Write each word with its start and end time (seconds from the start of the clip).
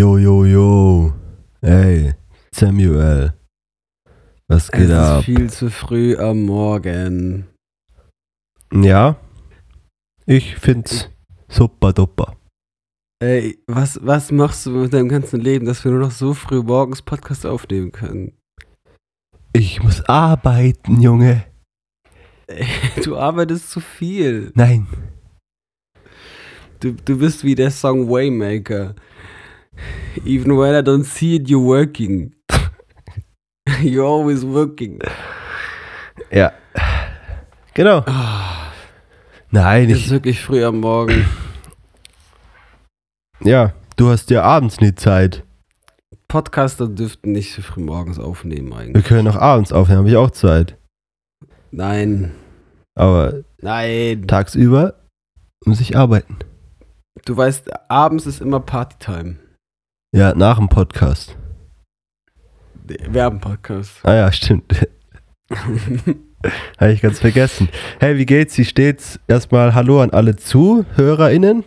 Jo, 0.00 0.16
jo, 0.16 0.46
jo. 0.46 1.12
Hey, 1.60 2.14
Samuel. 2.54 3.34
Was 4.48 4.70
geht 4.72 4.88
es 4.88 4.92
ab? 4.92 5.18
ist 5.18 5.24
viel 5.26 5.50
zu 5.50 5.70
früh 5.70 6.16
am 6.16 6.46
Morgen. 6.46 7.46
Ja, 8.72 9.16
ich 10.24 10.56
find's 10.56 11.10
super 11.50 11.92
duper. 11.92 12.34
Ey, 13.22 13.58
was, 13.66 14.00
was 14.02 14.32
machst 14.32 14.64
du 14.64 14.70
mit 14.70 14.94
deinem 14.94 15.10
ganzen 15.10 15.38
Leben, 15.38 15.66
dass 15.66 15.84
wir 15.84 15.92
nur 15.92 16.00
noch 16.00 16.12
so 16.12 16.32
früh 16.32 16.62
morgens 16.62 17.02
Podcast 17.02 17.44
aufnehmen 17.44 17.92
können? 17.92 18.32
Ich 19.52 19.82
muss 19.82 20.00
arbeiten, 20.08 21.02
Junge. 21.02 21.44
Ey, 22.46 22.66
du 23.04 23.18
arbeitest 23.18 23.70
zu 23.70 23.80
viel. 23.80 24.50
Nein. 24.54 24.86
Du, 26.80 26.92
du 26.94 27.18
bist 27.18 27.44
wie 27.44 27.54
der 27.54 27.70
Song 27.70 28.08
Waymaker. 28.08 28.94
Even 30.24 30.56
when 30.56 30.74
I 30.74 30.82
don't 30.82 31.04
see 31.04 31.36
it, 31.36 31.48
you're 31.48 31.64
working. 31.64 32.34
you're 33.82 34.04
always 34.06 34.44
working. 34.44 34.98
Ja. 36.30 36.52
Genau. 37.74 38.02
Ah, 38.06 38.72
Nein, 39.50 39.90
es 39.90 39.98
ist 39.98 40.04
ich. 40.06 40.10
wirklich 40.10 40.40
früh 40.40 40.64
am 40.64 40.80
Morgen. 40.80 41.24
Ja, 43.42 43.72
du 43.96 44.08
hast 44.10 44.30
ja 44.30 44.42
abends 44.42 44.80
nie 44.80 44.94
Zeit. 44.94 45.44
Podcaster 46.28 46.86
dürften 46.88 47.32
nicht 47.32 47.54
so 47.54 47.62
früh 47.62 47.80
morgens 47.80 48.18
aufnehmen 48.18 48.68
Wir 48.70 48.76
eigentlich. 48.78 49.04
können 49.06 49.26
auch 49.28 49.36
abends 49.36 49.72
aufnehmen, 49.72 50.00
habe 50.00 50.10
ich 50.10 50.16
auch 50.16 50.30
Zeit. 50.30 50.76
Nein, 51.72 52.32
Aber 52.94 53.42
nein. 53.60 54.26
tagsüber 54.26 54.94
muss 55.64 55.80
ich 55.80 55.96
arbeiten. 55.96 56.36
Du 57.24 57.36
weißt, 57.36 57.70
abends 57.90 58.26
ist 58.26 58.40
immer 58.40 58.60
Partytime. 58.60 59.36
Ja, 60.12 60.34
nach 60.34 60.58
dem 60.58 60.68
Podcast. 60.68 61.36
Werben-Podcast. 63.08 64.00
Ah 64.02 64.14
ja, 64.14 64.32
stimmt. 64.32 64.86
Habe 66.78 66.92
ich 66.92 67.00
ganz 67.00 67.20
vergessen. 67.20 67.68
Hey, 68.00 68.16
wie 68.18 68.26
geht's? 68.26 68.58
Wie 68.58 68.64
steht's? 68.64 69.20
Erstmal 69.28 69.74
Hallo 69.74 70.00
an 70.00 70.10
alle 70.10 70.34
ZuhörerInnen. 70.36 71.62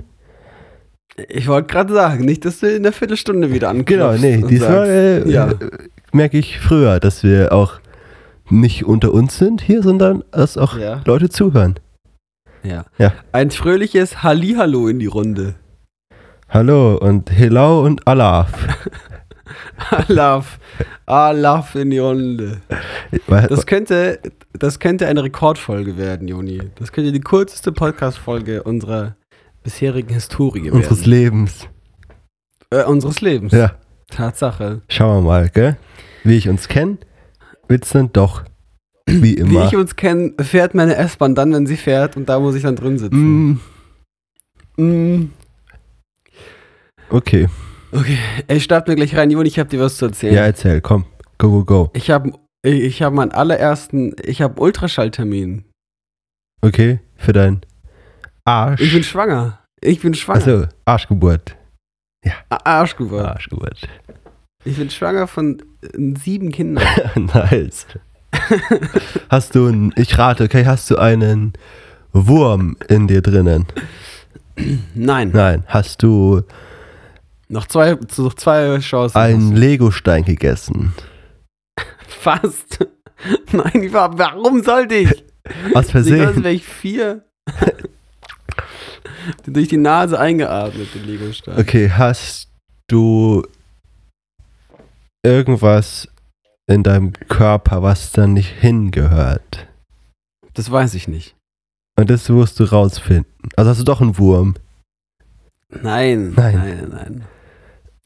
ich 1.29 1.47
wollte 1.47 1.67
gerade 1.67 1.93
sagen, 1.93 2.25
nicht, 2.25 2.43
dass 2.43 2.59
du 2.59 2.75
in 2.75 2.83
der 2.83 2.91
Viertelstunde 2.91 3.53
wieder 3.53 3.69
ankommst. 3.69 3.87
Genau, 3.87 4.11
nee, 4.13 4.41
diesmal 4.45 4.87
äh, 4.89 5.29
ja. 5.29 5.53
merke 6.11 6.37
ich 6.37 6.59
früher, 6.59 6.99
dass 6.99 7.23
wir 7.23 7.53
auch 7.53 7.79
nicht 8.49 8.83
unter 8.83 9.13
uns 9.13 9.37
sind 9.37 9.61
hier, 9.61 9.81
sondern 9.83 10.23
dass 10.31 10.57
auch 10.57 10.77
Ja. 10.77 11.01
Leute 11.05 11.29
zuhören. 11.29 11.75
ja. 12.63 12.83
Ja. 12.97 13.13
Ein 13.31 13.51
fröhliches 13.51 14.21
Hallihallo 14.21 14.89
in 14.89 14.99
die 14.99 15.05
Runde. 15.05 15.55
Hallo 16.53 16.97
und 16.97 17.31
Hello 17.31 17.83
und 17.83 18.07
Alaf. 18.07 18.51
Alaf. 19.89 20.59
Alaf 21.07 21.73
in 21.75 21.89
die 21.89 21.97
Runde. 21.97 22.61
Das 23.27 23.65
könnte, 23.65 24.19
das 24.53 24.79
könnte 24.79 25.07
eine 25.07 25.23
Rekordfolge 25.23 25.97
werden, 25.97 26.27
Joni. 26.27 26.61
Das 26.75 26.91
könnte 26.91 27.11
die 27.11 27.21
kürzeste 27.21 27.71
Podcast-Folge 27.71 28.61
unserer 28.63 29.15
bisherigen 29.63 30.13
Historie 30.13 30.69
unseres 30.69 30.99
werden. 31.01 31.09
Lebens. 31.11 31.67
Äh, 32.69 32.83
unseres 32.83 33.21
Lebens. 33.21 33.51
Ja, 33.51 33.73
Tatsache. 34.11 34.81
schauen 34.89 35.23
wir 35.23 35.27
mal, 35.29 35.49
gell? 35.49 35.77
Wie 36.23 36.37
ich 36.37 36.47
uns 36.49 36.67
kenne, 36.67 36.97
wird's 37.67 37.89
dann 37.89 38.13
doch 38.13 38.43
wie 39.07 39.21
Wie 39.23 39.33
immer. 39.33 39.65
ich 39.67 39.75
uns 39.75 39.95
kenne, 39.95 40.33
fährt 40.39 40.75
meine 40.75 40.95
S-Bahn 40.95 41.35
dann, 41.35 41.51
wenn 41.51 41.65
sie 41.67 41.77
fährt 41.77 42.15
und 42.15 42.29
da 42.29 42.39
muss 42.39 42.55
ich 42.55 42.63
dann 42.63 42.75
drin 42.75 42.97
sitzen. 42.99 43.49
Mm, 43.49 43.59
Mm. 44.75 45.29
Okay, 47.09 47.47
Okay, 47.95 48.17
ey, 48.47 48.59
start 48.59 48.87
mir 48.87 48.95
gleich 48.95 49.15
rein, 49.15 49.29
Juni, 49.29 49.47
ich 49.47 49.59
habe 49.59 49.69
dir 49.69 49.79
was 49.79 49.97
zu 49.97 50.05
erzählen. 50.05 50.33
ja, 50.33 50.45
erzähl, 50.45 50.81
komm. 50.81 51.05
Go, 51.37 51.49
go, 51.49 51.63
go. 51.63 51.89
Ich 51.93 52.09
habe 52.09 52.31
ich 52.63 53.01
hab 53.03 53.13
meinen 53.13 53.31
allerersten, 53.31 54.15
ich 54.23 54.41
habe 54.41 54.59
Ultraschalltermin. 54.59 55.63
Okay, 56.61 56.99
für 57.15 57.33
dein 57.33 57.61
Arsch. 58.45 58.81
Ich 58.81 58.93
bin 58.93 59.03
schwanger. 59.03 59.59
Ich 59.81 59.99
bin 60.01 60.13
schwanger. 60.15 60.39
Also, 60.39 60.65
Arschgeburt. 60.85 61.55
A- 62.49 62.57
Arschgeburt. 62.79 63.25
Arschgeburt. 63.25 63.87
Ich 64.65 64.77
bin 64.77 64.89
schwanger 64.89 65.27
von 65.27 65.61
äh, 65.83 66.13
sieben 66.23 66.51
Kindern. 66.51 66.87
nice. 67.15 67.85
Hast 69.29 69.53
du 69.55 69.67
einen, 69.67 69.93
ich 69.97 70.17
rate, 70.17 70.45
okay, 70.45 70.65
hast 70.65 70.89
du 70.89 70.95
einen 70.97 71.53
Wurm 72.11 72.75
in 72.87 73.07
dir 73.07 73.21
drinnen? 73.21 73.65
Nein, 74.95 75.31
Nein. 75.33 75.63
Hast 75.67 76.01
du 76.01 76.41
noch 77.49 77.67
zwei, 77.67 77.97
noch 78.17 78.33
zwei 78.33 78.79
Chancen. 78.79 79.17
einen 79.17 79.55
Legostein 79.55 80.23
Fast. 82.07 82.79
Nein, 83.51 83.83
ich 83.83 83.93
war, 83.93 84.17
warum 84.17 84.63
sollte 84.63 84.95
ich? 84.95 85.23
Aus 85.73 85.91
Versehen. 85.91 86.23
Versehen. 86.23 86.43
wäre 86.43 86.53
ich 86.53 86.65
vier. 86.65 87.25
Durch 89.45 89.69
die 89.69 89.77
Nase 89.77 90.19
eingeatmet, 90.19 90.93
den 90.93 91.05
Legostein. 91.05 91.57
Okay, 91.59 91.89
hast 91.89 92.49
du 92.87 93.45
irgendwas 95.23 96.07
in 96.67 96.83
deinem 96.83 97.13
Körper, 97.13 97.83
was 97.83 98.11
da 98.11 98.27
nicht 98.27 98.49
hingehört? 98.59 99.67
Das 100.53 100.69
weiß 100.71 100.93
ich 100.95 101.07
nicht. 101.07 101.35
Und 101.97 102.09
das 102.09 102.29
wirst 102.29 102.59
du 102.59 102.63
rausfinden. 102.65 103.31
Also 103.55 103.71
hast 103.71 103.79
du 103.79 103.83
doch 103.83 104.01
einen 104.01 104.17
Wurm. 104.17 104.55
Nein, 105.81 106.33
Nein. 106.35 106.55
nein, 106.55 106.87
nein. 106.91 107.23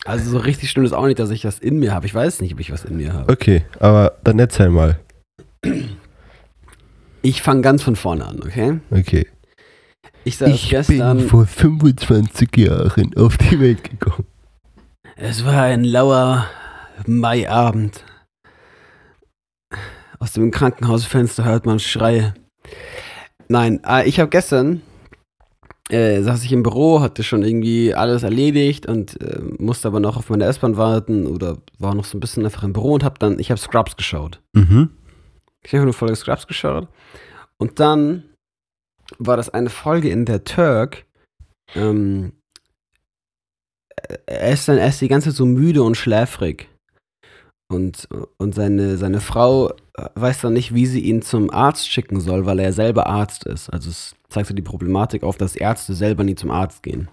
Also 0.06 0.30
so 0.30 0.38
richtig 0.38 0.70
stimmt 0.70 0.86
es 0.88 0.94
auch 0.94 1.06
nicht, 1.06 1.20
dass 1.20 1.32
ich 1.32 1.44
was 1.44 1.60
in 1.60 1.80
mir 1.80 1.94
habe. 1.94 2.06
Ich 2.06 2.14
weiß 2.16 2.42
nicht, 2.42 2.54
ob 2.54 2.60
ich 2.60 2.72
was 2.72 2.86
in 2.86 2.98
mir 2.98 3.14
habe. 3.14 3.32
Okay, 3.32 3.66
aber 3.80 4.18
dann 4.24 4.40
erzähl 4.40 4.70
mal. 4.70 5.00
Ich 7.22 7.42
fange 7.42 7.62
ganz 7.62 7.84
von 7.84 7.96
vorne 7.96 8.26
an, 8.26 8.40
okay? 8.44 8.80
Okay. 8.92 9.28
Ich 10.24 10.38
saß 10.38 10.50
Ich 10.50 10.70
gestern. 10.70 11.18
bin 11.18 11.28
vor 11.28 11.46
25 11.46 12.56
Jahren 12.58 13.14
auf 13.18 13.38
die 13.38 13.60
Welt 13.60 13.84
gekommen. 13.84 14.26
Es 15.16 15.44
war 15.46 15.64
ein 15.64 15.84
lauer 15.84 16.46
Maiabend. 17.06 18.04
Aus 20.20 20.34
dem 20.34 20.52
Krankenhausfenster 20.52 21.44
hört 21.44 21.66
man 21.66 21.80
Schreie. 21.80 22.34
Nein, 23.50 23.82
äh, 23.88 24.08
ich 24.08 24.20
habe 24.20 24.30
gestern, 24.30 24.82
äh, 25.90 26.22
saß 26.22 26.44
ich 26.44 26.52
im 26.52 26.64
Büro, 26.64 27.02
hatte 27.02 27.24
schon 27.24 27.44
irgendwie 27.44 27.94
alles 27.94 28.24
erledigt 28.24 28.88
und 28.88 29.22
äh, 29.22 29.42
musste 29.58 29.88
aber 29.88 30.00
noch 30.00 30.18
auf 30.18 30.30
meine 30.30 30.46
S-Bahn 30.46 30.78
warten 30.78 31.28
oder 31.28 31.58
war 31.80 31.96
noch 31.96 32.06
so 32.06 32.18
ein 32.18 32.20
bisschen 32.20 32.46
einfach 32.46 32.64
im 32.64 32.74
Büro 32.74 32.94
und 32.94 33.04
habe 33.04 33.20
dann, 33.20 33.40
ich 33.40 33.52
habe 33.52 33.60
Scrubs 33.60 33.96
geschaut. 33.96 34.42
Mhm. 34.54 34.90
Ich 35.64 35.74
habe 35.74 35.84
eine 35.84 35.94
Folge 35.94 36.16
Scrubs 36.16 36.48
geschaut 36.48 36.88
und 37.58 37.80
dann 37.80 38.24
war 39.18 39.38
das 39.38 39.50
eine 39.50 39.70
Folge, 39.70 40.10
in 40.10 40.26
der 40.26 40.44
Turk 40.44 41.06
ähm, 41.76 42.34
er 44.26 44.52
ist 44.52 44.68
dann 44.68 44.78
er 44.78 44.90
ist 44.90 45.02
die 45.02 45.08
ganze 45.08 45.30
Zeit 45.30 45.38
so 45.38 45.46
müde 45.46 45.84
und 45.84 45.96
schläfrig. 45.96 46.70
Und, 47.70 48.08
und 48.38 48.56
seine, 48.56 48.98
seine 48.98 49.20
Frau 49.20 49.74
weiß 50.16 50.42
dann 50.42 50.54
nicht, 50.54 50.74
wie 50.74 50.86
sie 50.86 51.02
ihn 51.02 51.22
zum 51.22 51.50
Arzt 51.50 51.90
schicken 51.90 52.22
soll, 52.22 52.46
weil 52.46 52.60
er 52.60 52.72
selber 52.72 53.08
Arzt 53.08 53.46
ist. 53.46 53.70
Also 53.70 53.90
es 53.90 54.16
zeigt 54.30 54.48
so 54.48 54.54
die 54.54 54.62
Problematik 54.62 55.24
auf, 55.24 55.38
dass 55.38 55.56
Ärzte 55.56 55.94
selber 55.94 56.24
nie 56.24 56.36
zum 56.36 56.52
Arzt 56.52 56.84
gehen. 56.84 57.10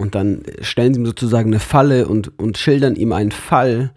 Und 0.00 0.14
dann 0.14 0.42
stellen 0.60 0.94
sie 0.94 1.00
ihm 1.00 1.06
sozusagen 1.06 1.50
eine 1.50 1.60
Falle 1.60 2.06
und, 2.06 2.38
und 2.38 2.56
schildern 2.56 2.94
ihm 2.94 3.12
einen 3.12 3.32
Fall, 3.32 3.92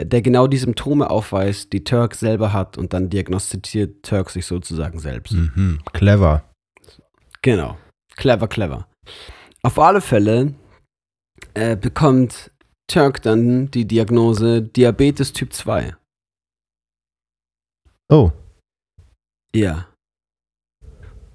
der 0.00 0.22
genau 0.22 0.46
die 0.46 0.56
Symptome 0.56 1.10
aufweist, 1.10 1.72
die 1.72 1.84
Turk 1.84 2.14
selber 2.14 2.52
hat 2.52 2.78
und 2.78 2.94
dann 2.94 3.10
diagnostiziert 3.10 4.02
Turk 4.02 4.30
sich 4.30 4.46
sozusagen 4.46 4.98
selbst. 4.98 5.34
Mhm. 5.34 5.80
Clever. 5.92 6.44
Genau. 7.42 7.76
Clever, 8.16 8.48
clever. 8.48 8.88
Auf 9.62 9.78
alle 9.78 10.00
Fälle 10.00 10.54
äh, 11.54 11.76
bekommt 11.76 12.50
Turk 12.86 13.22
dann 13.22 13.70
die 13.70 13.86
Diagnose 13.86 14.62
Diabetes 14.62 15.32
Typ 15.32 15.52
2. 15.52 15.94
Oh. 18.08 18.32
Ja. 19.54 19.91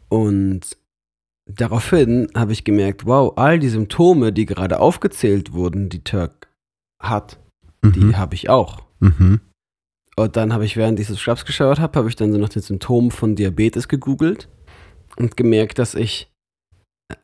Und 0.09 0.77
daraufhin 1.49 2.27
habe 2.35 2.53
ich 2.53 2.63
gemerkt, 2.63 3.05
wow, 3.05 3.33
all 3.37 3.59
die 3.59 3.69
Symptome, 3.69 4.31
die 4.33 4.45
gerade 4.45 4.79
aufgezählt 4.79 5.53
wurden, 5.53 5.89
die 5.89 6.03
Turk 6.03 6.47
hat, 7.01 7.39
die 7.83 7.99
Mhm. 7.99 8.17
habe 8.17 8.35
ich 8.35 8.49
auch. 8.49 8.83
Mhm. 8.99 9.41
Und 10.15 10.35
dann 10.35 10.51
habe 10.51 10.65
ich, 10.65 10.75
während 10.75 10.99
ich 10.99 11.07
das 11.07 11.19
Schlaps 11.19 11.45
geschaut 11.45 11.79
habe, 11.79 11.97
habe 11.99 12.09
ich 12.09 12.15
dann 12.15 12.31
so 12.31 12.39
nach 12.39 12.49
den 12.49 12.63
Symptomen 12.63 13.11
von 13.11 13.35
Diabetes 13.35 13.87
gegoogelt 13.87 14.49
und 15.15 15.37
gemerkt, 15.37 15.77
dass 15.77 15.93
ich 15.93 16.31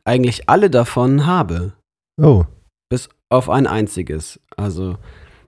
eigentlich 0.04 0.48
alle 0.48 0.70
davon 0.70 1.26
habe. 1.26 1.72
Oh. 2.20 2.44
Bis 2.88 3.08
auf 3.30 3.50
ein 3.50 3.66
einziges. 3.66 4.40
Also, 4.56 4.96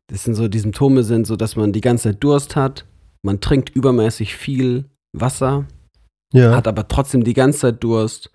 das 0.09 0.25
sind 0.25 0.35
so, 0.35 0.49
die 0.49 0.59
Symptome 0.59 1.05
sind 1.05 1.27
so, 1.27 1.37
dass 1.37 1.55
man 1.55 1.73
die 1.73 1.81
ganze 1.81 2.11
Zeit 2.11 2.25
Durst 2.25 2.57
hat, 2.57 2.85
man 3.23 3.41
trinkt 3.41 3.71
übermäßig 3.71 4.35
viel 4.35 4.87
Wasser, 5.13 5.67
Ja. 6.37 6.55
hat 6.57 6.69
aber 6.69 6.87
trotzdem 6.89 7.25
die 7.25 7.35
ganze 7.35 7.59
Zeit 7.61 7.83
Durst, 7.85 8.31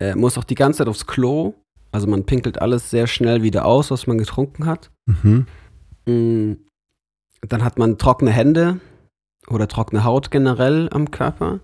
äh, 0.00 0.14
muss 0.14 0.38
auch 0.38 0.44
die 0.44 0.54
ganze 0.54 0.78
Zeit 0.78 0.88
aufs 0.88 1.06
Klo 1.06 1.54
Also 1.92 2.06
man 2.06 2.24
pinkelt 2.24 2.60
alles 2.60 2.90
sehr 2.90 3.06
schnell 3.06 3.42
wieder 3.42 3.64
aus, 3.64 3.90
was 3.90 4.06
man 4.06 4.18
getrunken 4.18 4.66
hat. 4.66 4.90
Mhm. 5.06 5.46
Mm, 6.06 6.52
Dann 7.48 7.64
hat 7.64 7.78
man 7.78 7.98
trockene 7.98 8.30
Hände 8.30 8.80
oder 9.48 9.68
trockene 9.68 10.04
Haut 10.04 10.30
generell 10.30 10.88
am 10.92 11.10
Körper, 11.10 11.60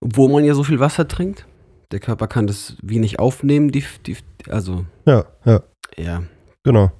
obwohl 0.00 0.30
man 0.30 0.44
ja 0.44 0.54
so 0.54 0.62
viel 0.64 0.78
Wasser 0.80 1.08
trinkt. 1.08 1.46
Der 1.92 2.00
Körper 2.00 2.26
kann 2.28 2.46
das 2.46 2.76
wenig 2.82 3.18
aufnehmen, 3.18 3.70
die, 3.70 3.84
die, 4.06 4.16
also 4.48 4.84
Ja, 5.06 5.24
ja, 5.44 5.62
ja. 5.96 6.22
genau. 6.62 6.90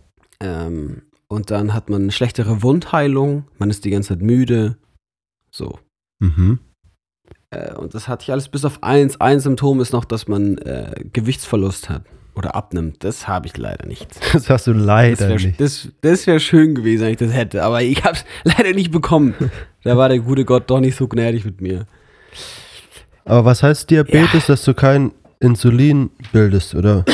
Ähm, 0.40 1.02
und 1.28 1.50
dann 1.50 1.72
hat 1.74 1.90
man 1.90 2.02
eine 2.02 2.12
schlechtere 2.12 2.62
Wundheilung, 2.62 3.44
man 3.58 3.70
ist 3.70 3.84
die 3.84 3.90
ganze 3.90 4.10
Zeit 4.10 4.22
müde. 4.22 4.76
So. 5.50 5.78
Mhm. 6.20 6.58
Äh, 7.54 7.74
und 7.74 7.94
das 7.94 8.08
hatte 8.08 8.22
ich 8.24 8.32
alles 8.32 8.48
bis 8.48 8.64
auf 8.64 8.82
eins. 8.82 9.20
Ein 9.20 9.40
Symptom 9.40 9.80
ist 9.80 9.92
noch, 9.92 10.04
dass 10.04 10.28
man 10.28 10.58
äh, 10.58 10.92
Gewichtsverlust 11.12 11.88
hat 11.88 12.02
oder 12.34 12.54
abnimmt. 12.54 13.04
Das 13.04 13.28
habe 13.28 13.46
ich 13.46 13.56
leider 13.56 13.86
nicht. 13.86 14.08
Das 14.32 14.50
hast 14.50 14.66
du 14.66 14.72
Das 14.74 14.82
leider 14.82 15.28
wäre 15.28 15.34
nicht. 15.40 15.60
das, 15.60 15.88
das 16.00 16.26
wär 16.26 16.40
schön 16.40 16.74
gewesen, 16.74 17.04
wenn 17.04 17.10
ich 17.12 17.18
das 17.18 17.32
hätte. 17.32 17.62
Aber 17.62 17.82
ich 17.82 18.02
habe 18.04 18.16
es 18.16 18.24
leider 18.58 18.72
nicht 18.72 18.90
bekommen. 18.90 19.34
Da 19.84 19.96
war 19.96 20.08
der 20.08 20.18
gute 20.20 20.44
Gott 20.44 20.64
doch 20.70 20.80
nicht 20.80 20.96
so 20.96 21.06
gnädig 21.08 21.44
mit 21.44 21.60
mir. 21.60 21.86
Aber 23.24 23.44
was 23.44 23.62
heißt 23.62 23.88
Diabetes, 23.90 24.46
dass 24.46 24.64
du 24.64 24.74
kein 24.74 25.12
Insulin 25.40 26.10
bildest, 26.32 26.74
oder? 26.74 27.04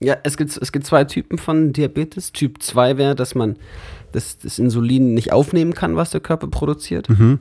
Ja, 0.00 0.16
es 0.22 0.36
gibt, 0.36 0.56
es 0.56 0.70
gibt 0.70 0.86
zwei 0.86 1.04
Typen 1.04 1.38
von 1.38 1.72
Diabetes. 1.72 2.30
Typ 2.32 2.62
2 2.62 2.98
wäre, 2.98 3.14
dass 3.16 3.34
man 3.34 3.56
das, 4.12 4.38
das 4.38 4.58
Insulin 4.60 5.14
nicht 5.14 5.32
aufnehmen 5.32 5.74
kann, 5.74 5.96
was 5.96 6.10
der 6.10 6.20
Körper 6.20 6.46
produziert. 6.46 7.08
Mhm. 7.08 7.40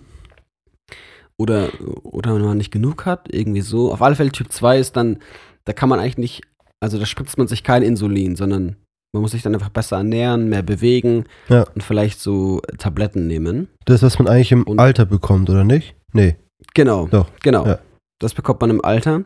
Oder, 1.39 1.69
oder 2.03 2.37
man 2.39 2.57
nicht 2.57 2.71
genug 2.71 3.05
hat. 3.05 3.33
Irgendwie 3.33 3.61
so. 3.61 3.91
Auf 3.93 4.01
alle 4.01 4.15
Fälle 4.15 4.31
Typ 4.31 4.51
2 4.51 4.79
ist 4.79 4.95
dann, 4.97 5.19
da 5.65 5.73
kann 5.73 5.89
man 5.89 5.99
eigentlich 5.99 6.17
nicht, 6.17 6.41
also 6.79 6.97
da 6.97 7.05
spritzt 7.05 7.37
man 7.37 7.47
sich 7.47 7.63
kein 7.63 7.83
Insulin, 7.83 8.35
sondern 8.35 8.75
man 9.13 9.21
muss 9.21 9.31
sich 9.31 9.41
dann 9.43 9.53
einfach 9.53 9.69
besser 9.69 9.97
ernähren, 9.97 10.49
mehr 10.49 10.63
bewegen 10.63 11.25
Ja. 11.47 11.63
und 11.75 11.83
vielleicht 11.83 12.19
so 12.19 12.59
Tabletten 12.77 13.27
nehmen. 13.27 13.67
Das, 13.85 14.01
was 14.03 14.17
man 14.19 14.27
eigentlich 14.27 14.51
im 14.51 14.63
Und- 14.63 14.79
Alter 14.79 15.05
bekommt, 15.05 15.49
oder 15.49 15.63
nicht? 15.63 15.95
Nee. 16.13 16.35
Genau. 16.73 17.07
Doch, 17.07 17.29
Genau. 17.43 17.65
ja. 17.65 17.79
Das 18.19 18.33
bekommt 18.33 18.61
man 18.61 18.71
im 18.71 18.83
Alter. 18.83 19.23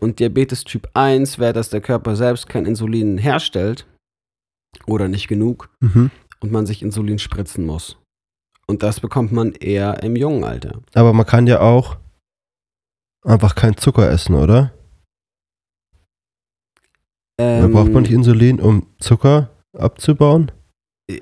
Und 0.00 0.20
Diabetes 0.20 0.62
Typ 0.62 0.88
1 0.94 1.40
wäre, 1.40 1.52
dass 1.52 1.70
der 1.70 1.80
Körper 1.80 2.14
selbst 2.14 2.48
kein 2.48 2.66
Insulin 2.66 3.18
herstellt 3.18 3.84
oder 4.86 5.08
nicht 5.08 5.26
genug 5.26 5.70
Mhm. 5.80 6.10
und 6.40 6.52
man 6.52 6.66
sich 6.66 6.82
Insulin 6.82 7.18
spritzen 7.18 7.66
muss. 7.66 7.96
Und 8.68 8.82
das 8.82 9.00
bekommt 9.00 9.32
man 9.32 9.52
eher 9.52 10.02
im 10.02 10.14
jungen 10.16 10.44
Alter. 10.44 10.80
Aber 10.94 11.12
man 11.12 11.24
kann 11.26 11.46
ja 11.46 11.60
auch 11.60 11.96
einfach 13.24 13.54
kein 13.54 13.76
Zucker 13.76 14.10
essen, 14.10 14.34
oder? 14.34 14.72
Ähm, 17.40 17.72
braucht 17.72 17.92
man 17.92 18.02
nicht 18.02 18.12
Insulin, 18.12 18.60
um 18.60 18.86
Zucker 18.98 19.50
abzubauen? 19.76 20.50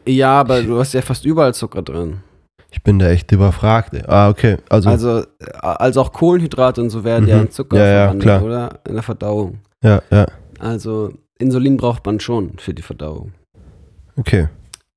Ja, 0.07 0.41
aber 0.41 0.63
du 0.63 0.79
hast 0.79 0.95
ja 0.95 1.03
fast 1.03 1.25
überall 1.25 1.55
Zucker 1.55 1.83
drin. 1.83 2.21
Ich 2.71 2.83
bin 2.83 2.99
da 2.99 3.09
echt 3.11 3.31
überfragt. 3.33 3.95
Ah, 4.09 4.29
okay. 4.29 4.57
Also, 4.69 4.89
Also, 4.89 5.19
äh, 5.21 5.25
also 5.63 6.01
auch 6.01 6.13
Kohlenhydrate 6.13 6.81
und 6.81 6.91
so 6.91 7.05
werden 7.05 7.29
ja 7.29 7.37
Mhm. 7.37 7.43
in 7.43 7.51
Zucker 7.51 7.77
Ja, 7.79 8.13
ja, 8.13 8.15
klar. 8.15 8.43
oder? 8.43 8.81
In 8.87 8.95
der 8.95 9.03
Verdauung. 9.03 9.61
ja, 9.83 10.03
ja. 10.11 10.27
Also 10.59 11.13
Insulin 11.39 11.77
braucht 11.77 12.05
man 12.07 12.19
schon 12.19 12.59
für 12.59 12.73
die 12.75 12.83
Verdauung. 12.83 13.33
Okay. 14.17 14.49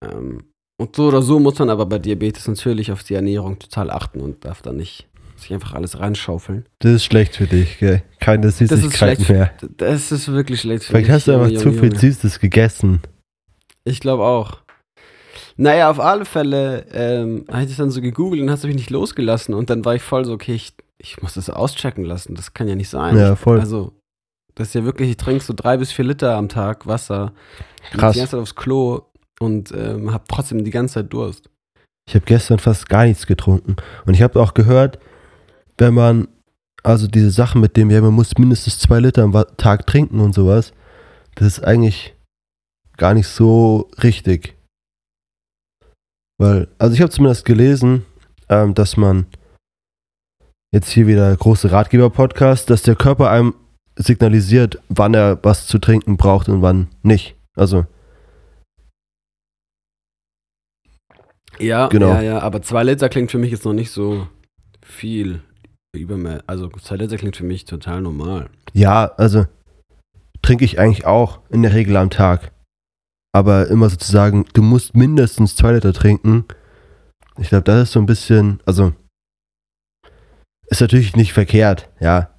Ähm, 0.01 0.43
und 0.79 0.95
so 0.95 1.07
oder 1.09 1.21
so 1.21 1.39
muss 1.39 1.59
man 1.59 1.69
aber 1.69 1.85
bei 1.85 1.99
Diabetes 1.99 2.47
natürlich 2.47 2.91
auf 2.91 3.03
die 3.03 3.13
Ernährung 3.13 3.59
total 3.59 3.91
achten 3.91 4.21
und 4.21 4.45
darf 4.45 4.61
da 4.61 4.71
nicht 4.71 5.07
sich 5.35 5.53
einfach 5.53 5.73
alles 5.73 5.99
reinschaufeln. 5.99 6.65
Das 6.79 6.93
ist 6.93 7.05
schlecht 7.05 7.35
für 7.35 7.47
dich, 7.47 7.79
gell? 7.79 8.01
Keine 8.19 8.49
Süßigkeiten 8.49 9.25
mehr. 9.27 9.51
Das 9.77 10.11
ist 10.11 10.31
wirklich 10.31 10.61
schlecht 10.61 10.85
für 10.85 10.91
Vielleicht 10.91 11.07
mich. 11.07 11.15
hast 11.15 11.27
du 11.27 11.31
Junge, 11.31 11.45
einfach 11.45 11.57
zu 11.59 11.65
Junge, 11.69 11.79
viel 11.79 11.89
Junge. 11.89 11.99
Süßes 11.99 12.39
gegessen. 12.39 13.01
Ich 13.83 13.99
glaube 13.99 14.23
auch. 14.23 14.59
Naja, 15.57 15.89
auf 15.89 15.99
alle 15.99 16.23
Fälle 16.23 16.85
ähm, 16.93 17.45
habe 17.49 17.63
ich 17.63 17.67
das 17.69 17.77
dann 17.77 17.91
so 17.91 17.99
gegoogelt 17.99 18.41
und 18.41 18.49
hast 18.49 18.63
mich 18.63 18.75
nicht 18.75 18.89
losgelassen 18.89 19.53
und 19.53 19.69
dann 19.69 19.83
war 19.83 19.95
ich 19.95 20.01
voll 20.01 20.23
so, 20.23 20.33
okay, 20.33 20.53
ich, 20.53 20.73
ich 20.97 21.21
muss 21.21 21.33
das 21.33 21.49
auschecken 21.49 22.05
lassen. 22.05 22.35
Das 22.35 22.53
kann 22.53 22.69
ja 22.69 22.75
nicht 22.75 22.89
sein. 22.89 23.17
Ja, 23.17 23.35
voll. 23.35 23.59
Also, 23.59 23.91
das 24.55 24.69
ist 24.69 24.75
ja 24.75 24.85
wirklich, 24.85 25.09
ich 25.09 25.17
trinke 25.17 25.43
so 25.43 25.53
drei 25.53 25.75
bis 25.75 25.91
vier 25.91 26.05
Liter 26.05 26.35
am 26.37 26.47
Tag 26.47 26.87
Wasser. 26.87 27.33
Krass. 27.91 28.13
Die 28.13 28.19
ganze 28.19 28.31
Zeit 28.31 28.39
aufs 28.39 28.55
Klo 28.55 29.08
und 29.39 29.71
ähm, 29.71 30.11
habe 30.11 30.25
trotzdem 30.27 30.63
die 30.63 30.71
ganze 30.71 30.95
Zeit 30.95 31.13
Durst. 31.13 31.49
Ich 32.07 32.15
habe 32.15 32.25
gestern 32.25 32.59
fast 32.59 32.89
gar 32.89 33.05
nichts 33.05 33.27
getrunken. 33.27 33.75
Und 34.05 34.13
ich 34.13 34.21
habe 34.21 34.39
auch 34.39 34.53
gehört, 34.53 34.99
wenn 35.77 35.93
man, 35.93 36.27
also 36.83 37.07
diese 37.07 37.31
Sachen 37.31 37.61
mit 37.61 37.77
dem, 37.77 37.89
ja, 37.89 38.01
man 38.01 38.13
muss 38.13 38.37
mindestens 38.37 38.79
zwei 38.79 38.99
Liter 38.99 39.23
am 39.23 39.33
Tag 39.57 39.85
trinken 39.85 40.19
und 40.19 40.33
sowas, 40.33 40.73
das 41.35 41.47
ist 41.47 41.63
eigentlich 41.63 42.15
gar 42.97 43.13
nicht 43.13 43.27
so 43.27 43.89
richtig. 44.03 44.57
Weil, 46.37 46.67
also 46.77 46.93
ich 46.93 47.01
habe 47.01 47.11
zumindest 47.11 47.45
gelesen, 47.45 48.05
ähm, 48.49 48.73
dass 48.73 48.97
man, 48.97 49.27
jetzt 50.71 50.89
hier 50.89 51.07
wieder 51.07 51.35
große 51.35 51.71
Ratgeber-Podcast, 51.71 52.69
dass 52.69 52.83
der 52.83 52.95
Körper 52.95 53.29
einem 53.29 53.55
signalisiert, 53.95 54.79
wann 54.89 55.13
er 55.13 55.39
was 55.43 55.67
zu 55.67 55.79
trinken 55.79 56.17
braucht 56.17 56.47
und 56.47 56.61
wann 56.61 56.87
nicht. 57.01 57.35
Also, 57.55 57.85
Ja, 61.59 61.87
Genau. 61.87 62.09
ja, 62.09 62.21
ja, 62.21 62.39
aber 62.39 62.61
zwei 62.61 62.83
Liter 62.83 63.09
klingt 63.09 63.31
für 63.31 63.37
mich 63.37 63.51
jetzt 63.51 63.65
noch 63.65 63.73
nicht 63.73 63.91
so 63.91 64.27
viel. 64.81 65.41
Übermäßig. 65.95 66.43
Also 66.47 66.69
zwei 66.69 66.97
Liter 66.97 67.17
klingt 67.17 67.35
für 67.35 67.43
mich 67.43 67.65
total 67.65 68.01
normal. 68.01 68.49
Ja, 68.73 69.11
also 69.17 69.45
trinke 70.41 70.65
ich 70.65 70.79
eigentlich 70.79 71.05
auch 71.05 71.39
in 71.49 71.63
der 71.63 71.73
Regel 71.73 71.97
am 71.97 72.09
Tag. 72.09 72.51
Aber 73.33 73.67
immer 73.67 73.89
sozusagen, 73.89 74.45
du 74.53 74.61
musst 74.61 74.95
mindestens 74.95 75.55
zwei 75.55 75.73
Liter 75.73 75.93
trinken. 75.93 76.45
Ich 77.37 77.49
glaube, 77.49 77.63
das 77.63 77.83
ist 77.83 77.91
so 77.93 77.99
ein 77.99 78.05
bisschen, 78.05 78.59
also 78.65 78.93
ist 80.67 80.81
natürlich 80.81 81.15
nicht 81.15 81.33
verkehrt, 81.33 81.89
ja. 81.99 82.35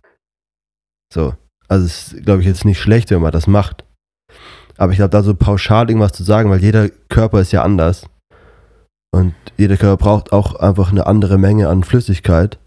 So, 1.12 1.34
also 1.68 1.86
es 1.86 2.12
ist, 2.12 2.24
glaube 2.24 2.40
ich, 2.40 2.46
jetzt 2.46 2.64
nicht 2.64 2.80
schlecht, 2.80 3.10
wenn 3.10 3.20
man 3.20 3.32
das 3.32 3.46
macht. 3.46 3.84
Aber 4.76 4.92
ich 4.92 4.98
glaube, 4.98 5.10
da 5.10 5.22
so 5.22 5.34
pauschal 5.34 5.88
irgendwas 5.88 6.12
zu 6.12 6.22
sagen, 6.22 6.50
weil 6.50 6.62
jeder 6.62 6.88
Körper 6.88 7.40
ist 7.40 7.52
ja 7.52 7.62
anders. 7.62 8.06
Und 9.12 9.34
jeder 9.56 9.76
Körper 9.76 10.02
braucht 10.02 10.32
auch 10.32 10.54
einfach 10.56 10.90
eine 10.90 11.06
andere 11.06 11.38
Menge 11.38 11.68
an 11.68 11.82
Flüssigkeit. 11.84 12.58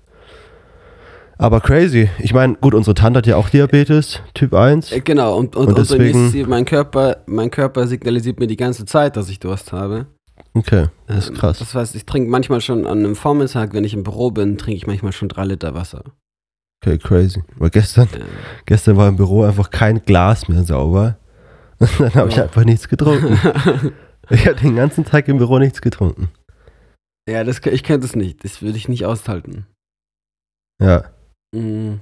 Aber 1.37 1.61
crazy. 1.61 2.09
Ich 2.19 2.33
meine, 2.33 2.55
gut, 2.55 2.73
unsere 2.73 2.93
Tante 2.93 3.17
hat 3.19 3.27
ja 3.27 3.37
auch 3.37 3.49
Diabetes, 3.49 4.21
Typ 4.33 4.53
1. 4.53 4.91
Äh, 4.91 5.01
genau, 5.01 5.35
und, 5.37 5.55
und, 5.55 5.67
Und 5.67 5.73
und 5.73 5.77
deswegen- 5.79 6.29
sie- 6.29 6.43
mein 6.43 6.65
Körper, 6.65 7.17
mein 7.25 7.49
Körper 7.49 7.87
signalisiert 7.87 8.39
mir 8.39 8.47
die 8.47 8.55
ganze 8.57 8.85
Zeit, 8.85 9.17
dass 9.17 9.29
ich 9.29 9.39
Durst 9.39 9.71
habe. 9.71 10.05
Okay, 10.53 10.87
das 11.07 11.27
Ähm, 11.29 11.33
ist 11.33 11.39
krass. 11.39 11.59
Das 11.59 11.73
heißt, 11.73 11.95
ich 11.95 12.05
trinke 12.05 12.29
manchmal 12.29 12.61
schon 12.61 12.85
an 12.85 12.99
einem 12.99 13.15
Vormittag, 13.15 13.73
wenn 13.73 13.83
ich 13.83 13.93
im 13.93 14.03
Büro 14.03 14.29
bin, 14.31 14.57
trinke 14.57 14.77
ich 14.77 14.85
manchmal 14.87 15.11
schon 15.11 15.29
drei 15.29 15.45
Liter 15.45 15.73
Wasser. 15.73 16.03
Okay, 16.85 16.97
crazy. 16.97 17.41
Weil 17.57 17.71
gestern, 17.71 18.07
Ähm, 18.13 18.21
gestern 18.65 18.97
war 18.97 19.07
im 19.07 19.15
Büro 19.15 19.43
einfach 19.43 19.69
kein 19.71 20.03
Glas 20.05 20.47
mehr 20.49 20.63
sauber. 20.63 21.17
Und 21.79 21.89
dann 21.99 22.13
habe 22.13 22.29
ich 22.29 22.35
Ja. 22.35 22.43
einfach 22.43 22.63
nichts 22.65 22.87
getrunken. 22.87 23.39
Ich 24.29 24.47
habe 24.47 24.59
den 24.59 24.75
ganzen 24.75 25.05
Tag 25.05 25.27
im 25.27 25.37
Büro 25.37 25.59
nichts 25.59 25.81
getrunken. 25.81 26.29
ja, 27.27 27.43
das, 27.43 27.59
ich 27.65 27.83
könnte 27.83 28.05
es 28.05 28.15
nicht. 28.15 28.43
Das 28.43 28.61
würde 28.61 28.77
ich 28.77 28.87
nicht 28.87 29.05
aushalten. 29.05 29.67
Ja. 30.81 31.11
Mm. 31.53 31.95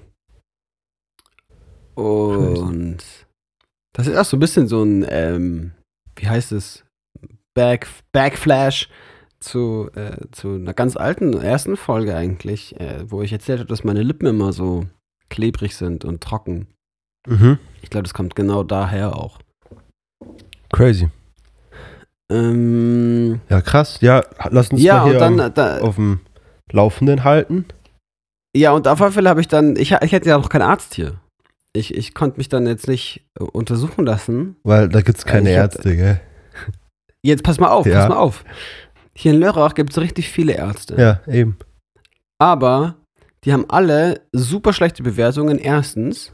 Und 1.95 2.99
das 3.93 4.07
ist 4.07 4.17
auch 4.17 4.25
so 4.25 4.37
ein 4.37 4.39
bisschen 4.39 4.67
so 4.67 4.83
ein, 4.83 5.05
ähm, 5.09 5.71
wie 6.15 6.27
heißt 6.27 6.51
es? 6.51 6.85
Back, 7.53 7.87
Backflash 8.13 8.89
zu, 9.39 9.89
äh, 9.95 10.27
zu 10.31 10.55
einer 10.55 10.73
ganz 10.73 10.95
alten 10.95 11.33
ersten 11.33 11.75
Folge 11.75 12.15
eigentlich, 12.15 12.79
äh, 12.79 13.03
wo 13.09 13.21
ich 13.21 13.33
erzählt 13.33 13.59
habe, 13.59 13.69
dass 13.69 13.83
meine 13.83 14.03
Lippen 14.03 14.27
immer 14.27 14.53
so 14.53 14.87
klebrig 15.29 15.75
sind 15.75 16.05
und 16.05 16.21
trocken. 16.21 16.67
Mhm. 17.27 17.59
Ich 17.81 17.89
glaube, 17.89 18.03
das 18.03 18.13
kommt 18.13 18.35
genau 18.35 18.63
daher 18.63 19.15
auch. 19.17 19.39
Crazy. 20.71 21.09
Ähm, 22.31 23.41
Ja, 23.50 23.61
krass. 23.61 24.00
Ja, 24.01 24.23
lass 24.50 24.69
uns 24.69 24.81
ja, 24.81 24.97
mal 25.03 25.09
hier 25.09 25.19
dann, 25.19 25.39
am- 25.39 25.53
da, 25.53 25.79
auf 25.79 25.95
dem 25.95 26.19
Laufenden 26.71 27.23
halten. 27.23 27.65
ja, 28.55 28.71
und 28.71 28.88
auf 28.88 29.01
alle 29.01 29.11
Fälle 29.11 29.29
habe 29.29 29.41
ich 29.41 29.47
dann, 29.47 29.75
ich, 29.75 29.91
ich 29.91 30.11
hätte 30.11 30.29
ja 30.29 30.38
noch 30.38 30.50
keinen 30.50 30.61
Arzt 30.63 30.95
hier. 30.95 31.19
Ich, 31.73 31.93
ich 31.95 32.13
konnte 32.13 32.38
mich 32.38 32.50
dann 32.50 32.67
jetzt 32.67 32.88
nicht 32.88 33.25
äh, 33.39 33.43
untersuchen 33.43 34.05
lassen. 34.05 34.55
Weil 34.63 34.89
da 34.89 35.01
gibt 35.01 35.17
es 35.19 35.25
keine 35.25 35.50
ich 35.51 35.57
hab- 35.57 35.63
Ärzte, 35.73 35.95
gell? 35.95 36.21
Jetzt 37.23 37.43
pass 37.43 37.59
mal 37.59 37.69
auf, 37.69 37.85
Ja. 37.85 38.00
pass 38.00 38.09
mal 38.09 38.17
auf. 38.17 38.43
Hier 39.15 39.33
in 39.33 39.39
Lörrach 39.39 39.73
gibt 39.75 39.91
es 39.91 40.00
richtig 40.00 40.29
viele 40.29 40.53
Ärzte. 40.53 40.95
Ja, 41.00 41.21
eben. 41.31 41.57
Aber 42.39 42.95
die 43.45 43.53
haben 43.53 43.65
alle 43.69 44.21
super 44.33 44.73
schlechte 44.73 45.03
Bewertungen. 45.03 45.57
Erstens 45.59 46.33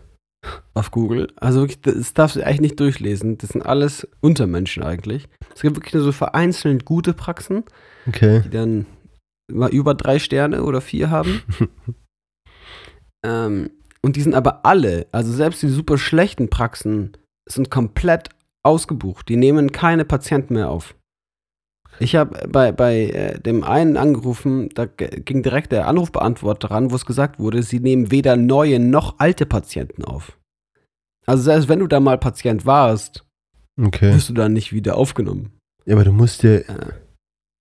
auf 0.74 0.92
Google. 0.92 1.28
Also 1.38 1.62
wirklich, 1.62 1.82
das 1.82 2.14
darfst 2.14 2.36
du 2.36 2.46
eigentlich 2.46 2.62
nicht 2.62 2.80
durchlesen. 2.80 3.38
Das 3.38 3.50
sind 3.52 3.62
alles 3.62 4.08
Untermenschen 4.22 4.84
eigentlich. 4.84 5.28
Es 5.56 5.62
gibt 5.62 5.76
wirklich 5.78 5.94
nur 5.94 6.04
so 6.04 6.12
vereinzelt 6.12 6.86
gute 6.86 7.14
Praxen, 7.14 7.64
Okay. 8.08 8.42
die 8.46 8.50
dann 8.50 8.86
mal 9.52 9.70
über 9.70 9.94
drei 9.94 10.20
Sterne 10.20 10.64
oder 10.64 10.82
vier 10.82 11.10
haben. 11.10 11.42
ähm, 13.26 13.70
Und 14.02 14.16
die 14.16 14.22
sind 14.22 14.36
aber 14.36 14.66
alle, 14.66 15.08
also 15.12 15.32
selbst 15.32 15.62
die 15.64 15.70
super 15.70 15.98
schlechten 15.98 16.50
Praxen, 16.50 17.18
sind 17.50 17.72
komplett 17.72 18.30
ausgebucht. 18.64 19.30
Die 19.30 19.38
nehmen 19.38 19.72
keine 19.72 20.06
Patienten 20.06 20.54
mehr 20.56 20.70
auf. 20.70 20.96
Ich 22.00 22.16
habe 22.16 22.48
bei, 22.48 22.72
bei 22.72 23.06
äh, 23.08 23.40
dem 23.40 23.64
einen 23.64 23.98
angerufen, 23.98 24.70
da 24.76 24.86
ging 24.86 25.42
direkt 25.44 25.72
der 25.72 25.88
Anrufbeantworter 25.88 26.70
ran, 26.72 26.92
wo 26.92 26.96
es 26.96 27.06
gesagt 27.06 27.40
wurde, 27.40 27.64
sie 27.64 27.80
nehmen 27.80 28.12
weder 28.12 28.36
neue 28.36 28.80
noch 28.80 29.16
alte 29.20 29.46
Patienten 29.46 30.04
auf. 30.04 30.38
Also 31.26 31.44
selbst 31.44 31.68
wenn 31.70 31.80
du 31.80 31.88
da 31.88 32.00
mal 32.00 32.18
Patient 32.18 32.66
warst, 32.66 33.24
Okay. 33.80 34.14
wirst 34.14 34.30
du 34.30 34.34
dann 34.34 34.54
nicht 34.54 34.74
wieder 34.74 34.96
aufgenommen. 34.98 35.52
Ja, 35.86 35.96
aber 35.96 36.04
du 36.06 36.12
musst 36.12 36.42
ja 36.44 36.56
Äh, 36.56 36.66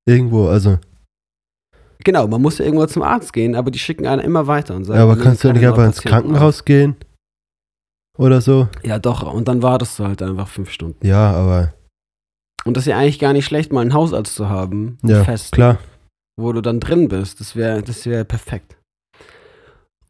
irgendwo, 0.06 0.48
also. 0.48 0.78
genau, 2.04 2.26
man 2.26 2.40
muss 2.42 2.58
ja 2.58 2.64
irgendwo 2.64 2.86
zum 2.86 3.02
Arzt 3.02 3.32
gehen, 3.32 3.54
aber 3.54 3.70
die 3.70 3.78
schicken 3.78 4.06
einen 4.06 4.22
immer 4.22 4.46
weiter 4.46 4.74
und 4.76 4.84
sagen, 4.84 4.98
Ja, 4.98 5.04
aber 5.04 5.16
kannst 5.16 5.44
du 5.44 5.48
ja 5.48 5.54
nicht 5.54 5.66
einfach 5.66 5.84
ins 5.84 6.00
Krankenhaus 6.02 6.64
gehen? 6.64 6.96
Oder 8.18 8.40
so? 8.40 8.62
auf. 8.62 8.68
Ja, 8.84 8.98
doch, 8.98 9.30
und 9.32 9.46
dann 9.48 9.62
wartest 9.62 9.98
du 9.98 10.04
halt 10.04 10.22
einfach 10.22 10.48
fünf 10.48 10.70
Stunden. 10.70 11.06
Ja, 11.06 11.32
aber. 11.32 11.74
Und 12.64 12.76
das 12.76 12.84
ist 12.84 12.90
ja 12.90 12.98
eigentlich 12.98 13.18
gar 13.18 13.32
nicht 13.32 13.44
schlecht, 13.44 13.72
mal 13.72 13.80
einen 13.82 13.94
Hausarzt 13.94 14.34
zu 14.34 14.48
haben, 14.48 14.98
Ja, 15.04 15.22
fest, 15.24 15.52
klar. 15.52 15.78
wo 16.36 16.52
du 16.52 16.60
dann 16.60 16.80
drin 16.80 17.08
bist. 17.08 17.38
Das 17.40 17.54
wäre 17.56 17.82
das 17.82 18.04
wär 18.06 18.24
perfekt. 18.24 18.76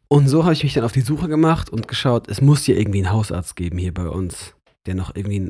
Und 0.08 0.28
so 0.28 0.44
habe 0.44 0.52
ich 0.54 0.62
mich 0.62 0.74
dann 0.74 0.84
auf 0.84 0.92
die 0.92 1.00
Suche 1.00 1.28
gemacht 1.28 1.68
und 1.68 1.88
geschaut, 1.88 2.28
es 2.28 2.40
muss 2.40 2.64
hier 2.64 2.78
irgendwie 2.78 2.98
einen 3.04 3.12
Hausarzt 3.12 3.56
geben 3.56 3.76
hier 3.78 3.92
bei 3.92 4.08
uns, 4.08 4.54
der 4.86 4.94
noch 4.94 5.14
irgendwie 5.16 5.48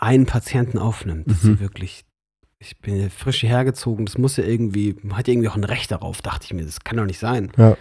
einen, 0.00 0.26
Patienten 0.26 0.78
aufnimmt. 0.78 1.28
Das 1.28 1.38
ist 1.38 1.44
Mhm. 1.44 1.54
ja 1.54 1.60
wirklich, 1.60 2.04
ich 2.58 2.76
bin 2.80 3.00
ja 3.00 3.08
frisch 3.08 3.40
hierher 3.40 3.64
gezogen, 3.64 4.04
das 4.04 4.18
muss 4.18 4.36
ja 4.36 4.44
irgendwie, 4.44 4.96
man 5.02 5.16
hat 5.16 5.28
ja 5.28 5.32
irgendwie 5.32 5.48
auch 5.48 5.56
ein 5.56 5.64
Recht 5.64 5.92
darauf, 5.92 6.22
dachte 6.22 6.44
ich 6.46 6.52
mir, 6.52 6.64
das 6.64 6.80
kann 6.80 6.96
doch 6.96 7.04
nicht 7.06 7.20
sein. 7.20 7.52
Ja. 7.56 7.76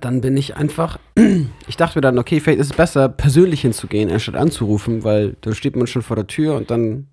Dann 0.00 0.20
bin 0.20 0.36
ich 0.36 0.56
einfach, 0.56 0.98
ich 1.68 1.76
dachte 1.76 1.98
mir 1.98 2.02
dann, 2.02 2.18
okay, 2.18 2.40
vielleicht 2.40 2.60
ist 2.60 2.70
es 2.70 2.76
besser, 2.76 3.08
persönlich 3.08 3.62
hinzugehen, 3.62 4.10
anstatt 4.10 4.36
anzurufen, 4.36 5.04
weil 5.04 5.36
dann 5.40 5.54
steht 5.54 5.76
man 5.76 5.86
schon 5.86 6.02
vor 6.02 6.16
der 6.16 6.26
Tür 6.26 6.56
und 6.56 6.70
dann 6.70 7.06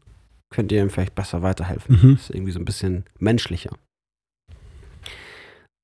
könnt 0.50 0.72
ihr 0.72 0.82
ihm 0.82 0.90
vielleicht 0.90 1.16
besser 1.16 1.42
weiterhelfen. 1.42 2.00
Mhm. 2.02 2.16
Das 2.16 2.24
ist 2.30 2.36
irgendwie 2.36 2.52
so 2.52 2.60
ein 2.60 2.66
bisschen 2.66 3.06
menschlicher. 3.20 3.72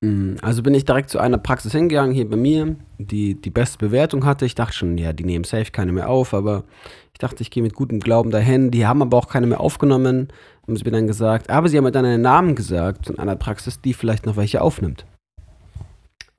Mm, 0.01 0.35
Also 0.41 0.63
bin 0.63 0.73
ich 0.73 0.85
direkt 0.85 1.09
zu 1.09 1.19
einer 1.19 1.37
Praxis 1.37 1.71
hingegangen, 1.71 2.13
hier 2.13 2.29
bei 2.29 2.37
mir, 2.37 2.75
die 2.97 3.35
die 3.35 3.49
beste 3.49 3.77
Bewertung 3.77 4.25
hatte. 4.25 4.45
Ich 4.45 4.55
dachte 4.55 4.73
schon, 4.75 4.97
ja, 4.97 5.11
die 5.13 5.25
nehmen 5.25 5.43
safe 5.43 5.71
keine 5.71 5.91
mehr 5.91 6.09
auf, 6.09 6.33
aber 6.33 6.63
ich 7.13 7.19
dachte, 7.19 7.41
ich 7.41 7.51
gehe 7.51 7.63
mit 7.63 7.73
gutem 7.73 7.99
Glauben 7.99 8.31
dahin. 8.31 8.71
Die 8.71 8.85
haben 8.85 9.01
aber 9.01 9.17
auch 9.17 9.27
keine 9.27 9.47
mehr 9.47 9.59
aufgenommen, 9.59 10.29
haben 10.65 10.75
sie 10.77 10.83
mir 10.85 10.91
dann 10.91 11.07
gesagt. 11.07 11.49
Aber 11.49 11.67
sie 11.67 11.77
haben 11.77 11.83
mir 11.83 11.91
dann 11.91 12.05
einen 12.05 12.21
Namen 12.21 12.55
gesagt 12.55 13.07
von 13.07 13.19
einer 13.19 13.35
Praxis, 13.35 13.81
die 13.81 13.93
vielleicht 13.93 14.25
noch 14.25 14.37
welche 14.37 14.61
aufnimmt. 14.61 15.05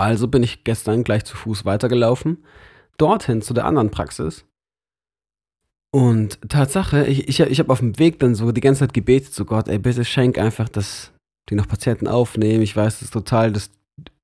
Also 0.00 0.28
bin 0.28 0.42
ich 0.42 0.64
gestern 0.64 1.04
gleich 1.04 1.26
zu 1.26 1.36
Fuß 1.36 1.66
weitergelaufen, 1.66 2.38
dorthin 2.96 3.42
zu 3.42 3.52
der 3.52 3.66
anderen 3.66 3.90
Praxis. 3.90 4.46
Und 5.92 6.40
Tatsache, 6.48 7.04
ich, 7.04 7.28
ich, 7.28 7.40
ich 7.40 7.58
habe 7.58 7.70
auf 7.70 7.80
dem 7.80 7.98
Weg 7.98 8.18
dann 8.18 8.34
so 8.34 8.50
die 8.50 8.62
ganze 8.62 8.80
Zeit 8.80 8.94
gebetet 8.94 9.34
zu 9.34 9.44
Gott, 9.44 9.68
ey, 9.68 9.78
bitte 9.78 10.06
schenk 10.06 10.38
einfach, 10.38 10.70
dass 10.70 11.12
die 11.50 11.54
noch 11.54 11.68
Patienten 11.68 12.08
aufnehmen. 12.08 12.62
Ich 12.62 12.74
weiß, 12.74 12.94
das 12.94 13.02
ist 13.02 13.12
total 13.12 13.52
das 13.52 13.72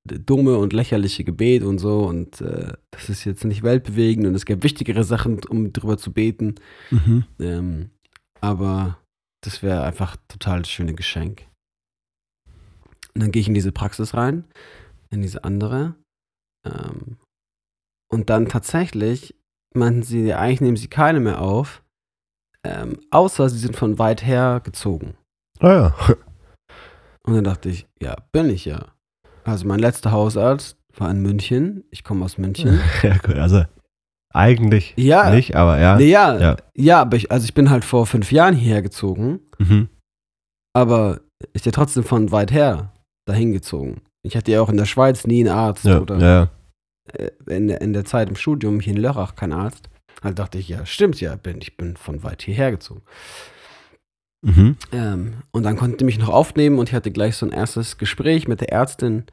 dumme 0.06 0.56
und 0.56 0.72
lächerliche 0.72 1.24
Gebet 1.24 1.62
und 1.62 1.78
so 1.78 2.06
und 2.06 2.40
äh, 2.40 2.72
das 2.92 3.10
ist 3.10 3.24
jetzt 3.24 3.44
nicht 3.44 3.62
weltbewegend 3.62 4.26
und 4.26 4.34
es 4.34 4.46
gibt 4.46 4.64
wichtigere 4.64 5.04
Sachen, 5.04 5.40
um 5.44 5.74
drüber 5.74 5.98
zu 5.98 6.10
beten. 6.10 6.54
Mhm. 6.90 7.24
Ähm, 7.38 7.90
aber 8.40 8.98
das 9.44 9.62
wäre 9.62 9.82
einfach 9.82 10.16
total 10.28 10.60
das 10.60 10.70
schöne 10.70 10.94
Geschenk. 10.94 11.42
Und 13.14 13.22
dann 13.22 13.30
gehe 13.30 13.40
ich 13.40 13.48
in 13.48 13.54
diese 13.54 13.72
Praxis 13.72 14.14
rein, 14.14 14.44
in 15.10 15.22
diese 15.22 15.44
andere. 15.44 15.94
Ähm, 16.64 17.18
und 18.10 18.30
dann 18.30 18.48
tatsächlich 18.48 19.34
meinten 19.74 20.02
sie, 20.02 20.32
eigentlich 20.34 20.60
nehmen 20.60 20.76
sie 20.76 20.88
keine 20.88 21.20
mehr 21.20 21.40
auf, 21.40 21.82
ähm, 22.64 22.98
außer 23.10 23.48
sie 23.48 23.58
sind 23.58 23.76
von 23.76 23.98
weit 23.98 24.24
her 24.24 24.60
gezogen. 24.64 25.16
Ah 25.60 25.72
ja. 25.72 26.16
Und 27.26 27.34
dann 27.34 27.44
dachte 27.44 27.68
ich, 27.68 27.86
ja, 28.00 28.16
bin 28.32 28.48
ich 28.50 28.64
ja. 28.64 28.86
Also 29.44 29.66
mein 29.66 29.78
letzter 29.80 30.12
Hausarzt 30.12 30.76
war 30.96 31.10
in 31.10 31.20
München. 31.22 31.84
Ich 31.90 32.04
komme 32.04 32.24
aus 32.24 32.38
München. 32.38 32.80
ja 33.02 33.16
gut, 33.18 33.34
also 33.36 33.64
eigentlich 34.32 34.94
Ja. 34.96 35.30
nicht, 35.30 35.54
aber 35.56 35.78
ja. 35.78 35.96
Nee, 35.96 36.10
ja, 36.10 36.38
Ja. 36.38 36.56
ja. 36.76 37.00
aber 37.02 37.16
ich, 37.16 37.30
also 37.30 37.44
ich 37.44 37.54
bin 37.54 37.70
halt 37.70 37.84
vor 37.84 38.06
fünf 38.06 38.32
Jahren 38.32 38.54
hierher 38.54 38.82
gezogen, 38.82 39.40
Mhm. 39.58 39.88
aber 40.74 41.20
ich 41.52 41.62
bin 41.62 41.72
trotzdem 41.72 42.04
von 42.04 42.32
weit 42.32 42.50
her 42.52 42.92
dahin 43.26 43.52
gezogen. 43.52 44.02
Ich 44.26 44.36
hatte 44.36 44.50
ja 44.52 44.60
auch 44.60 44.68
in 44.68 44.76
der 44.76 44.86
Schweiz 44.86 45.26
nie 45.26 45.40
einen 45.46 45.56
Arzt 45.56 45.84
Ja, 45.84 46.00
oder 46.00 46.18
ja. 46.18 46.50
äh, 47.12 47.30
in, 47.46 47.68
der- 47.68 47.80
in 47.80 47.92
der 47.92 48.04
Zeit 48.04 48.28
im 48.28 48.36
Studium 48.36 48.80
hier 48.80 48.94
in 48.94 49.00
Lörrach 49.00 49.34
kein 49.36 49.52
Arzt. 49.52 49.88
Halt 50.22 50.38
dachte 50.38 50.58
ich, 50.58 50.68
ja, 50.68 50.84
stimmt 50.86 51.20
ja, 51.20 51.36
bin, 51.36 51.58
ich 51.60 51.76
bin 51.76 51.96
von 51.96 52.22
weit 52.22 52.42
hierher 52.42 52.70
gezogen. 52.72 53.02
Mhm. 54.42 54.76
Ähm, 54.92 55.34
und 55.52 55.62
dann 55.62 55.76
konnte 55.76 55.98
die 55.98 56.04
mich 56.04 56.18
noch 56.18 56.28
aufnehmen 56.28 56.78
und 56.78 56.88
ich 56.88 56.94
hatte 56.94 57.10
gleich 57.10 57.36
so 57.36 57.46
ein 57.46 57.52
erstes 57.52 57.98
Gespräch 57.98 58.48
mit 58.48 58.60
der 58.60 58.72
Ärztin. 58.72 59.24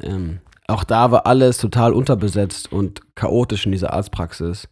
Ähm, 0.00 0.40
auch 0.68 0.84
da 0.84 1.10
war 1.10 1.26
alles 1.26 1.58
total 1.58 1.92
unterbesetzt 1.92 2.72
und 2.72 3.00
chaotisch 3.16 3.66
in 3.66 3.72
dieser 3.72 3.92
Arztpraxis. 3.92 4.68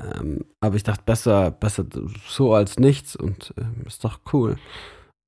Ähm, 0.00 0.44
aber 0.60 0.76
ich 0.76 0.82
dachte, 0.82 1.02
besser, 1.04 1.50
besser 1.50 1.84
so 2.28 2.54
als 2.54 2.78
nichts 2.78 3.16
und 3.16 3.54
ähm, 3.58 3.82
ist 3.86 4.04
doch 4.04 4.20
cool. 4.32 4.56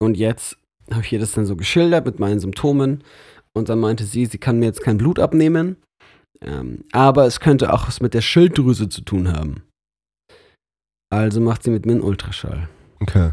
Und 0.01 0.17
jetzt 0.17 0.57
habe 0.91 1.03
ich 1.03 1.13
ihr 1.13 1.21
das 1.21 1.33
dann 1.33 1.47
so 1.47 1.57
geschildert 1.57 2.05
mit 2.05 2.19
meinen 2.19 2.41
Symptomen 2.41 3.05
und 3.55 3.69
dann 3.69 3.81
meinte 3.81 4.05
sie, 4.05 4.27
sie 4.27 4.39
kann 4.39 4.59
mir 4.59 4.67
jetzt 4.67 4.83
kein 4.83 4.99
Blut 4.99 5.19
abnehmen, 5.19 5.77
ähm, 6.41 6.85
aber 6.93 7.27
es 7.27 7.41
könnte 7.41 7.73
auch 7.73 7.87
was 7.87 8.01
mit 8.01 8.15
der 8.15 8.21
Schilddrüse 8.23 8.89
zu 8.89 9.03
tun 9.03 9.33
haben. 9.33 9.63
Also 11.11 11.41
macht 11.41 11.63
sie 11.63 11.71
mit 11.71 11.85
mir 11.87 11.93
einen 11.93 12.03
Ultraschall. 12.03 12.69
Okay. 13.01 13.33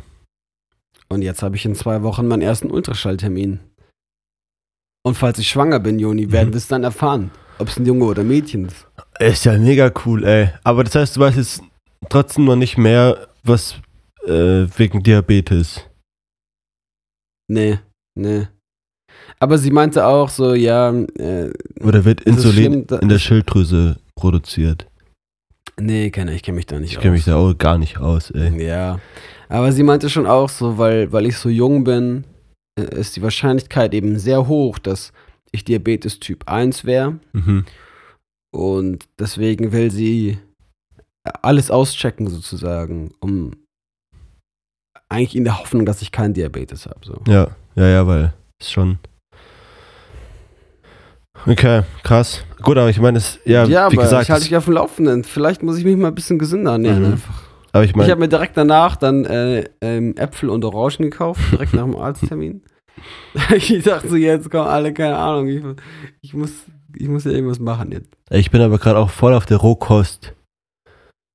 Und 1.07 1.21
jetzt 1.21 1.41
habe 1.41 1.55
ich 1.55 1.65
in 1.65 1.75
zwei 1.75 2.03
Wochen 2.03 2.27
meinen 2.27 2.41
ersten 2.41 2.69
Ultraschalltermin. 2.69 3.59
Und 5.03 5.15
falls 5.15 5.39
ich 5.39 5.49
schwanger 5.49 5.79
bin, 5.79 5.97
Joni, 5.97 6.31
werden 6.31 6.49
Mhm. 6.49 6.53
wir 6.53 6.57
es 6.57 6.67
dann 6.67 6.83
erfahren, 6.83 7.31
ob 7.57 7.69
es 7.69 7.77
ein 7.77 7.85
Junge 7.85 8.05
oder 8.05 8.23
Mädchen 8.23 8.65
ist. 8.65 8.85
Ist 9.19 9.45
ja 9.45 9.57
mega 9.57 9.91
cool, 10.05 10.23
ey. 10.25 10.49
Aber 10.63 10.83
das 10.83 10.95
heißt, 10.95 11.15
du 11.15 11.21
weißt 11.21 11.37
jetzt 11.37 11.63
trotzdem 12.09 12.45
noch 12.45 12.57
nicht 12.57 12.77
mehr, 12.77 13.27
was 13.43 13.75
äh, 14.25 14.67
wegen 14.77 15.01
Diabetes. 15.01 15.85
Nee, 17.47 17.79
nee. 18.15 18.47
Aber 19.39 19.57
sie 19.57 19.71
meinte 19.71 20.05
auch 20.05 20.29
so, 20.29 20.53
ja, 20.53 20.91
äh, 20.91 21.51
Oder 21.81 22.03
wird 22.05 22.21
Insulin 22.21 22.85
schlimm, 22.87 22.99
in 23.01 23.09
der 23.09 23.19
Schilddrüse 23.19 23.97
produziert? 24.15 24.85
nee, 25.79 26.09
kenne 26.11 26.33
ich, 26.33 26.43
kenne 26.43 26.57
mich 26.57 26.65
da 26.65 26.77
nicht 26.77 26.91
Ich 26.93 26.99
kenne 26.99 27.13
mich 27.13 27.21
aus. 27.21 27.25
da 27.25 27.35
auch 27.37 27.57
gar 27.57 27.77
nicht 27.77 27.99
aus, 27.99 28.31
ey. 28.31 28.61
Ja, 28.61 28.99
aber 29.47 29.71
sie 29.71 29.83
meinte 29.83 30.09
schon 30.09 30.27
auch 30.27 30.49
so, 30.49 30.77
weil, 30.77 31.11
weil 31.13 31.25
ich 31.25 31.37
so 31.37 31.47
jung 31.49 31.83
bin, 31.85 32.25
äh, 32.77 32.99
ist 32.99 33.15
die 33.15 33.21
Wahrscheinlichkeit 33.21 33.93
eben 33.93 34.19
sehr 34.19 34.47
hoch, 34.47 34.77
dass 34.77 35.13
ich 35.51 35.63
Diabetes 35.63 36.19
Typ 36.19 36.47
1 36.49 36.85
wäre. 36.85 37.19
Mhm. 37.31 37.65
Und 38.51 39.05
deswegen 39.17 39.71
will 39.71 39.89
sie 39.91 40.37
alles 41.41 41.71
auschecken 41.71 42.27
sozusagen, 42.27 43.11
um 43.19 43.51
eigentlich 45.07 45.35
in 45.35 45.43
der 45.43 45.59
Hoffnung, 45.59 45.85
dass 45.85 46.01
ich 46.01 46.11
keinen 46.11 46.33
Diabetes 46.33 46.85
habe. 46.85 46.99
So. 47.03 47.21
Ja, 47.27 47.55
ja, 47.75 47.87
ja, 47.87 48.07
weil 48.07 48.33
ist 48.59 48.71
schon. 48.71 48.99
Okay, 51.45 51.83
krass. 52.03 52.43
Gut, 52.61 52.77
aber 52.77 52.89
ich 52.89 52.99
meine, 52.99 53.17
es, 53.17 53.39
ja, 53.45 53.63
Ja, 53.65 53.89
wie 53.91 53.95
aber 53.95 54.03
gesagt, 54.03 54.23
ich 54.23 54.29
halte 54.31 54.43
dich 54.45 54.55
auf 54.57 54.65
dem 54.65 54.73
Laufenden. 54.73 55.23
Vielleicht 55.23 55.63
muss 55.63 55.77
ich 55.77 55.85
mich 55.85 55.95
mal 55.95 56.09
ein 56.09 56.15
bisschen 56.15 56.37
gesünder 56.37 56.73
ernähren 56.73 57.03
Mhm. 57.03 57.11
einfach. 57.13 57.43
aber 57.71 57.83
ich 57.85 57.91
Ich 57.91 57.95
meine, 57.95 58.11
habe 58.11 58.19
mir 58.21 58.27
direkt 58.27 58.57
danach 58.57 58.97
dann 58.97 59.23
äh, 59.25 59.69
ähm, 59.81 60.15
Äpfel 60.17 60.49
und 60.49 60.65
Orangen 60.65 61.09
gekauft, 61.09 61.39
direkt 61.51 61.73
nach 61.73 61.83
dem 61.85 61.95
Arzttermin. 61.95 62.61
ich 63.55 63.83
dachte 63.83 64.09
so, 64.09 64.15
jetzt 64.17 64.51
kommen 64.51 64.67
alle, 64.67 64.93
keine 64.93 65.17
Ahnung, 65.17 65.47
ich, 65.47 65.63
ich, 66.21 66.33
muss, 66.33 66.51
ich 66.97 67.07
muss 67.07 67.23
ja 67.23 67.31
irgendwas 67.31 67.59
machen 67.59 67.93
jetzt. 67.93 68.09
ich 68.29 68.51
bin 68.51 68.61
aber 68.61 68.77
gerade 68.77 68.99
auch 68.99 69.09
voll 69.09 69.33
auf 69.33 69.45
der 69.45 69.57
Rohkost 69.57 70.33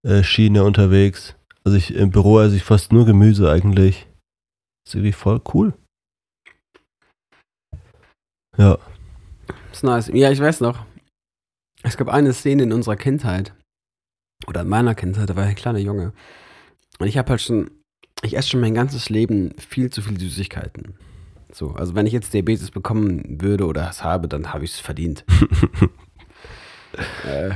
äh, 0.06 0.22
Schiene 0.22 0.64
unterwegs. 0.64 1.34
Also 1.64 1.78
ich 1.78 1.94
im 1.94 2.10
Büro 2.10 2.40
esse 2.40 2.56
ich 2.56 2.62
fast 2.64 2.92
nur 2.92 3.06
Gemüse 3.06 3.50
eigentlich. 3.50 4.06
Ist 4.86 4.94
irgendwie 4.96 5.12
voll 5.12 5.40
cool. 5.54 5.72
Ja. 8.56 8.78
ist 9.72 9.84
nice. 9.84 10.10
Ja, 10.12 10.30
ich 10.30 10.40
weiß 10.40 10.60
noch. 10.60 10.84
Es 11.82 11.96
gab 11.96 12.08
eine 12.08 12.32
Szene 12.32 12.62
in 12.62 12.72
unserer 12.72 12.96
Kindheit. 12.96 13.54
Oder 14.46 14.62
in 14.62 14.68
meiner 14.68 14.94
Kindheit, 14.94 15.30
da 15.30 15.36
war 15.36 15.44
ich 15.44 15.50
ein 15.50 15.56
kleiner 15.56 15.78
Junge. 15.78 16.12
Und 16.98 17.06
ich 17.06 17.18
habe 17.18 17.30
halt 17.30 17.40
schon, 17.40 17.70
ich 18.22 18.36
esse 18.36 18.50
schon 18.50 18.60
mein 18.60 18.74
ganzes 18.74 19.08
Leben 19.08 19.54
viel 19.58 19.90
zu 19.90 20.02
viel 20.02 20.18
Süßigkeiten. 20.18 20.94
So, 21.52 21.70
also 21.70 21.94
wenn 21.94 22.06
ich 22.06 22.12
jetzt 22.12 22.34
Diabetes 22.34 22.70
bekommen 22.70 23.40
würde 23.40 23.66
oder 23.66 23.88
es 23.88 24.02
habe, 24.02 24.28
dann 24.28 24.52
habe 24.52 24.64
ich 24.64 24.72
es 24.72 24.80
verdient. 24.80 25.24
äh, 27.24 27.50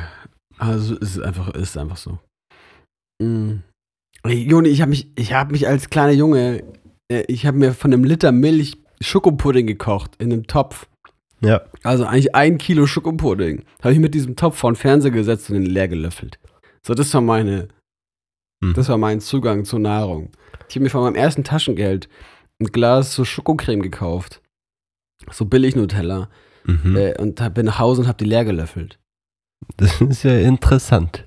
also 0.57 0.95
es 0.95 1.17
ist 1.17 1.21
einfach, 1.21 1.49
es 1.55 1.71
ist 1.71 1.77
einfach 1.77 1.97
so. 1.97 2.19
Mm. 3.23 3.61
Joni, 4.27 4.69
ich 4.69 4.83
habe 4.83 4.91
mich, 4.91 5.11
ich 5.17 5.33
habe 5.33 5.53
mich 5.53 5.67
als 5.67 5.91
kleiner 5.91 6.13
Junge, 6.13 6.65
äh, 7.11 7.25
ich 7.29 7.47
habe 7.47 7.59
mir 7.59 7.73
von 7.73 7.93
einem 7.93 8.05
Liter 8.05 8.33
Milch 8.33 8.79
Schokopudding 9.01 9.67
gekocht 9.67 10.13
in 10.19 10.33
einem 10.33 10.47
Topf. 10.47 10.89
Ja. 11.41 11.63
Also 11.85 12.05
eigentlich 12.05 12.35
ein 12.35 12.59
Kilo 12.59 12.87
Schokopudding. 12.87 13.65
Habe 13.83 13.93
ich 13.93 14.01
mit 14.01 14.15
diesem 14.15 14.37
Topf 14.37 14.59
vor 14.59 14.73
den 14.73 14.77
Fernseher 14.77 15.13
gesetzt 15.13 15.49
und 15.51 15.55
den 15.55 15.67
leer 15.67 15.89
gelöffelt. 15.89 16.39
So, 16.85 16.95
das 16.95 17.13
war 17.15 17.21
meine, 17.21 17.69
Hm. 18.65 18.75
das 18.75 18.89
war 18.89 18.99
mein 18.99 19.21
Zugang 19.21 19.65
zur 19.65 19.79
Nahrung. 19.79 20.31
Ich 20.69 20.75
habe 20.75 20.85
mir 20.85 20.91
von 20.91 21.03
meinem 21.03 21.15
ersten 21.15 21.45
Taschengeld 21.45 22.09
ein 22.61 22.67
Glas 22.67 23.15
so 23.15 23.25
Schokocreme 23.25 23.83
gekauft. 23.83 24.43
So 25.31 25.45
billig 25.45 25.77
Nutella. 25.77 26.29
Mhm. 26.65 26.97
Äh, 26.97 27.17
und 27.21 27.41
hab, 27.41 27.55
bin 27.55 27.67
nach 27.67 27.79
Hause 27.79 28.03
und 28.03 28.09
habe 28.09 28.19
die 28.19 28.29
leer 28.29 28.45
gelöffelt. 28.45 28.99
Das 29.77 30.01
ist 30.01 30.23
ja 30.25 30.39
interessant. 30.39 31.27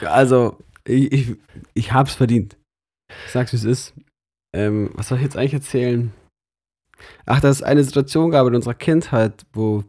Also, 0.00 0.58
ich, 0.84 1.12
ich, 1.12 1.36
ich 1.74 1.92
hab's 1.92 2.14
verdient. 2.14 2.56
Ich 3.26 3.32
sag's, 3.32 3.52
wie 3.52 3.56
es 3.56 3.64
ist. 3.64 3.94
Ähm, 4.54 4.90
was 4.94 5.08
soll 5.08 5.18
ich 5.18 5.24
jetzt 5.24 5.36
eigentlich 5.36 5.54
erzählen? 5.54 6.12
Ach, 7.26 7.40
dass 7.40 7.56
es 7.56 7.62
eine 7.62 7.84
Situation 7.84 8.30
gab 8.30 8.46
in 8.46 8.54
unserer 8.54 8.74
Kindheit, 8.74 9.46
wo 9.52 9.84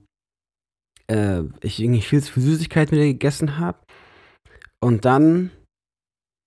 äh, 1.08 1.44
ich 1.62 1.82
irgendwie 1.82 2.02
viel 2.02 2.22
zu 2.22 2.34
viel 2.34 2.44
Süßigkeit 2.44 2.92
wieder 2.92 3.04
gegessen 3.04 3.58
habe. 3.58 3.80
Und 4.80 5.06
dann, 5.06 5.52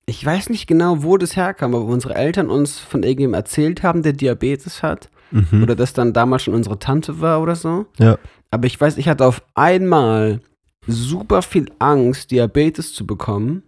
ich 0.06 0.24
weiß 0.24 0.50
nicht 0.50 0.66
genau, 0.66 1.02
wo 1.02 1.16
das 1.16 1.36
herkam, 1.36 1.74
aber 1.74 1.84
unsere 1.84 2.14
Eltern 2.14 2.50
uns 2.50 2.78
von 2.78 3.02
irgendjemandem 3.02 3.40
erzählt 3.40 3.82
haben, 3.82 4.02
der 4.02 4.12
Diabetes 4.12 4.82
hat. 4.82 5.10
Mhm. 5.30 5.62
Oder 5.62 5.76
das 5.76 5.92
dann 5.92 6.12
damals 6.12 6.42
schon 6.42 6.54
unsere 6.54 6.78
Tante 6.78 7.20
war 7.20 7.40
oder 7.40 7.56
so. 7.56 7.86
Ja. 7.98 8.18
Aber 8.50 8.66
ich 8.66 8.80
weiß, 8.80 8.98
ich 8.98 9.08
hatte 9.08 9.26
auf 9.26 9.42
einmal 9.54 10.40
super 10.86 11.42
viel 11.42 11.70
Angst, 11.78 12.30
Diabetes 12.30 12.92
zu 12.92 13.06
bekommen. 13.06 13.62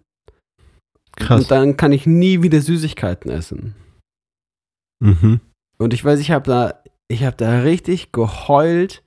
Krass. 1.16 1.42
Und 1.42 1.50
dann 1.50 1.76
kann 1.76 1.92
ich 1.92 2.06
nie 2.06 2.42
wieder 2.42 2.60
Süßigkeiten 2.60 3.30
essen. 3.30 3.74
Mhm. 5.00 5.40
Und 5.78 5.94
ich 5.94 6.04
weiß, 6.04 6.20
ich 6.20 6.30
habe 6.30 6.48
da, 6.48 6.82
ich 7.08 7.24
habe 7.24 7.36
da 7.36 7.60
richtig 7.60 8.12
geheult 8.12 9.02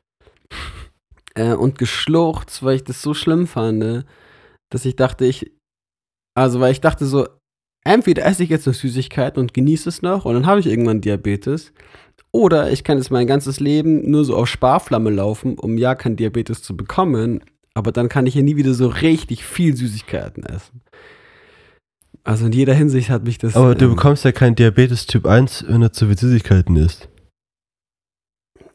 äh, 1.35 1.53
und 1.53 1.77
geschluchzt, 1.77 2.63
weil 2.63 2.77
ich 2.77 2.83
das 2.83 3.01
so 3.01 3.13
schlimm 3.13 3.47
fand, 3.47 4.05
dass 4.69 4.85
ich 4.85 4.95
dachte, 4.95 5.25
ich, 5.25 5.51
also 6.35 6.59
weil 6.59 6.71
ich 6.71 6.81
dachte 6.81 7.05
so, 7.05 7.27
entweder 7.85 8.25
esse 8.25 8.43
ich 8.43 8.49
jetzt 8.49 8.67
noch 8.67 8.73
Süßigkeiten 8.73 9.39
und 9.39 9.53
genieße 9.53 9.89
es 9.89 10.01
noch 10.01 10.25
und 10.25 10.33
dann 10.33 10.45
habe 10.45 10.59
ich 10.59 10.67
irgendwann 10.67 11.01
Diabetes. 11.01 11.73
Oder 12.31 12.71
ich 12.71 12.83
kann 12.83 12.97
jetzt 12.97 13.09
mein 13.09 13.25
ganzes 13.25 13.59
Leben 13.59 14.09
nur 14.09 14.23
so 14.23 14.35
auf 14.35 14.47
Sparflamme 14.47 15.09
laufen, 15.09 15.57
um 15.57 15.77
ja 15.77 15.95
kein 15.95 16.15
Diabetes 16.15 16.61
zu 16.61 16.77
bekommen. 16.77 17.43
Aber 17.73 17.91
dann 17.91 18.07
kann 18.07 18.27
ich 18.27 18.35
ja 18.35 18.43
nie 18.43 18.55
wieder 18.55 18.73
so 18.73 18.87
richtig 18.87 19.43
viel 19.43 19.75
Süßigkeiten 19.75 20.43
essen. 20.43 20.81
Also 22.23 22.45
in 22.45 22.51
jeder 22.51 22.73
Hinsicht 22.73 23.09
hat 23.09 23.23
mich 23.23 23.39
das. 23.39 23.55
Aber 23.55 23.73
du 23.73 23.85
ähm, 23.85 23.95
bekommst 23.95 24.25
ja 24.25 24.31
kein 24.31 24.53
Diabetes 24.53 25.07
Typ 25.07 25.25
1, 25.25 25.65
wenn 25.67 25.81
du 25.81 25.91
zu 25.91 26.05
viel 26.05 26.17
Süßigkeiten 26.17 26.75
isst, 26.75 27.09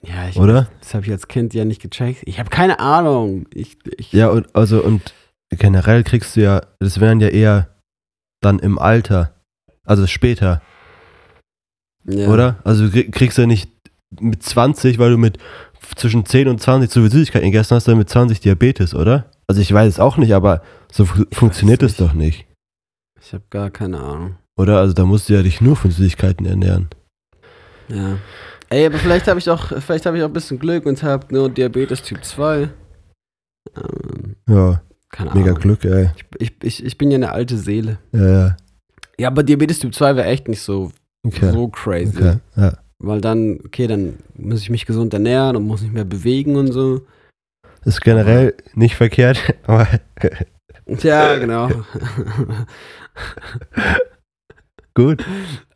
Ja, 0.06 0.28
ich, 0.28 0.36
oder? 0.36 0.68
das 0.80 0.94
habe 0.94 1.04
ich 1.06 1.12
als 1.12 1.28
Kind 1.28 1.54
ja 1.54 1.64
nicht 1.64 1.80
gecheckt. 1.82 2.22
Ich 2.26 2.38
habe 2.38 2.50
keine 2.50 2.78
Ahnung. 2.80 3.46
Ich, 3.54 3.78
ich, 3.96 4.12
Ja, 4.12 4.28
und 4.28 4.54
also 4.54 4.82
und 4.82 5.14
generell 5.50 6.02
kriegst 6.04 6.36
du 6.36 6.42
ja, 6.42 6.62
das 6.80 7.00
wären 7.00 7.20
ja 7.20 7.28
eher 7.28 7.68
dann 8.42 8.58
im 8.58 8.78
Alter, 8.78 9.34
also 9.84 10.06
später, 10.06 10.60
ja. 12.06 12.28
oder? 12.28 12.56
Also 12.64 12.84
du 12.86 12.90
krieg- 12.90 13.12
kriegst 13.12 13.38
ja 13.38 13.46
nicht 13.46 13.70
mit 14.20 14.42
20, 14.42 14.98
weil 14.98 15.10
du 15.12 15.16
mit 15.18 15.38
zwischen 15.96 16.24
10 16.24 16.48
und 16.48 16.60
20 16.60 16.90
zu 16.90 17.00
viel 17.00 17.10
Süßigkeiten 17.10 17.50
gegessen 17.50 17.74
hast, 17.74 17.88
dann 17.88 17.98
mit 17.98 18.08
20 18.08 18.40
Diabetes, 18.40 18.94
oder? 18.94 19.30
Also 19.46 19.60
ich 19.60 19.72
weiß 19.72 19.88
es 19.94 20.00
auch 20.00 20.16
nicht, 20.16 20.32
aber 20.34 20.62
so 20.90 21.04
fu 21.04 21.24
Ich 21.30 21.36
funktioniert 21.36 21.82
es 21.82 21.96
doch 21.96 22.12
nicht, 22.14 22.46
Ich 23.20 23.32
habe 23.32 23.44
gar 23.50 23.70
keine 23.70 24.00
Ahnung. 24.00 24.36
oder? 24.56 24.78
Also 24.78 24.92
da 24.94 25.04
musst 25.04 25.28
du 25.28 25.34
ja 25.34 25.42
dich 25.42 25.60
nur 25.60 25.76
von 25.76 25.90
Süßigkeiten 25.90 26.46
ernähren. 26.46 26.88
Ja. 27.88 28.16
Ey, 28.74 28.86
aber 28.86 28.98
vielleicht 28.98 29.28
habe 29.28 29.38
ich 29.38 29.48
auch, 29.48 29.68
vielleicht 29.68 30.04
habe 30.04 30.16
ich 30.16 30.24
auch 30.24 30.28
ein 30.28 30.32
bisschen 30.32 30.58
Glück 30.58 30.84
und 30.84 31.00
habe 31.04 31.32
nur 31.32 31.48
Diabetes 31.48 32.02
Typ 32.02 32.24
2. 32.24 32.68
Ähm, 33.76 34.34
Ja, 34.48 34.82
keine 35.10 35.30
Ahnung. 35.30 35.44
mega 35.44 35.54
Glück, 35.56 35.84
ey. 35.84 36.10
Ich, 36.38 36.52
ich, 36.60 36.84
ich, 36.84 36.98
bin 36.98 37.12
ja 37.12 37.14
eine 37.14 37.30
alte 37.30 37.56
Seele. 37.56 37.98
Ja, 38.10 38.28
ja. 38.28 38.56
Ja, 39.16 39.28
aber 39.28 39.44
Diabetes 39.44 39.78
Typ 39.78 39.94
2 39.94 40.16
wäre 40.16 40.26
echt 40.26 40.48
nicht 40.48 40.60
so, 40.60 40.90
Okay. 41.24 41.52
so 41.52 41.68
crazy. 41.68 42.18
okay. 42.18 42.38
Ja. 42.56 42.72
Weil 42.98 43.20
dann, 43.20 43.60
okay, 43.64 43.86
dann 43.86 44.14
muss 44.34 44.62
ich 44.62 44.70
mich 44.70 44.86
gesund 44.86 45.14
ernähren 45.14 45.54
und 45.54 45.62
muss 45.68 45.82
nicht 45.82 45.94
mehr 45.94 46.04
bewegen 46.04 46.56
und 46.56 46.72
so. 46.72 47.02
Ist 47.84 48.00
generell 48.00 48.54
nicht 48.74 48.96
verkehrt, 48.96 49.38
aber 49.68 49.86
Ja, 50.86 51.36
genau. 51.36 51.70
gut. 54.94 55.24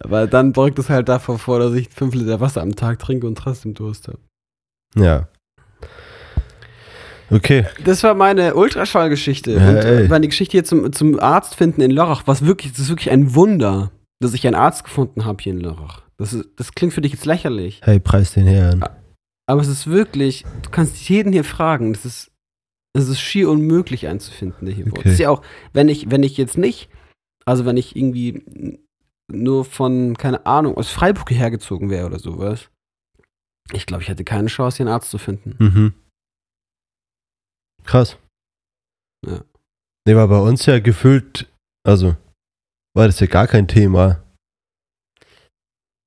aber 0.00 0.26
dann 0.26 0.52
beugt 0.52 0.78
es 0.78 0.88
halt 0.88 1.09
davor 1.09 1.38
vor, 1.38 1.59
dass 1.59 1.74
ich 1.74 1.88
5 1.90 2.14
Liter 2.14 2.40
Wasser 2.40 2.62
am 2.62 2.76
Tag 2.76 2.98
trinke 2.98 3.26
und 3.26 3.37
trotzdem 3.37 3.74
Durst 3.74 4.09
habe. 4.09 4.18
Ja. 4.96 5.28
Okay. 7.31 7.66
Das 7.85 8.02
war 8.02 8.14
meine 8.14 8.54
Ultraschallgeschichte. 8.54 9.52
Ja, 9.52 9.68
und 9.68 9.76
ey. 9.76 10.04
äh, 10.04 10.09
meine 10.09 10.28
Geschichte 10.28 10.52
hier 10.52 10.64
zum, 10.64 10.92
zum 10.92 11.20
Arzt 11.20 11.57
finden 11.57 11.83
in 11.83 11.90
Lörrach, 11.90 12.22
was 12.26 12.44
wirklich, 12.44 12.72
das 12.72 12.83
ist 12.83 12.88
wirklich 12.88 13.11
ein 13.11 13.35
Wunder, 13.35 13.90
dass 14.20 14.35
ich 14.35 14.46
einen 14.46 14.57
Arzt 14.57 14.85
gefunden 14.85 15.24
habe 15.24 15.42
hier 15.42 15.52
in 15.52 15.61
Lörrach. 15.61 16.02
Das, 16.16 16.33
ist, 16.33 16.48
das 16.57 16.72
klingt 16.72 16.94
für 16.94 17.00
dich 17.00 17.12
jetzt 17.12 17.26
lächerlich. 17.26 17.81
Hey, 17.85 18.00
preis 18.00 18.33
den 18.33 18.46
Herrn. 18.46 18.83
Aber 19.46 19.61
es 19.61 19.68
ist 19.68 19.87
wirklich, 19.87 20.44
du 20.62 20.70
kannst 20.70 21.09
jeden 21.09 21.33
hier 21.33 21.44
fragen. 21.44 21.92
Das 21.92 22.04
ist, 22.04 22.31
es 22.94 23.09
ist 23.09 23.20
schier 23.20 23.50
unmöglich 23.50 24.07
einzufinden, 24.07 24.66
der 24.66 24.74
hier 24.74 24.87
wohnt. 24.87 24.98
Okay. 24.98 25.04
Das 25.04 25.12
ist 25.14 25.20
ja 25.20 25.31
auch, 25.31 25.42
wenn 25.72 25.88
ich, 25.88 26.11
wenn 26.11 26.22
ich 26.22 26.37
jetzt 26.37 26.59
nicht, 26.59 26.88
also 27.44 27.64
wenn 27.64 27.76
ich 27.76 27.94
irgendwie 27.94 28.78
nur 29.30 29.64
von, 29.64 30.16
keine 30.16 30.44
Ahnung, 30.46 30.76
aus 30.76 30.90
Freiburg 30.90 31.28
hierher 31.28 31.50
gezogen 31.50 31.90
wäre 31.90 32.06
oder 32.06 32.18
sowas, 32.18 32.68
ich 33.72 33.84
glaube, 33.86 34.02
ich 34.02 34.08
hätte 34.08 34.24
keine 34.24 34.48
Chance, 34.48 34.78
hier 34.78 34.86
einen 34.86 34.94
Arzt 34.94 35.10
zu 35.10 35.18
finden. 35.18 35.54
Mhm. 35.58 35.94
Krass. 37.84 38.16
Ja. 39.26 39.40
Nee, 40.06 40.14
war 40.16 40.28
bei 40.28 40.38
uns 40.40 40.64
ja 40.66 40.78
gefühlt, 40.80 41.50
also 41.86 42.16
war 42.96 43.06
das 43.06 43.20
ja 43.20 43.26
gar 43.26 43.46
kein 43.46 43.68
Thema. 43.68 44.22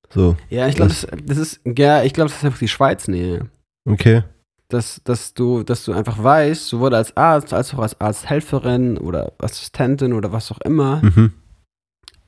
So, 0.10 0.36
Ja, 0.50 0.68
ich 0.68 0.76
glaube, 0.76 0.90
Das- 0.90 1.02
das, 1.10 1.20
das 1.26 1.38
ist, 1.38 1.62
ja, 1.66 2.04
ich 2.04 2.14
glaube, 2.14 2.30
das 2.30 2.40
ist 2.40 2.46
einfach 2.46 2.60
die 2.60 2.68
Schweiz-Nähe. 2.68 3.50
okay. 3.88 4.24
Dass, 4.68 5.02
dass, 5.04 5.34
du, 5.34 5.64
dass 5.64 5.84
du 5.84 5.92
einfach 5.92 6.22
weißt, 6.24 6.68
sowohl 6.70 6.96
als 6.96 7.16
Arzt 7.18 7.54
als 7.54 7.74
auch 7.74 7.80
als 7.80 8.00
Arzthelferin 8.00 8.98
oder 8.98 9.34
Assistentin 9.38 10.14
oder 10.14 10.32
was 10.32 10.50
auch 10.52 10.62
immer, 10.62 11.02
Mhm. 11.04 11.34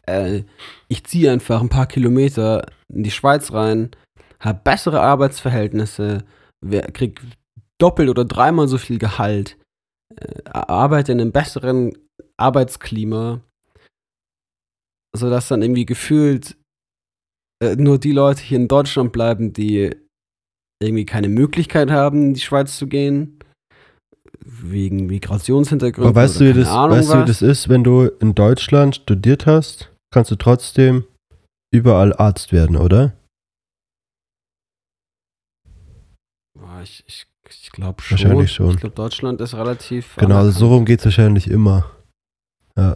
Äh, 0.08 0.44
ich 0.88 1.04
ziehe 1.06 1.32
einfach 1.32 1.62
ein 1.62 1.70
paar 1.70 1.88
Kilometer 1.88 2.66
in 2.94 3.04
die 3.04 3.12
Schweiz 3.12 3.52
rein, 3.54 3.92
habe 4.40 4.62
bessere 4.64 5.02
Arbeitsverhältnisse, 5.02 6.24
krieg 6.94 7.22
doppelt 7.80 8.10
oder 8.10 8.26
dreimal 8.26 8.68
so 8.68 8.78
viel 8.78 9.00
Gehalt, 9.00 9.58
äh, 10.16 10.44
arbeite 10.44 11.12
in 11.12 11.22
einem 11.22 11.32
besseren 11.32 11.98
Arbeitsklima, 12.38 13.42
sodass 15.16 15.48
dann 15.48 15.62
irgendwie 15.62 15.86
gefühlt 15.86 16.58
äh, 17.62 17.76
nur 17.76 18.00
die 18.00 18.12
Leute 18.12 18.42
hier 18.42 18.58
in 18.58 18.68
Deutschland 18.68 19.12
bleiben, 19.12 19.54
die 19.54 19.92
irgendwie 20.82 21.06
keine 21.06 21.30
Möglichkeit 21.30 21.92
haben, 21.92 22.24
in 22.24 22.34
die 22.34 22.42
Schweiz 22.42 22.78
zu 22.78 22.88
gehen, 22.88 23.40
wegen 24.40 25.06
Migrationshintergrund. 25.06 26.08
Aber 26.08 26.16
weißt 26.16 26.42
du, 26.42 26.46
wie 26.46 26.52
keine 26.52 26.60
das, 26.64 26.70
Ahnung 26.70 26.98
weißt 26.98 27.14
du, 27.14 27.22
wie 27.22 27.26
das 27.26 27.42
ist, 27.42 27.70
wenn 27.70 27.84
du 27.84 28.06
in 28.20 28.36
Deutschland 28.36 28.98
studiert 28.98 29.46
hast, 29.46 29.93
kannst 30.14 30.32
du 30.32 30.36
trotzdem 30.36 31.06
überall 31.72 32.14
Arzt 32.14 32.52
werden, 32.52 32.78
oder? 32.78 33.14
Boah, 36.54 36.82
ich 36.84 37.04
ich, 37.08 37.26
ich 37.50 37.72
glaube 37.72 38.02
schon. 38.02 38.18
Wahrscheinlich 38.18 38.52
schon. 38.52 38.72
Ich 38.72 38.78
glaube, 38.78 38.96
Deutschland 38.96 39.42
ist 39.42 39.56
relativ. 39.56 40.16
Genau, 40.18 40.38
also 40.38 40.52
so 40.52 40.58
anerkannt. 40.66 40.72
rum 40.80 40.86
geht 40.86 41.00
es 41.00 41.06
wahrscheinlich 41.06 41.50
immer. 41.50 41.92
Ja. 42.78 42.96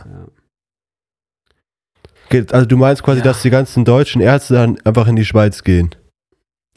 Geht, 2.29 2.53
also 2.53 2.65
du 2.65 2.77
meinst 2.77 3.03
quasi, 3.03 3.19
Ja. 3.19 3.23
dass 3.25 3.41
die 3.41 3.49
ganzen 3.49 3.85
deutschen 3.85 4.21
Ärzte 4.21 4.55
dann 4.55 4.79
einfach 4.81 5.07
in 5.07 5.15
die 5.15 5.23
Schweiz 5.25 5.63
gehen, 5.63 5.95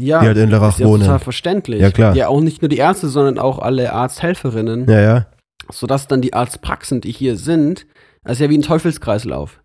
Ja, 0.00 0.20
die 0.20 0.26
halt 0.28 0.36
in 0.36 0.48
Lörrach 0.50 0.74
ist 0.74 0.78
ja 0.80 0.86
wohnen. 0.86 1.02
total 1.02 1.18
verständlich. 1.18 1.80
Ja, 1.80 1.90
klar. 1.90 2.14
Ja, 2.14 2.28
auch 2.28 2.40
nicht 2.40 2.62
nur 2.62 2.68
die 2.68 2.76
Ärzte, 2.76 3.08
sondern 3.08 3.38
auch 3.38 3.58
alle 3.58 3.92
Arzthelferinnen, 3.92 4.88
Ja, 4.88 5.00
ja. 5.00 5.26
sodass 5.70 6.06
dann 6.06 6.20
die 6.22 6.34
Arztpraxen, 6.34 7.00
die 7.00 7.10
hier 7.10 7.36
sind, 7.36 7.86
das 8.22 8.34
ist 8.34 8.40
ja 8.40 8.50
wie 8.50 8.58
ein 8.58 8.62
Teufelskreislauf. 8.62 9.60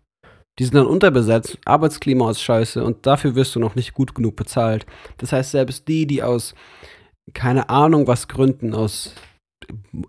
Die 0.58 0.64
sind 0.64 0.74
dann 0.74 0.86
unterbesetzt, 0.86 1.58
Arbeitsklima 1.64 2.30
ist 2.30 2.40
scheiße 2.40 2.82
und 2.82 3.06
dafür 3.06 3.34
wirst 3.34 3.54
du 3.54 3.60
noch 3.60 3.74
nicht 3.74 3.92
gut 3.92 4.14
genug 4.14 4.36
bezahlt. 4.36 4.86
Das 5.18 5.32
heißt, 5.32 5.50
selbst 5.50 5.86
die, 5.86 6.06
die 6.06 6.22
aus 6.22 6.54
keine 7.34 7.68
Ahnung 7.68 8.06
was 8.06 8.28
Gründen, 8.28 8.74
aus 8.74 9.14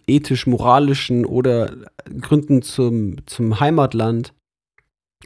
ethisch-moralischen 0.07 1.25
oder 1.25 1.71
Gründen 2.21 2.61
zum, 2.61 3.25
zum 3.25 3.59
Heimatland 3.59 4.33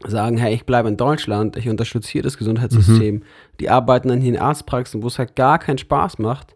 sagen, 0.08 0.38
hey, 0.38 0.54
ich 0.54 0.66
bleibe 0.66 0.90
in 0.90 0.98
Deutschland, 0.98 1.58
ich 1.58 1.70
unterstütze 1.70 2.12
hier 2.12 2.24
das 2.24 2.38
Gesundheitssystem. 2.38 3.24
Die 3.60 3.70
arbeiten 3.70 4.08
dann 4.08 4.22
hier 4.22 4.34
in 4.34 4.40
Arztpraxen, 4.40 5.04
wo 5.04 5.08
es 5.08 5.20
halt 5.20 5.36
gar 5.36 5.60
keinen 5.60 5.78
Spaß 5.78 6.20
macht. 6.20 6.56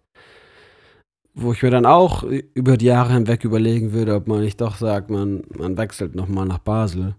Wo 1.33 1.51
ich 1.51 1.61
mir 1.61 1.69
dann 1.69 1.85
auch 1.85 2.23
über 2.23 2.77
die 2.77 2.85
Jahre 2.85 3.13
hinweg 3.13 3.43
überlegen 3.43 3.91
würde, 3.91 4.15
ob 4.15 4.27
man 4.27 4.39
nicht 4.39 4.61
doch 4.61 4.77
sagt, 4.77 5.09
man, 5.09 5.43
man 5.57 5.77
wechselt 5.77 6.15
nochmal 6.15 6.45
nach 6.45 6.59
Basel. 6.59 7.15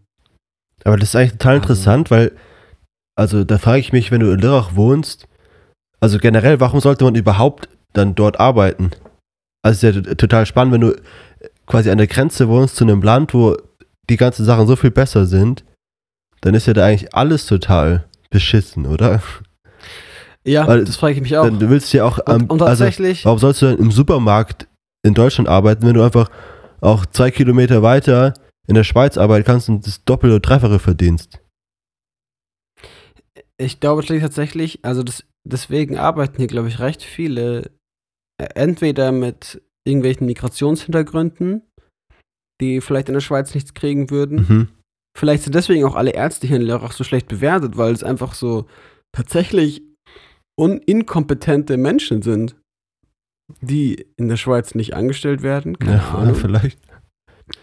Aber 0.84 0.96
das 0.96 1.10
ist 1.10 1.16
eigentlich 1.16 1.32
total 1.32 1.54
Also- 1.54 1.62
interessant, 1.62 2.10
weil, 2.10 2.32
also 3.16 3.44
da 3.44 3.58
frage 3.58 3.80
ich 3.80 3.92
mich, 3.92 4.10
wenn 4.10 4.20
du 4.20 4.30
in 4.32 4.40
Lörrach 4.40 4.74
wohnst, 4.76 5.26
also 6.00 6.18
generell, 6.18 6.60
warum 6.60 6.80
sollte 6.80 7.04
man 7.04 7.14
überhaupt 7.14 7.68
dann 7.92 8.14
dort 8.14 8.38
arbeiten. 8.38 8.90
Also 9.64 9.88
ist 9.88 9.96
ja 9.96 10.14
total 10.14 10.46
spannend, 10.46 10.74
wenn 10.74 10.80
du 10.82 10.96
quasi 11.66 11.90
an 11.90 11.98
der 11.98 12.06
Grenze 12.06 12.48
wohnst 12.48 12.76
zu 12.76 12.84
einem 12.84 13.02
Land, 13.02 13.34
wo 13.34 13.56
die 14.08 14.16
ganzen 14.16 14.44
Sachen 14.44 14.66
so 14.66 14.76
viel 14.76 14.90
besser 14.90 15.26
sind, 15.26 15.64
dann 16.42 16.54
ist 16.54 16.66
ja 16.66 16.74
da 16.74 16.84
eigentlich 16.84 17.14
alles 17.14 17.46
total 17.46 18.04
beschissen, 18.30 18.86
oder? 18.86 19.22
Ja, 20.46 20.68
Weil, 20.68 20.84
das 20.84 20.96
frage 20.96 21.14
ich 21.14 21.20
mich 21.22 21.36
auch. 21.36 21.44
Dann, 21.44 21.58
du 21.58 21.68
willst 21.70 21.92
ja 21.92 22.04
auch, 22.04 22.18
und, 22.18 22.50
und 22.50 22.62
also, 22.62 22.66
tatsächlich, 22.66 23.24
warum 23.24 23.38
sollst 23.38 23.62
du 23.62 23.66
dann 23.66 23.78
im 23.78 23.90
Supermarkt 23.90 24.68
in 25.04 25.14
Deutschland 25.14 25.48
arbeiten, 25.48 25.84
wenn 25.86 25.94
du 25.94 26.02
einfach 26.02 26.30
auch 26.80 27.06
zwei 27.06 27.30
Kilometer 27.32 27.82
weiter 27.82 28.34
in 28.66 28.74
der 28.74 28.84
Schweiz 28.84 29.16
arbeiten 29.16 29.44
kannst 29.44 29.68
und 29.68 29.86
das 29.86 30.04
Doppel- 30.04 30.30
oder 30.30 30.40
Dreifache 30.40 30.78
verdienst? 30.78 31.40
Ich 33.58 33.80
glaube 33.80 34.04
tatsächlich, 34.04 34.84
also 34.84 35.02
das, 35.02 35.24
deswegen 35.44 35.96
arbeiten 35.96 36.36
hier, 36.36 36.46
glaube 36.46 36.68
ich, 36.68 36.78
recht 36.78 37.02
viele 37.02 37.70
äh, 38.38 38.48
entweder 38.54 39.12
mit 39.12 39.62
irgendwelchen 39.86 40.26
Migrationshintergründen, 40.26 41.62
die 42.60 42.80
vielleicht 42.80 43.08
in 43.08 43.14
der 43.14 43.20
Schweiz 43.20 43.54
nichts 43.54 43.74
kriegen 43.74 44.10
würden. 44.10 44.46
Mhm. 44.48 44.68
Vielleicht 45.16 45.44
sind 45.44 45.54
deswegen 45.54 45.84
auch 45.84 45.94
alle 45.94 46.10
Ärzte 46.10 46.46
hier 46.46 46.56
in 46.56 46.62
Lörrach 46.62 46.92
so 46.92 47.04
schlecht 47.04 47.28
bewertet, 47.28 47.78
weil 47.78 47.92
es 47.92 48.02
einfach 48.02 48.34
so 48.34 48.66
tatsächlich 49.12 49.82
inkompetente 50.58 51.76
Menschen 51.78 52.20
sind, 52.20 52.56
die 53.60 54.06
in 54.16 54.28
der 54.28 54.36
Schweiz 54.36 54.74
nicht 54.74 54.94
angestellt 54.94 55.42
werden. 55.42 55.78
Keine 55.78 55.98
ja, 55.98 56.14
Ahnung. 56.14 56.34
vielleicht. 56.34 56.78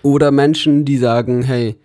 Oder 0.03 0.31
Menschen, 0.31 0.85
die 0.85 0.97
sagen, 0.97 1.41
hey, 1.41 1.79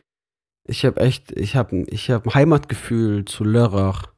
ich 0.69 0.85
habe 0.85 1.01
echt, 1.01 1.33
ich 1.33 1.57
habe 1.57 1.85
ich 1.89 2.11
hab 2.11 2.27
ein 2.27 2.35
Heimatgefühl 2.35 3.25
zu 3.25 3.45
Lörrach 3.45 4.09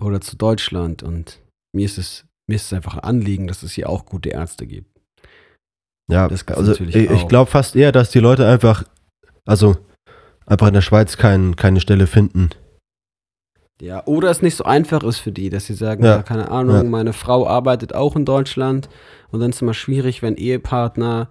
oder 0.00 0.20
zu 0.20 0.36
Deutschland 0.36 1.02
und 1.02 1.40
mir 1.72 1.84
ist 1.84 1.98
es, 1.98 2.24
mir 2.48 2.56
ist 2.56 2.66
es 2.66 2.72
einfach 2.72 2.94
ein 2.94 3.00
Anliegen, 3.00 3.46
dass 3.46 3.62
es 3.62 3.72
hier 3.72 3.88
auch 3.88 4.06
gute 4.06 4.30
Ärzte 4.30 4.66
gibt. 4.66 4.90
Ja, 6.10 6.26
also 6.26 6.72
ich, 6.72 6.96
ich 6.96 7.28
glaube 7.28 7.50
fast 7.50 7.76
eher, 7.76 7.92
dass 7.92 8.10
die 8.10 8.18
Leute 8.18 8.48
einfach, 8.48 8.82
also 9.46 9.76
einfach 10.46 10.66
in 10.66 10.74
der 10.74 10.80
Schweiz 10.80 11.16
kein, 11.16 11.54
keine 11.54 11.80
Stelle 11.80 12.08
finden. 12.08 12.50
Ja, 13.80 14.04
oder 14.06 14.30
es 14.30 14.42
nicht 14.42 14.56
so 14.56 14.64
einfach 14.64 15.04
ist 15.04 15.18
für 15.18 15.32
die, 15.32 15.48
dass 15.48 15.66
sie 15.66 15.74
sagen, 15.74 16.04
ja, 16.04 16.16
ja 16.16 16.22
keine 16.22 16.50
Ahnung, 16.50 16.76
ja. 16.76 16.82
meine 16.82 17.12
Frau 17.12 17.46
arbeitet 17.46 17.94
auch 17.94 18.16
in 18.16 18.24
Deutschland 18.24 18.88
und 19.30 19.40
dann 19.40 19.50
ist 19.50 19.56
es 19.56 19.62
immer 19.62 19.74
schwierig, 19.74 20.20
wenn 20.20 20.36
Ehepartner 20.36 21.30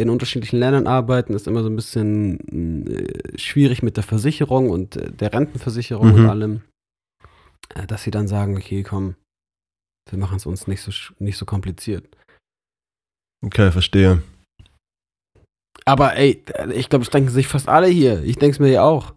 in 0.00 0.10
unterschiedlichen 0.10 0.58
Ländern 0.58 0.86
arbeiten, 0.86 1.34
ist 1.34 1.46
immer 1.46 1.62
so 1.62 1.68
ein 1.68 1.76
bisschen 1.76 2.86
äh, 2.86 3.38
schwierig 3.38 3.82
mit 3.82 3.96
der 3.96 4.04
Versicherung 4.04 4.70
und 4.70 4.96
äh, 4.96 5.10
der 5.12 5.32
Rentenversicherung 5.32 6.08
mhm. 6.08 6.14
und 6.14 6.30
allem, 6.30 6.60
äh, 7.74 7.86
dass 7.86 8.02
sie 8.02 8.10
dann 8.10 8.28
sagen, 8.28 8.56
okay, 8.56 8.82
komm, 8.82 9.14
wir 10.10 10.18
machen 10.18 10.36
es 10.36 10.46
uns 10.46 10.66
nicht 10.66 10.82
so, 10.82 10.90
nicht 11.18 11.36
so 11.36 11.44
kompliziert. 11.44 12.06
Okay, 13.44 13.70
verstehe. 13.70 14.22
Aber 15.84 16.16
ey, 16.16 16.44
ich 16.74 16.88
glaube, 16.88 17.04
das 17.04 17.10
denken 17.10 17.30
sich 17.30 17.48
fast 17.48 17.68
alle 17.68 17.86
hier. 17.86 18.22
Ich 18.22 18.36
denke 18.36 18.54
es 18.54 18.58
mir 18.58 18.70
ja 18.70 18.82
auch. 18.82 19.14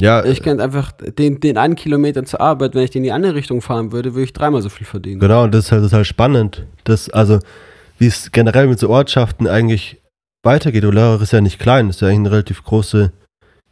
Ja. 0.00 0.24
Ich 0.24 0.42
könnte 0.42 0.64
einfach 0.64 0.92
den, 0.92 1.38
den 1.40 1.58
einen 1.58 1.76
Kilometer 1.76 2.24
zur 2.24 2.40
Arbeit, 2.40 2.74
wenn 2.74 2.82
ich 2.82 2.90
den 2.90 3.00
in 3.00 3.04
die 3.04 3.12
andere 3.12 3.34
Richtung 3.34 3.60
fahren 3.60 3.92
würde, 3.92 4.14
würde 4.14 4.24
ich 4.24 4.32
dreimal 4.32 4.62
so 4.62 4.70
viel 4.70 4.86
verdienen. 4.86 5.20
Genau, 5.20 5.44
und 5.44 5.52
das 5.52 5.66
ist 5.66 5.72
halt 5.72 5.82
total 5.82 6.04
spannend. 6.04 6.66
Das, 6.84 7.10
also, 7.10 7.40
wie 7.98 8.06
es 8.06 8.32
generell 8.32 8.68
mit 8.68 8.78
so 8.78 8.88
Ortschaften 8.88 9.46
eigentlich 9.46 10.01
weitergeht. 10.42 10.84
Olera 10.84 11.20
ist 11.22 11.32
ja 11.32 11.40
nicht 11.40 11.58
klein, 11.58 11.88
ist 11.88 12.00
ja 12.00 12.08
eigentlich 12.08 12.20
eine 12.20 12.30
relativ 12.32 12.64
große, 12.64 13.12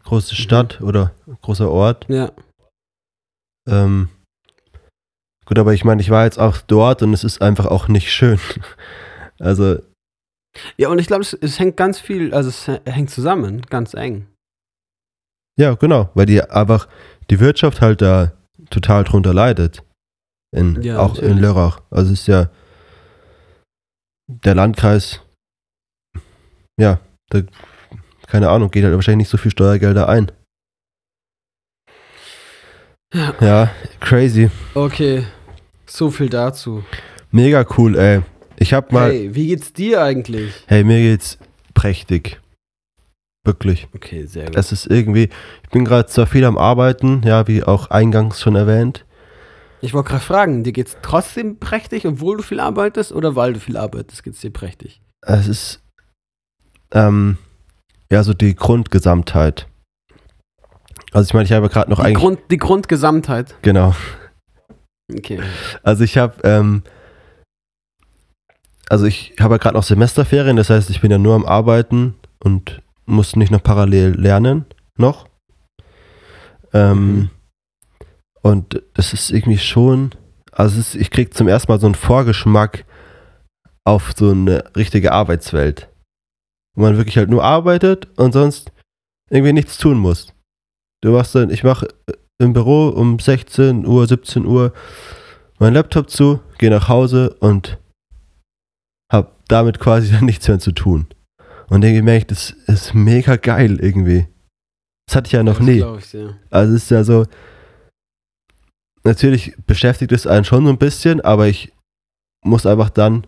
große 0.05 0.35
mhm. 0.35 0.39
Stadt 0.39 0.81
mhm. 0.81 0.89
oder 0.89 1.15
großer 1.43 1.71
Ort. 1.71 2.07
Ja. 2.09 2.33
Ähm, 3.69 4.09
gut, 5.45 5.59
aber 5.59 5.75
ich 5.75 5.85
meine, 5.85 6.01
ich 6.01 6.11
war 6.11 6.25
jetzt 6.25 6.39
auch 6.39 6.59
dort 6.59 7.03
und 7.03 7.13
es 7.13 7.25
ist 7.25 7.43
einfach 7.43 7.67
auch 7.67 7.89
nicht 7.89 8.13
schön. 8.13 8.39
also. 9.39 9.79
Ja, 10.77 10.89
und 10.89 10.99
ich 10.99 11.07
glaube, 11.07 11.23
es, 11.23 11.33
es, 11.33 11.59
hängt 11.59 11.77
ganz 11.77 12.01
viel, 12.01 12.35
also 12.35 12.49
es 12.49 12.67
hängt 12.85 13.11
zusammen, 13.11 13.63
ganz 13.63 13.95
eng. 13.95 14.27
Ja, 15.57 15.75
genau, 15.75 16.11
weil 16.15 16.27
die 16.27 16.43
einfach 16.43 16.89
die 17.31 17.39
Wirtschaft 17.39 17.81
halt 17.81 18.03
da 18.03 18.33
total 18.71 19.05
drunter 19.05 19.33
leidet. 19.33 19.83
In, 20.53 20.83
ja, 20.83 20.99
auch 20.99 21.15
natürlich. 21.15 21.31
in 21.31 21.39
Lörrach. 21.39 21.81
Also 21.91 22.13
es 22.13 22.21
ist 22.21 22.27
ja 22.27 22.51
der 24.27 24.55
Landkreis 24.55 25.21
ja, 26.81 26.99
da, 27.29 27.43
keine 28.27 28.49
Ahnung, 28.49 28.71
geht 28.71 28.85
halt 28.85 28.95
wahrscheinlich 28.95 29.27
nicht 29.27 29.29
so 29.29 29.37
viel 29.37 29.51
Steuergelder 29.51 30.09
ein. 30.09 30.33
Ja. 33.13 33.35
ja, 33.41 33.71
crazy. 33.99 34.51
Okay, 34.75 35.25
so 35.85 36.11
viel 36.11 36.29
dazu. 36.29 36.85
Mega 37.33 37.67
cool, 37.77 37.97
ey. 37.97 38.23
Ich 38.57 38.73
hab 38.73 38.93
mal. 38.93 39.11
Hey, 39.11 39.35
wie 39.35 39.49
geht's 39.49 39.73
dir 39.73 40.03
eigentlich? 40.03 40.55
Hey, 40.67 40.85
mir 40.85 40.99
geht's 40.99 41.39
prächtig. 41.75 42.41
Wirklich. 43.45 43.89
Okay, 43.95 44.27
sehr 44.27 44.47
gut. 44.47 44.57
Es 44.57 44.71
ist 44.71 44.87
irgendwie, 44.87 45.29
ich 45.63 45.71
bin 45.71 45.85
gerade 45.85 46.07
zwar 46.09 46.27
viel 46.27 46.45
am 46.45 46.57
Arbeiten, 46.57 47.23
ja, 47.25 47.49
wie 47.49 47.65
auch 47.65 47.91
eingangs 47.91 48.41
schon 48.41 48.55
erwähnt. 48.55 49.07
Ich 49.81 49.95
wollte 49.95 50.11
gerade 50.11 50.23
fragen, 50.23 50.63
dir 50.63 50.73
geht's 50.73 50.99
trotzdem 51.03 51.59
prächtig, 51.59 52.07
obwohl 52.07 52.37
du 52.37 52.43
viel 52.43 52.61
arbeitest 52.61 53.13
oder 53.13 53.35
weil 53.35 53.55
du 53.55 53.61
viel 53.61 53.77
arbeitest, 53.77 54.23
geht's 54.23 54.41
dir 54.41 54.53
prächtig? 54.53 55.01
Es 55.23 55.49
ist 55.49 55.83
ähm, 56.93 57.39
ja, 58.11 58.23
so 58.23 58.35
die 58.35 58.55
Grundgesamtheit. 58.55 59.67
Also 61.13 61.29
ich 61.29 61.35
meine, 61.35 61.45
ich 61.45 61.53
habe 61.53 61.69
gerade 61.69 61.91
noch 61.91 61.99
die 61.99 62.07
eigentlich... 62.07 62.19
Grund, 62.19 62.41
die 62.51 62.57
Grundgesamtheit? 62.57 63.55
Genau. 63.63 63.95
Okay. 65.13 65.41
Also 65.83 66.05
ich 66.05 66.19
habe... 66.19 66.35
Ähm, 66.45 66.83
also 68.89 69.07
ich 69.07 69.35
habe 69.39 69.55
ja 69.55 69.59
gerade 69.59 69.77
noch 69.77 69.85
Semesterferien, 69.85 70.57
das 70.57 70.69
heißt, 70.69 70.91
ich 70.91 71.01
bin 71.01 71.13
ja 71.13 71.19
nur 71.19 71.37
am 71.37 71.47
Arbeiten 71.47 72.17
und 72.43 72.83
muss 73.07 73.37
nicht 73.37 73.53
noch 73.53 73.63
parallel 73.63 74.21
lernen, 74.21 74.67
noch. 74.97 75.29
Ähm, 76.73 77.15
mhm. 77.15 77.31
Und 78.43 78.83
das 78.95 79.13
ist 79.13 79.31
irgendwie 79.31 79.59
schon, 79.59 80.11
also 80.51 80.81
ist, 80.81 80.95
ich 80.97 81.11
kriege 81.11 81.31
zum 81.31 81.47
ersten 81.47 81.71
Mal 81.71 81.79
so 81.79 81.87
einen 81.87 81.95
Vorgeschmack 81.95 82.85
auf 83.85 84.13
so 84.17 84.31
eine 84.31 84.65
richtige 84.75 85.13
Arbeitswelt 85.13 85.90
wo 86.77 86.83
man 86.83 86.97
wirklich 86.97 87.17
halt 87.17 87.31
nur 87.31 87.45
arbeitet 87.45 88.09
und 88.19 88.33
sonst 88.33 88.73
irgendwie 89.31 89.53
nichts 89.53 89.79
tun 89.79 89.99
muss. 89.99 90.33
Du 91.03 91.13
machst 91.13 91.35
dann, 91.35 91.51
ich 91.51 91.65
mache 91.65 91.89
im 92.39 92.53
Büro 92.53 92.89
um 92.89 93.19
16 93.19 93.87
Uhr, 93.87 94.07
17 94.07 94.47
Uhr 94.47 94.73
meinen 95.59 95.75
Laptop 95.75 96.11
zu, 96.11 96.41
gehe 96.59 96.71
nach 96.71 96.89
Hause 96.89 97.37
und 97.41 97.79
habe 99.13 99.33
damit 99.49 99.79
quasi 99.79 100.11
dann 100.13 100.25
nichts 100.27 100.49
mehr 100.49 100.59
zu 100.59 100.73
tun. 100.73 101.07
Und 101.69 101.85
irgendwie 101.85 102.03
merke 102.03 102.23
ich, 102.23 102.27
das 102.27 102.51
ist 102.67 102.95
mega 102.95 103.37
geil 103.37 103.79
irgendwie. 103.81 104.27
Das 105.07 105.17
hatte 105.17 105.27
ich 105.27 105.33
ja 105.33 105.43
noch 105.43 105.59
das 105.59 105.67
nie. 105.67 105.85
Ich, 105.99 106.13
ja. 106.13 106.37
Also 106.51 106.75
es 106.75 106.85
ist 106.85 106.91
ja 106.91 107.05
so, 107.05 107.27
natürlich 109.05 109.55
beschäftigt 109.67 110.13
es 110.13 110.27
einen 110.27 110.45
schon 110.45 110.65
so 110.65 110.71
ein 110.71 110.79
bisschen, 110.79 111.21
aber 111.21 111.47
ich 111.47 111.73
muss 112.45 112.67
einfach 112.67 112.91
dann 112.91 113.27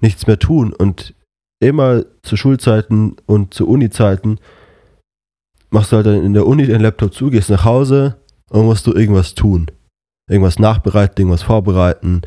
nichts 0.00 0.26
mehr 0.26 0.38
tun 0.38 0.72
und 0.72 1.14
immer 1.62 2.04
zu 2.22 2.36
Schulzeiten 2.36 3.16
und 3.26 3.54
zu 3.54 3.68
Uni-Zeiten 3.68 4.38
machst 5.70 5.92
du 5.92 5.96
halt 5.96 6.06
dann 6.06 6.22
in 6.22 6.34
der 6.34 6.46
Uni 6.46 6.66
den 6.66 6.80
Laptop 6.80 7.14
zu, 7.14 7.30
gehst 7.30 7.50
nach 7.50 7.64
Hause 7.64 8.16
und 8.50 8.66
musst 8.66 8.86
du 8.86 8.92
irgendwas 8.92 9.34
tun. 9.34 9.70
Irgendwas 10.28 10.58
nachbereiten, 10.58 11.18
irgendwas 11.18 11.42
vorbereiten, 11.42 12.22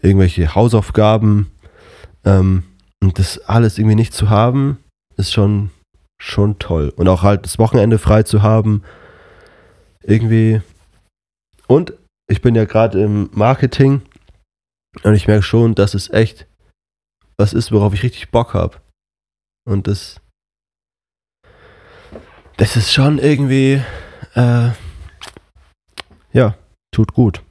irgendwelche 0.00 0.54
Hausaufgaben. 0.54 1.50
Ähm, 2.24 2.64
und 3.00 3.18
das 3.18 3.38
alles 3.46 3.78
irgendwie 3.78 3.96
nicht 3.96 4.14
zu 4.14 4.30
haben, 4.30 4.78
ist 5.16 5.32
schon, 5.32 5.70
schon 6.20 6.58
toll. 6.58 6.92
Und 6.96 7.08
auch 7.08 7.22
halt 7.22 7.44
das 7.44 7.58
Wochenende 7.58 7.98
frei 7.98 8.22
zu 8.22 8.42
haben, 8.42 8.82
irgendwie. 10.02 10.60
Und 11.66 11.94
ich 12.28 12.42
bin 12.42 12.54
ja 12.54 12.64
gerade 12.64 13.02
im 13.02 13.28
Marketing 13.32 14.02
und 15.02 15.14
ich 15.14 15.26
merke 15.26 15.42
schon, 15.42 15.74
dass 15.74 15.94
es 15.94 16.10
echt 16.10 16.46
was 17.42 17.52
ist, 17.52 17.72
worauf 17.72 17.92
ich 17.92 18.04
richtig 18.04 18.30
Bock 18.30 18.54
habe. 18.54 18.80
Und 19.68 19.86
das, 19.86 20.20
das 22.56 22.76
ist 22.76 22.92
schon 22.92 23.18
irgendwie, 23.18 23.82
äh, 24.34 24.70
ja, 26.32 26.56
tut 26.94 27.12
gut. 27.12 27.42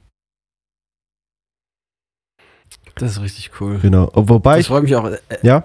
Das 2.96 3.12
ist 3.12 3.20
richtig 3.20 3.60
cool. 3.60 3.78
Genau. 3.78 4.10
Wobei 4.14 4.60
ich 4.60 4.66
freue 4.66 4.82
mich 4.82 4.94
auch. 4.96 5.06
Äh, 5.06 5.18
ja? 5.42 5.64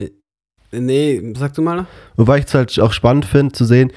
Äh, 0.00 0.10
nee, 0.72 1.34
sag 1.34 1.54
du 1.54 1.62
mal. 1.62 1.86
Wobei 2.16 2.38
ich 2.38 2.46
es 2.46 2.54
halt 2.54 2.78
auch 2.80 2.92
spannend 2.92 3.24
finde 3.24 3.52
zu 3.52 3.64
sehen, 3.64 3.92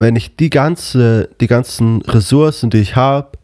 wenn 0.00 0.16
ich 0.16 0.36
die 0.36 0.50
ganze, 0.50 1.30
die 1.40 1.46
ganzen 1.46 2.02
Ressourcen, 2.02 2.70
die 2.70 2.78
ich 2.78 2.96
habe, 2.96 3.38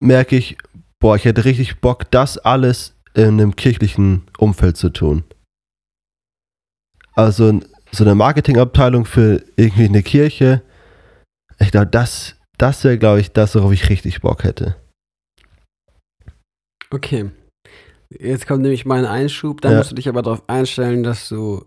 merke 0.00 0.36
ich, 0.36 0.56
boah, 1.00 1.16
ich 1.16 1.24
hätte 1.24 1.44
richtig 1.44 1.80
Bock, 1.80 2.10
das 2.10 2.38
alles 2.38 2.96
in 3.14 3.24
einem 3.24 3.56
kirchlichen 3.56 4.26
Umfeld 4.38 4.76
zu 4.76 4.90
tun. 4.90 5.24
Also 7.14 7.60
so 7.90 8.04
eine 8.04 8.14
Marketingabteilung 8.14 9.04
für 9.04 9.44
irgendwie 9.56 9.84
eine 9.84 10.02
Kirche. 10.02 10.62
Ich 11.58 11.70
glaube, 11.70 11.88
das, 11.88 12.36
das 12.58 12.82
wäre, 12.84 12.98
glaube 12.98 13.20
ich, 13.20 13.32
das, 13.32 13.54
worauf 13.54 13.72
ich 13.72 13.90
richtig 13.90 14.22
Bock 14.22 14.44
hätte. 14.44 14.76
Okay. 16.90 17.30
Jetzt 18.10 18.46
kommt 18.46 18.62
nämlich 18.62 18.84
mein 18.84 19.04
Einschub, 19.06 19.60
dann 19.60 19.72
Ja. 19.72 19.78
musst 19.78 19.90
du 19.90 19.94
dich 19.94 20.08
aber 20.08 20.22
darauf 20.22 20.48
einstellen, 20.48 21.02
dass 21.02 21.28
du 21.28 21.64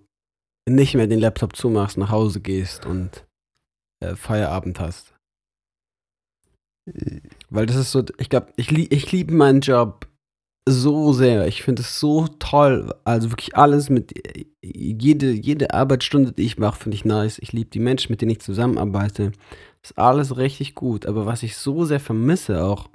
nicht 0.68 0.96
mehr 0.96 1.08
den 1.08 1.20
Laptop 1.20 1.56
zumachst, 1.56 1.98
nach 1.98 2.10
Hause 2.10 2.42
gehst 2.42 2.86
und 2.86 3.26
äh, 4.04 4.16
Feierabend 4.16 4.80
hast. 4.80 5.14
Weil 7.50 7.66
das 7.66 7.76
ist 7.76 7.92
so, 7.92 8.04
ich 8.18 8.30
glaube, 8.30 8.52
ich, 8.58 8.72
ich 8.72 9.12
liebe 9.12 9.34
meinen 9.34 9.62
Job 9.62 10.08
so 10.68 11.14
sehr. 11.14 11.48
Ich 11.48 11.64
finde 11.64 11.82
es 11.82 12.00
so 12.00 12.28
toll. 12.40 12.94
Also 13.04 13.32
wirklich 13.32 13.56
alles 13.56 13.90
mit, 13.90 14.14
jede, 14.64 15.32
jede 15.32 15.74
Arbeitsstunde, 15.74 16.32
die 16.32 16.44
ich 16.44 16.58
mache, 16.58 16.80
finde 16.80 16.96
ich 16.96 17.06
nice. 17.06 17.40
Ich 17.40 17.54
liebe 17.54 17.70
die 17.70 17.80
Menschen, 17.80 18.12
mit 18.12 18.22
denen 18.22 18.32
ich 18.32 18.42
zusammenarbeite. 18.42 19.32
Ist 19.84 19.98
alles 19.98 20.38
richtig 20.38 20.76
gut. 20.76 21.06
Aber 21.06 21.26
was 21.26 21.44
ich 21.44 21.56
so 21.56 21.86
sehr 21.86 22.00
vermisse 22.00 22.64
auch 22.64 22.90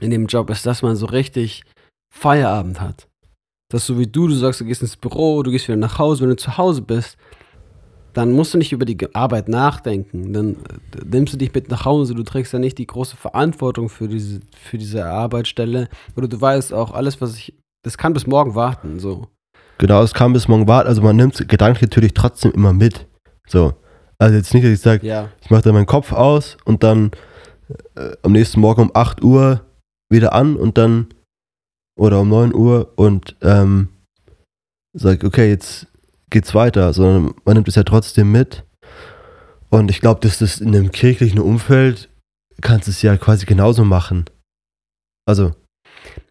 in 0.00 0.10
dem 0.10 0.26
Job, 0.26 0.50
ist, 0.50 0.66
dass 0.66 0.82
man 0.82 0.94
so 0.94 1.06
richtig 1.06 1.64
Feierabend 2.14 2.80
hat. 2.80 3.08
Dass 3.68 3.86
so 3.86 3.98
wie 3.98 4.06
du, 4.06 4.28
du 4.28 4.34
sagst, 4.34 4.60
du 4.60 4.64
gehst 4.64 4.82
ins 4.82 4.96
Büro, 4.96 5.42
du 5.42 5.50
gehst 5.50 5.66
wieder 5.66 5.76
nach 5.76 5.98
Hause, 5.98 6.22
wenn 6.22 6.30
du 6.30 6.36
zu 6.36 6.56
Hause 6.56 6.82
bist, 6.82 7.16
dann 8.16 8.32
musst 8.32 8.54
du 8.54 8.58
nicht 8.58 8.72
über 8.72 8.86
die 8.86 9.14
Arbeit 9.14 9.46
nachdenken. 9.48 10.32
Dann 10.32 10.54
äh, 10.54 10.56
nimmst 11.04 11.34
du 11.34 11.36
dich 11.36 11.52
mit 11.52 11.68
nach 11.70 11.84
Hause, 11.84 12.14
du 12.14 12.22
trägst 12.22 12.50
ja 12.54 12.58
nicht 12.58 12.78
die 12.78 12.86
große 12.86 13.14
Verantwortung 13.14 13.90
für 13.90 14.08
diese, 14.08 14.40
für 14.56 14.78
diese 14.78 15.04
Arbeitsstelle. 15.04 15.88
Oder 16.16 16.26
du 16.26 16.40
weißt 16.40 16.72
auch, 16.72 16.94
alles, 16.94 17.20
was 17.20 17.36
ich, 17.36 17.54
das 17.84 17.98
kann 17.98 18.14
bis 18.14 18.26
morgen 18.26 18.54
warten, 18.54 18.98
so. 18.98 19.28
Genau, 19.76 20.02
es 20.02 20.14
kam 20.14 20.32
bis 20.32 20.48
morgen 20.48 20.66
warten. 20.66 20.88
Also 20.88 21.02
man 21.02 21.16
nimmt 21.16 21.46
gedanklich 21.46 21.82
natürlich 21.82 22.14
trotzdem 22.14 22.52
immer 22.52 22.72
mit. 22.72 23.06
So. 23.46 23.74
Also 24.18 24.34
jetzt 24.34 24.54
nicht, 24.54 24.64
dass 24.64 24.72
ich 24.72 24.80
sage, 24.80 25.06
Ja. 25.06 25.28
ich 25.42 25.50
mache 25.50 25.60
dann 25.60 25.74
meinen 25.74 25.84
Kopf 25.84 26.12
aus 26.12 26.56
und 26.64 26.82
dann 26.82 27.10
äh, 27.96 28.16
am 28.22 28.32
nächsten 28.32 28.60
Morgen 28.60 28.80
um 28.80 28.90
8 28.94 29.22
Uhr 29.22 29.60
wieder 30.08 30.32
an 30.32 30.56
und 30.56 30.78
dann 30.78 31.08
oder 31.98 32.20
um 32.22 32.30
9 32.30 32.54
Uhr 32.54 32.94
und 32.96 33.36
ähm, 33.42 33.88
sag, 34.94 35.22
okay, 35.22 35.50
jetzt 35.50 35.86
geht's 36.30 36.54
weiter, 36.54 36.92
sondern 36.92 37.34
man 37.44 37.54
nimmt 37.54 37.68
es 37.68 37.74
ja 37.76 37.82
trotzdem 37.84 38.32
mit. 38.32 38.64
Und 39.70 39.90
ich 39.90 40.00
glaube, 40.00 40.20
dass 40.20 40.38
das 40.38 40.60
in 40.60 40.68
einem 40.74 40.90
kirchlichen 40.90 41.38
Umfeld 41.40 42.08
kannst 42.60 42.86
du 42.86 42.90
es 42.90 43.02
ja 43.02 43.16
quasi 43.16 43.46
genauso 43.46 43.84
machen. 43.84 44.24
Also, 45.28 45.54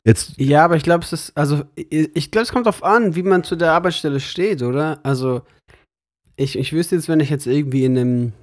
jetzt, 0.05 0.37
Ja, 0.37 0.63
aber 0.65 0.75
ich 0.77 0.83
glaube, 0.83 1.03
es 1.03 1.13
ist, 1.13 1.37
also, 1.37 1.63
ich, 1.75 2.31
glaube, 2.31 2.43
es 2.43 2.51
kommt 2.51 2.65
darauf 2.65 2.83
an, 2.83 3.15
wie 3.15 3.23
man 3.23 3.43
zu 3.43 3.55
der 3.55 3.73
Arbeitsstelle 3.73 4.19
steht, 4.19 4.61
oder? 4.63 4.99
Also, 5.03 5.41
ich, 6.37 6.57
ich 6.57 6.73
wüsste 6.73 6.95
jetzt, 6.95 7.07
wenn 7.09 7.19
ich 7.19 7.29
jetzt 7.29 7.45
irgendwie 7.47 7.85
in 7.85 7.97
einem, 7.97 8.33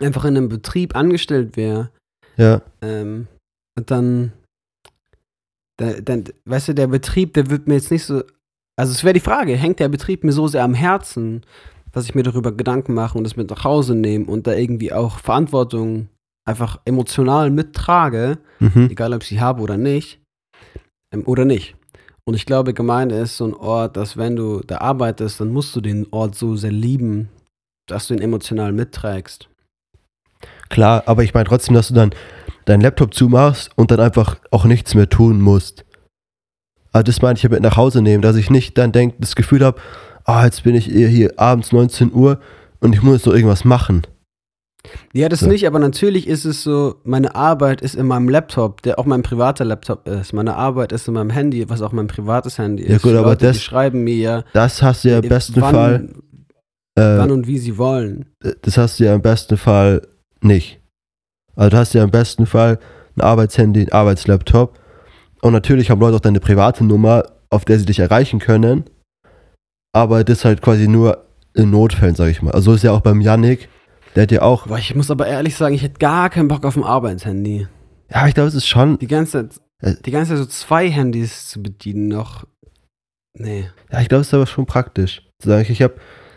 einfach 0.00 0.24
in 0.24 0.36
einem 0.36 0.48
Betrieb 0.48 0.94
angestellt 0.96 1.56
wäre, 1.56 1.90
ja, 2.36 2.62
ähm, 2.80 3.26
und 3.76 3.90
dann, 3.90 4.32
da- 5.76 6.00
dann, 6.00 6.24
weißt 6.44 6.68
du, 6.68 6.74
der 6.74 6.86
Betrieb, 6.86 7.34
der 7.34 7.50
wird 7.50 7.66
mir 7.66 7.74
jetzt 7.74 7.90
nicht 7.90 8.04
so, 8.04 8.22
also 8.80 8.92
es 8.92 9.04
wäre 9.04 9.12
die 9.12 9.20
Frage, 9.20 9.54
hängt 9.56 9.78
der 9.78 9.90
Betrieb 9.90 10.24
mir 10.24 10.32
so 10.32 10.48
sehr 10.48 10.64
am 10.64 10.72
Herzen, 10.72 11.42
dass 11.92 12.06
ich 12.06 12.14
mir 12.14 12.22
darüber 12.22 12.50
Gedanken 12.50 12.94
mache 12.94 13.18
und 13.18 13.24
das 13.24 13.36
mit 13.36 13.50
nach 13.50 13.62
Hause 13.62 13.94
nehme 13.94 14.24
und 14.24 14.46
da 14.46 14.54
irgendwie 14.54 14.90
auch 14.90 15.18
Verantwortung 15.18 16.08
einfach 16.48 16.80
emotional 16.86 17.50
mittrage, 17.50 18.38
mhm. 18.58 18.88
egal 18.90 19.12
ob 19.12 19.20
ich 19.20 19.28
sie 19.28 19.40
habe 19.42 19.60
oder 19.60 19.76
nicht, 19.76 20.22
ähm, 21.12 21.24
oder 21.26 21.44
nicht. 21.44 21.76
Und 22.24 22.32
ich 22.32 22.46
glaube, 22.46 22.72
Gemeinde 22.72 23.16
ist 23.16 23.36
so 23.36 23.44
ein 23.44 23.52
Ort, 23.52 23.98
dass 23.98 24.16
wenn 24.16 24.34
du 24.34 24.60
da 24.60 24.78
arbeitest, 24.78 25.40
dann 25.40 25.52
musst 25.52 25.76
du 25.76 25.82
den 25.82 26.06
Ort 26.10 26.34
so 26.34 26.56
sehr 26.56 26.72
lieben, 26.72 27.28
dass 27.86 28.06
du 28.06 28.14
ihn 28.14 28.22
emotional 28.22 28.72
mitträgst. 28.72 29.50
Klar, 30.70 31.02
aber 31.04 31.22
ich 31.22 31.34
meine 31.34 31.44
trotzdem, 31.46 31.74
dass 31.74 31.88
du 31.88 31.94
dann 31.94 32.14
deinen 32.64 32.80
Laptop 32.80 33.12
zumachst 33.12 33.72
und 33.76 33.90
dann 33.90 34.00
einfach 34.00 34.36
auch 34.50 34.64
nichts 34.64 34.94
mehr 34.94 35.10
tun 35.10 35.42
musst. 35.42 35.84
Also 36.92 37.04
das 37.04 37.22
meine 37.22 37.36
ich 37.36 37.42
ja 37.42 37.48
mit 37.50 37.62
nach 37.62 37.76
Hause 37.76 38.02
nehmen, 38.02 38.22
dass 38.22 38.36
ich 38.36 38.50
nicht 38.50 38.76
dann 38.78 38.92
denk, 38.92 39.14
das 39.18 39.36
Gefühl 39.36 39.64
habe, 39.64 39.80
ah, 40.24 40.44
jetzt 40.44 40.64
bin 40.64 40.74
ich 40.74 40.86
hier 40.86 41.32
abends 41.38 41.72
19 41.72 42.12
Uhr 42.12 42.40
und 42.80 42.92
ich 42.94 43.02
muss 43.02 43.16
jetzt 43.18 43.26
noch 43.26 43.34
irgendwas 43.34 43.64
machen. 43.64 44.02
Ja, 45.12 45.28
das 45.28 45.40
So. 45.40 45.46
nicht, 45.48 45.66
aber 45.66 45.78
natürlich 45.78 46.26
ist 46.26 46.44
es 46.46 46.62
so, 46.62 46.96
meine 47.04 47.34
Arbeit 47.34 47.82
ist 47.82 47.94
in 47.94 48.06
meinem 48.06 48.28
Laptop, 48.28 48.80
der 48.82 48.98
auch 48.98 49.04
mein 49.04 49.22
privater 49.22 49.64
Laptop 49.64 50.08
ist. 50.08 50.32
Meine 50.32 50.56
Arbeit 50.56 50.90
ist 50.92 51.06
in 51.06 51.14
meinem 51.14 51.30
Handy, 51.30 51.68
was 51.68 51.82
auch 51.82 51.92
mein 51.92 52.06
privates 52.06 52.58
Handy 52.58 52.88
Ja, 52.88 52.96
ist. 52.96 53.02
gut, 53.02 53.12
Die 53.12 53.16
aber 53.18 53.28
Leute, 53.30 53.46
das- 53.46 53.56
die 53.58 53.62
schreiben 53.62 54.02
mir 54.04 54.16
ja, 54.16 54.44
Das 54.54 54.82
hast 54.82 55.04
du 55.04 55.10
ja 55.10 55.18
im 55.18 55.24
äh, 55.24 55.28
besten 55.28 55.60
wann, 55.60 55.74
Fall, 55.74 56.08
wann 56.96 57.28
äh, 57.28 57.32
und 57.32 57.46
wie 57.46 57.58
sie 57.58 57.76
wollen. 57.76 58.26
das 58.62 58.78
hast 58.78 58.98
du 58.98 59.04
ja 59.04 59.14
im 59.14 59.22
besten 59.22 59.56
Fall 59.58 60.02
nicht. 60.40 60.80
Also 61.56 61.70
du 61.70 61.76
hast 61.76 61.92
ja 61.92 62.02
im 62.02 62.10
besten 62.10 62.46
Fall 62.46 62.78
ein 63.16 63.20
Arbeitshandy, 63.20 63.82
ein 63.82 63.92
Arbeitslaptop 63.92 64.78
und 65.42 65.52
natürlich 65.52 65.90
haben 65.90 66.00
Leute 66.00 66.16
auch 66.16 66.20
deine 66.20 66.40
private 66.40 66.84
Nummer, 66.84 67.24
auf 67.50 67.64
der 67.64 67.78
sie 67.78 67.86
dich 67.86 67.98
erreichen 67.98 68.38
können, 68.38 68.84
aber 69.92 70.24
das 70.24 70.44
halt 70.44 70.62
quasi 70.62 70.88
nur 70.88 71.24
in 71.54 71.70
Notfällen, 71.70 72.14
sag 72.14 72.28
ich 72.28 72.42
mal. 72.42 72.52
Also 72.52 72.70
so 72.70 72.76
ist 72.76 72.84
ja 72.84 72.92
auch 72.92 73.00
beim 73.00 73.20
Yannick, 73.20 73.68
der 74.14 74.24
hat 74.24 74.32
ja 74.32 74.42
auch 74.42 74.66
Boah, 74.66 74.78
ich 74.78 74.94
muss 74.94 75.10
aber 75.10 75.26
ehrlich 75.26 75.56
sagen, 75.56 75.74
ich 75.74 75.82
hätte 75.82 75.98
gar 75.98 76.30
keinen 76.30 76.48
Bock 76.48 76.64
auf 76.64 76.76
ein 76.76 76.84
Arbeitshandy. 76.84 77.66
Ja, 78.12 78.26
ich 78.26 78.34
glaube, 78.34 78.48
es 78.48 78.54
ist 78.54 78.66
schon. 78.66 78.98
Die 78.98 79.06
ganze 79.06 79.48
Zeit, 79.48 79.60
Äh. 79.82 79.94
die 80.04 80.10
ganze 80.10 80.30
Zeit 80.32 80.38
so 80.38 80.46
zwei 80.46 80.90
Handys 80.90 81.48
zu 81.48 81.62
bedienen 81.62 82.08
noch. 82.08 82.44
Nee. 83.38 83.68
Ja, 83.90 84.00
ich 84.00 84.08
glaube, 84.08 84.22
es 84.22 84.28
ist 84.28 84.34
aber 84.34 84.46
schon 84.46 84.66
praktisch. 84.66 85.22
Zu 85.40 85.48
sagen, 85.48 85.66
ich 85.70 85.82
habe 85.82 85.94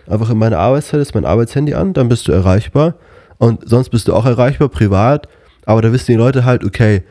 einfach 0.07 0.29
in 0.29 0.37
meiner 0.37 0.59
Arbeitszeit 0.59 1.01
ist 1.01 1.15
mein 1.15 1.25
Arbeitshandy 1.25 1.73
an, 1.73 1.93
dann 1.93 2.09
bist 2.09 2.27
du 2.27 2.31
erreichbar. 2.31 2.95
Und 3.37 3.67
sonst 3.67 3.89
bist 3.89 4.07
du 4.07 4.13
auch 4.13 4.25
erreichbar, 4.25 4.69
privat. 4.69 5.27
Aber 5.65 5.81
da 5.81 5.91
wissen 5.91 6.11
die 6.11 6.17
Leute 6.17 6.45
halt, 6.45 6.63
okay, 6.63 7.03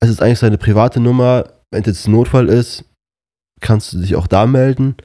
es 0.00 0.10
ist 0.10 0.22
eigentlich 0.22 0.38
seine 0.38 0.58
private 0.58 1.00
Nummer. 1.00 1.44
Wenn 1.70 1.82
es 1.82 1.86
jetzt 1.86 2.08
ein 2.08 2.12
Notfall 2.12 2.48
ist, 2.48 2.84
kannst 3.60 3.92
du 3.92 4.00
dich 4.00 4.16
auch 4.16 4.26
da 4.26 4.46
melden. 4.46 4.96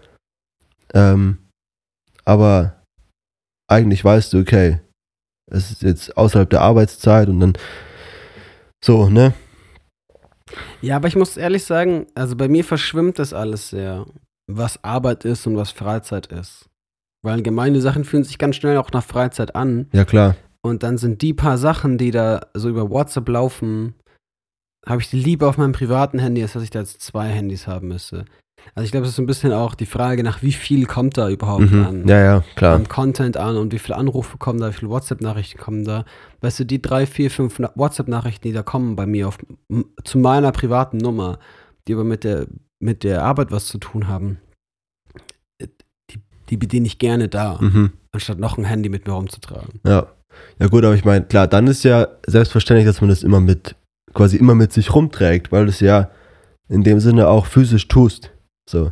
Ähm, 0.93 1.37
aber 2.23 2.81
eigentlich 3.69 4.03
weißt 4.03 4.33
du, 4.33 4.39
okay, 4.39 4.79
es 5.51 5.71
ist 5.71 5.83
jetzt 5.83 6.17
außerhalb 6.17 6.49
der 6.49 6.61
Arbeitszeit 6.61 7.27
und 7.27 7.39
dann 7.39 7.53
so, 8.83 9.09
ne? 9.09 9.33
Ja, 10.81 10.97
aber 10.97 11.07
ich 11.07 11.15
muss 11.15 11.37
ehrlich 11.37 11.65
sagen, 11.65 12.07
also 12.15 12.35
bei 12.35 12.47
mir 12.47 12.63
verschwimmt 12.63 13.19
das 13.19 13.33
alles 13.33 13.69
sehr, 13.69 14.05
was 14.47 14.83
Arbeit 14.83 15.25
ist 15.25 15.45
und 15.47 15.57
was 15.57 15.71
Freizeit 15.71 16.27
ist. 16.27 16.69
Weil 17.23 17.41
gemeine 17.41 17.81
Sachen 17.81 18.05
fühlen 18.05 18.23
sich 18.23 18.37
ganz 18.37 18.55
schnell 18.55 18.77
auch 18.77 18.91
nach 18.91 19.03
Freizeit 19.03 19.55
an. 19.55 19.87
Ja, 19.91 20.05
klar. 20.05 20.35
Und 20.61 20.83
dann 20.83 20.97
sind 20.97 21.21
die 21.21 21.33
paar 21.33 21.57
Sachen, 21.57 21.97
die 21.97 22.11
da 22.11 22.47
so 22.53 22.69
über 22.69 22.89
WhatsApp 22.89 23.27
laufen, 23.29 23.95
habe 24.85 25.01
ich 25.01 25.09
die 25.09 25.19
lieber 25.19 25.47
auf 25.49 25.57
meinem 25.57 25.71
privaten 25.73 26.19
Handy, 26.19 26.41
als 26.41 26.53
dass 26.53 26.63
ich 26.63 26.69
da 26.69 26.79
jetzt 26.79 27.01
zwei 27.01 27.29
Handys 27.29 27.67
haben 27.67 27.87
müsste. 27.87 28.25
Also 28.73 28.85
ich 28.85 28.91
glaube, 28.91 29.03
das 29.03 29.11
ist 29.11 29.15
so 29.17 29.21
ein 29.21 29.27
bisschen 29.27 29.53
auch 29.53 29.75
die 29.75 29.85
Frage, 29.85 30.23
nach 30.23 30.41
wie 30.41 30.51
viel 30.51 30.85
kommt 30.87 31.17
da 31.17 31.29
überhaupt 31.29 31.71
an. 31.71 32.01
Mhm. 32.01 32.07
Ja, 32.07 32.19
ja, 32.19 32.43
klar. 32.55 32.75
an 32.75 32.87
Content 32.87 33.37
an 33.37 33.57
und 33.57 33.71
wie 33.73 33.77
viele 33.79 33.95
Anrufe 33.95 34.37
kommen 34.39 34.59
da, 34.59 34.69
wie 34.69 34.73
viele 34.73 34.89
WhatsApp-Nachrichten 34.89 35.59
kommen 35.59 35.85
da. 35.85 36.03
Weißt 36.41 36.59
du, 36.59 36.65
die 36.65 36.81
drei, 36.81 37.05
vier, 37.05 37.29
fünf 37.29 37.59
Na- 37.59 37.71
WhatsApp-Nachrichten, 37.75 38.47
die 38.47 38.53
da 38.53 38.63
kommen 38.63 38.95
bei 38.95 39.05
mir 39.05 39.27
auf, 39.27 39.37
zu 40.03 40.17
meiner 40.17 40.51
privaten 40.51 40.97
Nummer, 40.97 41.37
die 41.87 41.93
aber 41.93 42.03
mit 42.03 42.23
der, 42.23 42.47
mit 42.79 43.03
der 43.03 43.23
Arbeit 43.23 43.51
was 43.51 43.67
zu 43.67 43.77
tun 43.77 44.07
haben, 44.07 44.39
äh, 45.59 45.67
die, 46.11 46.19
die 46.49 46.57
bediene 46.57 46.87
ich 46.87 46.97
gerne 46.97 47.27
da, 47.29 47.59
Mhm. 47.61 47.91
anstatt 48.11 48.39
noch 48.39 48.57
ein 48.57 48.65
Handy 48.65 48.89
mit 48.89 49.05
mir 49.05 49.13
rumzutragen. 49.13 49.79
Ja. 49.85 50.07
Ja 50.59 50.67
gut, 50.67 50.83
aber 50.83 50.95
ich 50.95 51.05
meine, 51.05 51.23
klar, 51.25 51.47
dann 51.47 51.67
ist 51.67 51.83
ja 51.83 52.07
selbstverständlich, 52.27 52.85
dass 52.85 52.99
man 52.99 53.09
das 53.09 53.23
immer 53.23 53.39
mit, 53.39 53.75
quasi 54.15 54.37
immer 54.37 54.55
mit 54.55 54.73
sich 54.73 54.95
rumträgt, 54.95 55.51
weil 55.51 55.65
du 55.65 55.69
es 55.69 55.81
ja 55.81 56.09
in 56.67 56.83
dem 56.83 56.99
Sinne 56.99 57.27
auch 57.27 57.45
physisch 57.45 57.87
tust. 57.87 58.31
So. 58.67 58.91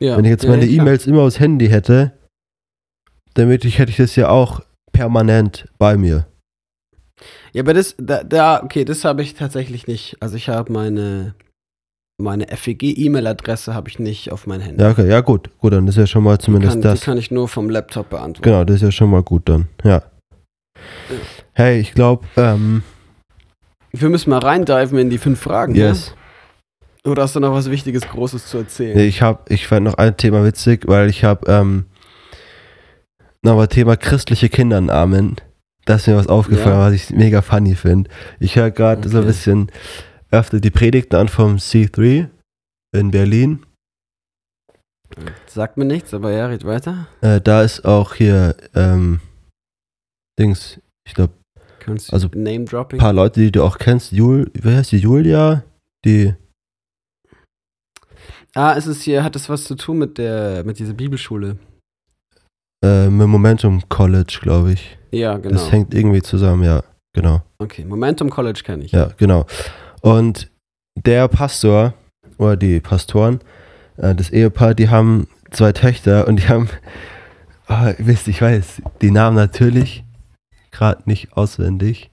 Ja, 0.00 0.16
Wenn 0.16 0.24
ich 0.24 0.30
jetzt 0.30 0.44
ja, 0.44 0.50
meine 0.50 0.66
klar. 0.66 0.82
E-Mails 0.82 1.06
immer 1.06 1.22
aufs 1.22 1.38
Handy 1.38 1.68
hätte, 1.68 2.12
damit 3.34 3.64
ich, 3.64 3.78
hätte 3.78 3.90
ich 3.90 3.98
das 3.98 4.16
ja 4.16 4.28
auch 4.28 4.60
permanent 4.92 5.68
bei 5.78 5.96
mir. 5.96 6.26
Ja, 7.52 7.62
aber 7.62 7.74
das, 7.74 7.94
da, 7.98 8.24
da 8.24 8.62
okay, 8.62 8.84
das 8.84 9.04
habe 9.04 9.22
ich 9.22 9.34
tatsächlich 9.34 9.86
nicht. 9.86 10.16
Also 10.20 10.36
ich 10.36 10.48
habe 10.48 10.72
meine, 10.72 11.34
meine 12.18 12.46
FEG-E-Mail-Adresse 12.48 13.74
habe 13.74 13.88
ich 13.88 13.98
nicht 13.98 14.32
auf 14.32 14.46
mein 14.46 14.60
Handy. 14.60 14.82
Ja, 14.82 14.90
okay, 14.90 15.08
ja 15.08 15.20
gut. 15.20 15.50
Gut, 15.58 15.72
dann 15.72 15.86
ist 15.86 15.96
ja 15.96 16.06
schon 16.06 16.24
mal 16.24 16.38
zumindest 16.38 16.72
kann, 16.72 16.82
das. 16.82 17.00
Die 17.00 17.04
kann 17.04 17.18
ich 17.18 17.30
nur 17.30 17.48
vom 17.48 17.70
Laptop 17.70 18.10
beantworten. 18.10 18.42
Genau, 18.42 18.64
das 18.64 18.76
ist 18.76 18.82
ja 18.82 18.90
schon 18.90 19.10
mal 19.10 19.22
gut 19.22 19.48
dann. 19.48 19.68
Ja. 19.84 20.02
Hey, 21.52 21.80
ich 21.80 21.94
glaube, 21.94 22.26
ähm, 22.36 22.82
Wir 24.00 24.08
müssen 24.10 24.30
mal 24.30 24.38
reindiven 24.38 24.98
in 24.98 25.10
die 25.10 25.18
fünf 25.18 25.40
Fragen. 25.40 25.72
ne? 25.72 25.78
yes. 25.78 26.14
Oder 27.04 27.22
hast 27.22 27.36
du 27.36 27.40
noch 27.40 27.52
was 27.52 27.70
Wichtiges, 27.70 28.02
Großes 28.08 28.46
zu 28.46 28.58
erzählen? 28.58 28.96
Nee, 28.96 29.06
ich 29.06 29.22
habe, 29.22 29.40
ich 29.48 29.66
fand 29.68 29.84
noch 29.84 29.94
ein 29.94 30.16
Thema 30.16 30.44
witzig, 30.44 30.88
weil 30.88 31.08
ich 31.08 31.22
habe 31.22 31.50
ähm, 31.50 31.86
nochmal 33.42 33.68
Thema 33.68 33.96
christliche 33.96 34.48
Kindernamen. 34.48 35.36
Da 35.84 35.94
ist 35.94 36.08
mir 36.08 36.16
was 36.16 36.26
aufgefallen, 36.26 36.74
Ja. 36.76 36.86
was 36.86 36.92
ich 36.94 37.10
mega 37.10 37.42
funny 37.42 37.76
finde. 37.76 38.10
Ich 38.40 38.56
höre 38.56 38.72
gerade 38.72 39.08
so 39.08 39.18
ein 39.18 39.22
Okay. 39.22 39.28
bisschen 39.28 39.70
öfter 40.32 40.58
die 40.58 40.70
Predigten 40.72 41.14
an 41.14 41.28
vom 41.28 41.56
C3 41.56 42.28
in 42.92 43.10
Berlin. 43.12 43.64
Sagt 45.46 45.76
mir 45.76 45.84
nichts, 45.84 46.12
aber 46.12 46.32
ja, 46.32 46.46
red 46.46 46.64
weiter. 46.64 47.06
Äh, 47.20 47.40
da 47.40 47.62
ist 47.62 47.84
auch 47.84 48.14
hier 48.14 48.56
ähm, 48.74 49.20
Dings, 50.38 50.80
ich 51.06 51.14
glaube, 51.14 51.32
Kannst 51.86 52.12
Also, 52.12 52.28
Name-Dropping? 52.34 52.98
ein 52.98 53.02
paar 53.02 53.12
Leute, 53.12 53.40
die 53.40 53.52
du 53.52 53.62
auch 53.62 53.78
kennst. 53.78 54.10
Jul, 54.10 54.50
wer 54.54 54.78
heißt 54.78 54.90
die? 54.90 54.98
Julia? 54.98 55.62
Die, 56.04 56.34
Ah, 58.54 58.72
ist 58.72 58.86
es 58.86 59.02
hier, 59.02 59.22
hat 59.22 59.34
das 59.34 59.48
was 59.50 59.64
zu 59.64 59.74
tun 59.74 59.98
mit 59.98 60.16
der, 60.18 60.64
mit 60.64 60.78
dieser 60.78 60.94
Bibelschule? 60.94 61.58
Äh, 62.82 63.08
mit 63.10 63.28
Momentum 63.28 63.86
College, 63.90 64.38
glaube 64.40 64.72
ich. 64.72 64.96
Ja, 65.10 65.36
genau. 65.36 65.54
Das 65.54 65.70
hängt 65.70 65.92
irgendwie 65.94 66.22
zusammen, 66.22 66.62
ja, 66.64 66.82
genau. 67.12 67.42
Okay, 67.58 67.84
Momentum 67.84 68.30
College 68.30 68.62
kenne 68.64 68.84
ich. 68.84 68.92
Ja, 68.92 69.10
genau. 69.18 69.44
Und 70.00 70.50
der 70.96 71.28
Pastor 71.28 71.92
oder 72.38 72.56
die 72.56 72.80
Pastoren, 72.80 73.40
äh, 73.98 74.14
das 74.14 74.30
Ehepaar, 74.30 74.74
die 74.74 74.88
haben 74.88 75.28
zwei 75.50 75.72
Töchter 75.72 76.26
und 76.26 76.36
die 76.40 76.48
haben, 76.48 76.68
oh, 77.68 77.92
wisst, 77.98 78.26
ich 78.26 78.40
weiß, 78.40 78.80
die 79.02 79.10
Namen 79.10 79.36
natürlich 79.36 80.02
gerade 80.76 81.02
nicht 81.06 81.32
auswendig, 81.36 82.10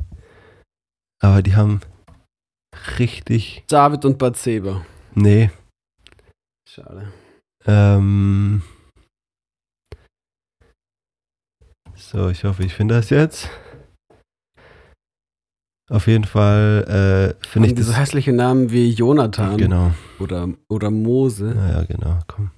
aber 1.22 1.42
die 1.42 1.56
haben 1.56 1.82
richtig, 3.00 3.64
David 3.68 4.06
und 4.06 4.18
Bathseba. 4.18 4.86
nee, 5.16 5.52
Schade. 6.68 7.12
ähm, 7.66 8.62
so, 11.96 12.30
ich 12.30 12.44
hoffe, 12.44 12.64
ich 12.64 12.74
finde 12.74 12.96
das 12.96 13.10
jetzt. 13.10 13.50
Auf 15.92 16.08
jeden 16.08 16.24
Fall 16.24 17.36
äh, 17.42 17.46
finde 17.48 17.70
ich 17.70 17.76
das. 17.76 17.96
hässliche 17.96 18.32
Namen 18.34 18.72
wie 18.72 18.90
Jonathan 18.92 19.58
Genau. 19.58 19.92
oder, 20.20 20.48
oder 20.70 20.90
Mose. 20.90 21.54
Naja, 21.56 21.84
genau. 21.84 22.20
Komm, 22.28 22.52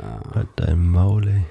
Ja. 0.00 0.22
halt 0.34 0.48
dein 0.56 0.88
Maul, 0.88 1.26
ey. 1.28 1.44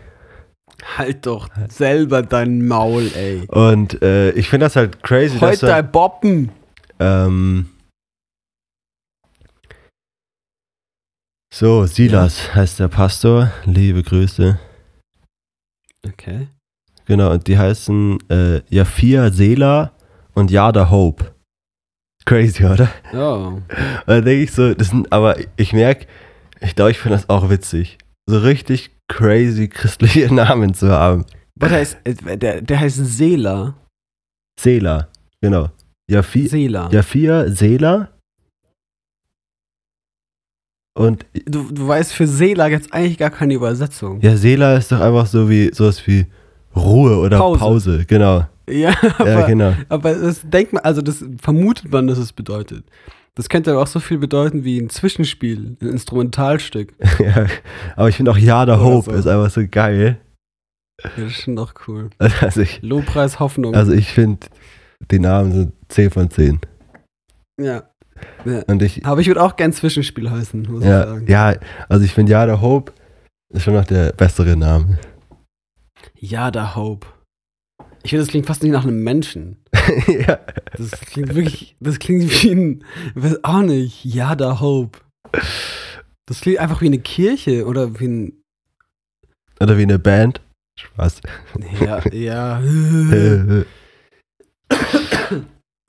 Halt 0.97 1.25
doch 1.25 1.49
selber 1.69 2.21
dein 2.21 2.67
Maul, 2.67 3.09
ey. 3.15 3.45
Und 3.47 4.01
äh, 4.01 4.31
ich 4.31 4.49
finde 4.49 4.65
das 4.65 4.75
halt 4.75 5.01
crazy, 5.03 5.39
dass 5.39 5.51
Heute 5.51 5.67
er, 5.67 5.81
dein 5.81 5.91
Boppen. 5.91 6.51
ähm, 6.99 7.69
so, 11.53 11.85
Silas 11.85 12.53
heißt 12.55 12.79
der 12.79 12.87
Pastor. 12.87 13.51
Liebe 13.65 14.01
Grüße. 14.03 14.59
Okay. 16.05 16.47
Genau, 17.05 17.31
und 17.31 17.47
die 17.47 17.57
heißen 17.57 18.17
äh, 18.29 18.61
Jafia 18.69 19.31
Sela 19.31 19.91
und 20.33 20.51
Yada 20.51 20.89
Hope. 20.89 21.33
Crazy, 22.25 22.65
oder? 22.65 22.89
Oh. 23.13 23.17
Und 23.17 23.63
dann 24.07 24.25
denke 24.25 24.43
ich 24.43 24.51
so, 24.51 24.73
das 24.73 24.89
sind, 24.89 25.11
aber 25.11 25.35
ich 25.57 25.73
merke, 25.73 26.07
ich 26.61 26.75
glaube, 26.75 26.91
ich 26.91 26.97
finde 26.99 27.17
das 27.17 27.29
auch 27.29 27.49
witzig. 27.49 27.97
So 28.29 28.37
richtig 28.39 28.91
crazy 29.09 29.67
christliche 29.67 30.33
Namen 30.33 30.73
zu 30.73 30.89
haben. 30.89 31.25
Der, 31.55 31.81
ist, 31.81 31.97
äh, 32.03 32.37
der, 32.37 32.61
der 32.61 32.79
heißt 32.79 32.97
Sela. 32.97 33.75
Sela, 34.59 35.09
genau. 35.41 35.69
Jafi, 36.09 36.47
Sela. 36.47 36.89
Jafia 36.91 37.49
Sela. 37.49 38.09
Und 40.95 41.25
Du, 41.45 41.71
du 41.71 41.87
weißt, 41.87 42.13
für 42.13 42.27
Sela 42.27 42.69
gibt 42.69 42.85
es 42.85 42.91
eigentlich 42.91 43.17
gar 43.17 43.31
keine 43.31 43.55
Übersetzung. 43.55 44.21
ja, 44.21 44.35
Sela 44.37 44.77
ist 44.77 44.91
doch 44.91 44.99
einfach 45.01 45.25
so 45.25 45.49
wie 45.49 45.73
sowas 45.73 46.05
wie 46.07 46.25
Ruhe 46.75 47.17
oder 47.17 47.37
Pause. 47.37 47.59
Pause, 47.59 48.05
genau. 48.05 48.45
Ja, 48.69 48.93
aber, 49.17 49.29
ja, 49.29 49.45
genau. 49.47 49.73
aber 49.89 50.13
das 50.15 50.41
denkt 50.43 50.71
man, 50.73 50.83
also 50.83 51.01
das 51.01 51.23
vermutet 51.41 51.91
man, 51.91 52.07
dass 52.07 52.17
es 52.17 52.31
bedeutet. 52.31 52.85
Das 53.35 53.49
könnte 53.49 53.71
aber 53.71 53.81
auch 53.81 53.87
so 53.87 53.99
viel 53.99 54.19
bedeuten 54.19 54.63
wie 54.63 54.79
ein 54.79 54.89
Zwischenspiel, 54.89 55.77
ein 55.81 55.89
Instrumentalstück. 55.89 56.93
ja, 57.19 57.47
aber 57.95 58.09
ich 58.09 58.15
finde 58.17 58.31
auch 58.31 58.37
Yada 58.37 58.75
Oder 58.75 58.83
Hope 58.83 59.11
so. 59.11 59.17
ist 59.17 59.27
einfach 59.27 59.49
so 59.49 59.61
geil. 59.69 60.19
Ja, 61.03 61.09
das 61.15 61.25
ist 61.25 61.41
schon 61.41 61.55
doch 61.55 61.73
cool. 61.87 62.09
Also 62.41 62.61
ich, 62.61 62.81
Lobpreis, 62.83 63.39
Hoffnung. 63.39 63.73
also 63.73 63.91
ich 63.91 64.09
finde, 64.09 64.47
die 65.11 65.19
Namen 65.19 65.51
sind 65.51 65.73
10 65.89 66.11
von 66.11 66.29
10. 66.29 66.59
ja. 67.59 67.83
ja. 68.45 68.61
Und 68.67 68.83
ich, 68.83 69.03
Aber 69.05 69.19
ich 69.19 69.27
würde 69.27 69.41
auch 69.41 69.55
gern 69.55 69.73
Zwischenspiel 69.73 70.29
heißen, 70.29 70.61
muss 70.63 70.83
ich 70.83 70.89
ja, 70.89 71.07
sagen. 71.07 71.25
ja, 71.27 71.55
also 71.89 72.05
ich 72.05 72.13
finde 72.13 72.33
Yada 72.33 72.61
Hope 72.61 72.93
ist 73.53 73.63
schon 73.63 73.73
noch 73.73 73.85
der 73.85 74.13
bessere 74.13 74.55
Name. 74.55 74.99
Ja, 76.19 76.51
da 76.51 76.75
Hope. 76.75 77.07
Ich 78.03 78.09
finde, 78.11 78.23
das 78.23 78.29
klingt 78.29 78.45
fast 78.45 78.63
nicht 78.63 78.71
nach 78.71 78.83
einem 78.83 79.03
Menschen. 79.03 79.62
ja. 80.27 80.39
Das 80.77 80.91
klingt 81.01 81.35
wirklich, 81.35 81.75
das 81.79 81.99
klingt 81.99 82.23
wie 82.43 82.51
ein, 82.51 82.83
weiß 83.15 83.43
auch 83.43 83.61
nicht, 83.61 84.03
ja, 84.05 84.35
da 84.35 84.59
Hope. 84.59 84.99
Das 86.25 86.41
klingt 86.41 86.59
einfach 86.59 86.81
wie 86.81 86.87
eine 86.87 86.99
Kirche 86.99 87.65
oder 87.65 87.99
wie 87.99 88.07
ein, 88.07 88.33
Oder 89.61 89.77
wie 89.77 89.83
eine 89.83 89.99
Band. 89.99 90.41
Spaß. 90.79 91.21
ja, 91.81 92.01
ja. 92.11 92.61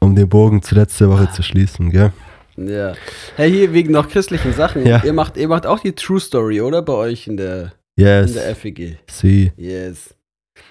um 0.01 0.15
den 0.15 0.29
Bogen 0.29 0.63
zu 0.63 0.75
letzter 0.75 1.09
Woche 1.09 1.31
zu 1.33 1.43
schließen, 1.43 1.91
gell? 1.91 2.13
ja. 2.57 2.93
Hey, 3.37 3.51
hier 3.51 3.73
wegen 3.73 3.93
noch 3.93 4.09
christlichen 4.09 4.53
Sachen. 4.53 4.87
Ja. 4.87 5.03
Ihr, 5.05 5.13
macht, 5.13 5.37
ihr 5.37 5.49
macht 5.49 5.67
auch 5.67 5.81
die 5.81 5.93
True 5.93 6.21
Story, 6.21 6.61
oder? 6.61 6.83
Bei 6.83 6.93
euch 6.93 7.27
in 7.27 7.37
der, 7.37 7.73
in 7.97 8.05
Yes. 8.05 8.35
der 8.35 8.55
FEG. 8.55 8.99
Sie. 9.11 9.53
Yes. 9.57 10.14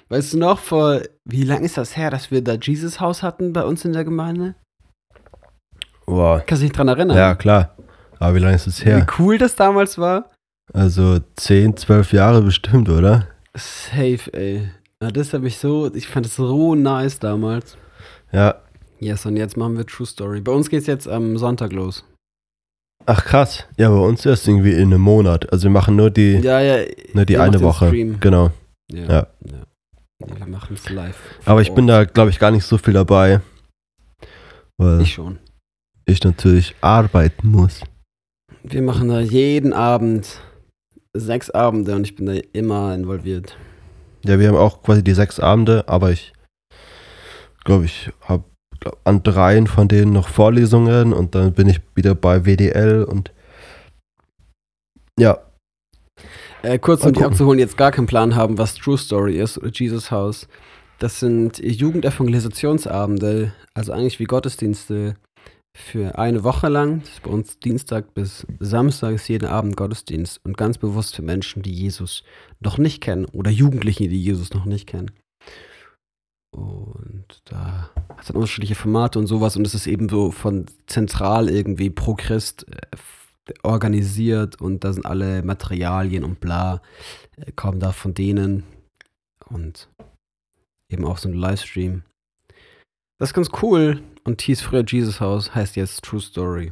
Weißt 0.10 0.34
du 0.34 0.38
noch, 0.40 0.60
vor, 0.60 1.02
wie 1.26 1.44
lange 1.44 1.66
ist 1.66 1.78
das 1.78 1.98
her, 1.98 2.10
dass 2.10 2.32
wir 2.32 2.44
da 2.44 2.54
Jesus 2.54 3.00
Haus 3.00 3.22
hatten 3.24 3.54
bei 3.54 3.64
uns 3.64 3.84
in 3.86 3.94
der 3.94 4.04
Gemeinde? 4.04 4.56
Wow. 6.06 6.42
Kannst 6.46 6.62
du 6.64 6.68
dich 6.68 6.76
dran 6.76 6.88
erinnern? 6.88 7.18
Ja, 7.18 7.36
klar. 7.36 7.76
Aber 8.20 8.36
wie 8.36 8.40
lange 8.40 8.56
ist 8.56 8.68
es 8.68 8.82
Wie 8.86 8.90
her? 8.90 9.06
cool 9.18 9.38
das 9.38 9.56
damals 9.56 9.98
war? 9.98 10.30
Also 10.74 11.20
10, 11.36 11.78
12 11.78 12.14
Jahre 12.14 12.42
bestimmt, 12.42 12.90
oder? 12.90 13.28
Safe, 13.56 14.32
ey. 14.34 14.70
Ja, 15.02 15.12
das 15.12 15.34
habe 15.34 15.48
ich 15.48 15.58
so, 15.58 15.94
ich 15.94 16.08
fand 16.08 16.26
es 16.26 16.36
so 16.36 16.76
nice 16.76 17.20
damals. 17.20 17.78
Ja. 18.32 18.56
Yes, 19.00 19.26
und 19.26 19.36
jetzt 19.36 19.58
machen 19.58 19.76
wir 19.78 19.86
True 19.86 20.08
Story. 20.08 20.40
Bei 20.40 20.54
uns 20.54 20.70
geht's 20.70 20.88
jetzt 20.88 21.08
am 21.10 21.38
Sonntag 21.38 21.74
los. 21.74 22.06
Ach 23.06 23.26
krass. 23.26 23.66
Ja, 23.78 23.90
bei 23.90 23.98
uns 23.98 24.26
erst 24.26 24.48
irgendwie 24.48 24.72
in 24.72 24.94
einem 24.94 25.02
Monat. 25.02 25.52
Also 25.52 25.64
wir 25.64 25.72
machen 25.72 25.98
nur 25.98 26.10
die, 26.10 26.38
Ja, 26.38 26.62
ja. 26.62 26.86
nur 27.14 27.26
die 27.26 27.38
eine 27.38 27.60
Woche. 27.62 27.92
Genau. 28.20 28.52
Ja. 28.90 29.06
Ja. 29.06 29.28
Nee, 30.26 30.40
wir 30.40 30.48
machen 30.48 30.76
es 30.76 30.90
live. 30.90 31.18
Aber 31.46 31.62
ich 31.62 31.74
bin 31.74 31.88
da, 31.88 32.06
glaube 32.06 32.30
ich, 32.30 32.40
gar 32.40 32.52
nicht 32.52 32.66
so 32.66 32.78
viel 32.78 32.94
dabei. 32.94 33.42
Weil 34.78 35.02
Ich 35.02 35.08
ich, 35.10 35.14
schon. 35.14 35.40
natürlich 36.24 36.76
arbeiten 36.82 37.48
muss. 37.48 37.82
Wir 38.64 38.82
machen 38.82 39.10
da 39.10 39.20
jeden 39.20 39.74
Abend 39.74 40.40
sechs 41.14 41.50
Abende 41.50 41.96
und 41.96 42.06
ich 42.06 42.16
bin 42.16 42.26
da 42.26 42.34
immer 42.54 42.96
involviert. 42.96 43.58
Ja, 44.26 44.40
wir 44.40 44.48
haben 44.48 44.58
auch 44.58 44.82
quasi 44.82 45.04
die 45.04 45.14
sechs 45.14 45.40
Abende, 45.40 45.88
aber 45.88 46.12
ich 46.12 46.34
glaube, 47.66 47.86
ich 47.86 48.10
habe 48.22 48.46
an 49.04 49.24
dreien 49.24 49.68
von 49.68 49.88
denen 49.88 50.14
noch 50.14 50.28
Vorlesungen 50.28 51.14
und 51.14 51.36
dann 51.36 51.54
bin 51.54 51.70
ich 51.70 51.82
wieder 51.96 52.16
bei 52.16 52.46
WDL 52.46 53.04
und 53.04 53.32
ja, 55.20 55.38
Äh, 56.64 56.80
kurz, 56.80 57.06
um 57.06 57.12
die 57.12 57.24
abzuholen, 57.24 57.60
jetzt 57.60 57.76
gar 57.76 57.92
keinen 57.92 58.08
Plan 58.08 58.36
haben, 58.36 58.58
was 58.58 58.76
True 58.76 58.98
Story 58.98 59.38
ist 59.38 59.58
oder 59.58 59.70
Jesus 59.70 60.12
House. 60.12 60.48
Das 60.98 61.20
sind 61.20 61.60
Jugendevangelisationsabende, 61.60 63.54
also 63.74 63.92
eigentlich 63.92 64.20
wie 64.20 64.24
Gottesdienste 64.24 65.16
für 65.76 66.18
eine 66.18 66.46
Woche 66.46 66.70
lang. 66.70 67.02
Das 67.02 67.10
ist 67.10 67.24
bei 67.24 67.32
uns 67.32 67.60
Dienstag 67.60 68.14
bis 68.14 68.48
Samstag 68.60 69.16
ist 69.16 69.28
jeden 69.28 69.48
Abend 69.50 69.76
Gottesdienst 69.76 70.40
und 70.46 70.56
ganz 70.56 70.78
bewusst 70.78 71.18
für 71.18 71.22
Menschen, 71.22 71.64
die 71.64 71.74
Jesus 71.74 72.24
noch 72.62 72.78
nicht 72.78 73.02
kennen 73.02 73.26
oder 73.26 73.52
Jugendliche, 73.52 74.08
die 74.08 74.24
Jesus 74.24 74.54
noch 74.54 74.64
nicht 74.64 74.88
kennen. 74.88 75.12
Und 76.52 77.42
da 77.44 77.90
hat 78.08 78.22
es 78.22 78.28
dann 78.28 78.38
unterschiedliche 78.38 78.76
Formate 78.76 79.20
und 79.20 79.28
sowas 79.28 79.58
und 79.58 79.68
es 79.68 79.74
ist 79.74 79.88
eben 79.88 80.08
so 80.08 80.32
von 80.32 80.68
zentral 80.88 81.50
irgendwie 81.50 81.90
pro 81.90 82.14
Christ 82.14 82.66
äh, 82.72 82.96
organisiert 83.64 84.62
und 84.62 84.84
da 84.84 84.94
sind 84.94 85.06
alle 85.06 85.44
Materialien 85.44 86.24
und 86.24 86.40
bla, 86.40 86.82
äh, 87.38 87.52
kommen 87.52 87.80
da 87.80 87.92
von 87.92 88.14
denen 88.14 88.64
und 89.50 89.90
eben 90.90 91.06
auch 91.06 91.18
so 91.18 91.30
ein 91.30 91.34
Livestream. 91.34 92.04
Das 93.20 93.30
ist 93.30 93.34
ganz 93.34 93.50
cool 93.62 94.02
und 94.24 94.42
hieß 94.42 94.62
früher 94.62 94.84
Jesus 94.86 95.20
House, 95.20 95.54
heißt 95.54 95.76
jetzt 95.76 96.04
True 96.04 96.22
Story. 96.22 96.72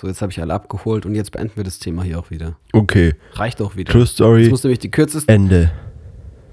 So, 0.00 0.06
jetzt 0.06 0.22
habe 0.22 0.30
ich 0.30 0.40
alle 0.40 0.54
abgeholt 0.54 1.06
und 1.06 1.14
jetzt 1.14 1.32
beenden 1.32 1.56
wir 1.56 1.64
das 1.64 1.78
Thema 1.78 2.04
hier 2.04 2.18
auch 2.18 2.30
wieder. 2.30 2.56
okay. 2.72 3.14
Reicht 3.32 3.60
auch 3.60 3.74
wieder. 3.74 3.92
True 3.92 4.06
Story, 4.06 4.48
muss 4.48 4.62
nämlich 4.62 4.78
die 4.78 4.90
kürzeste, 4.90 5.32
Ende. 5.32 5.72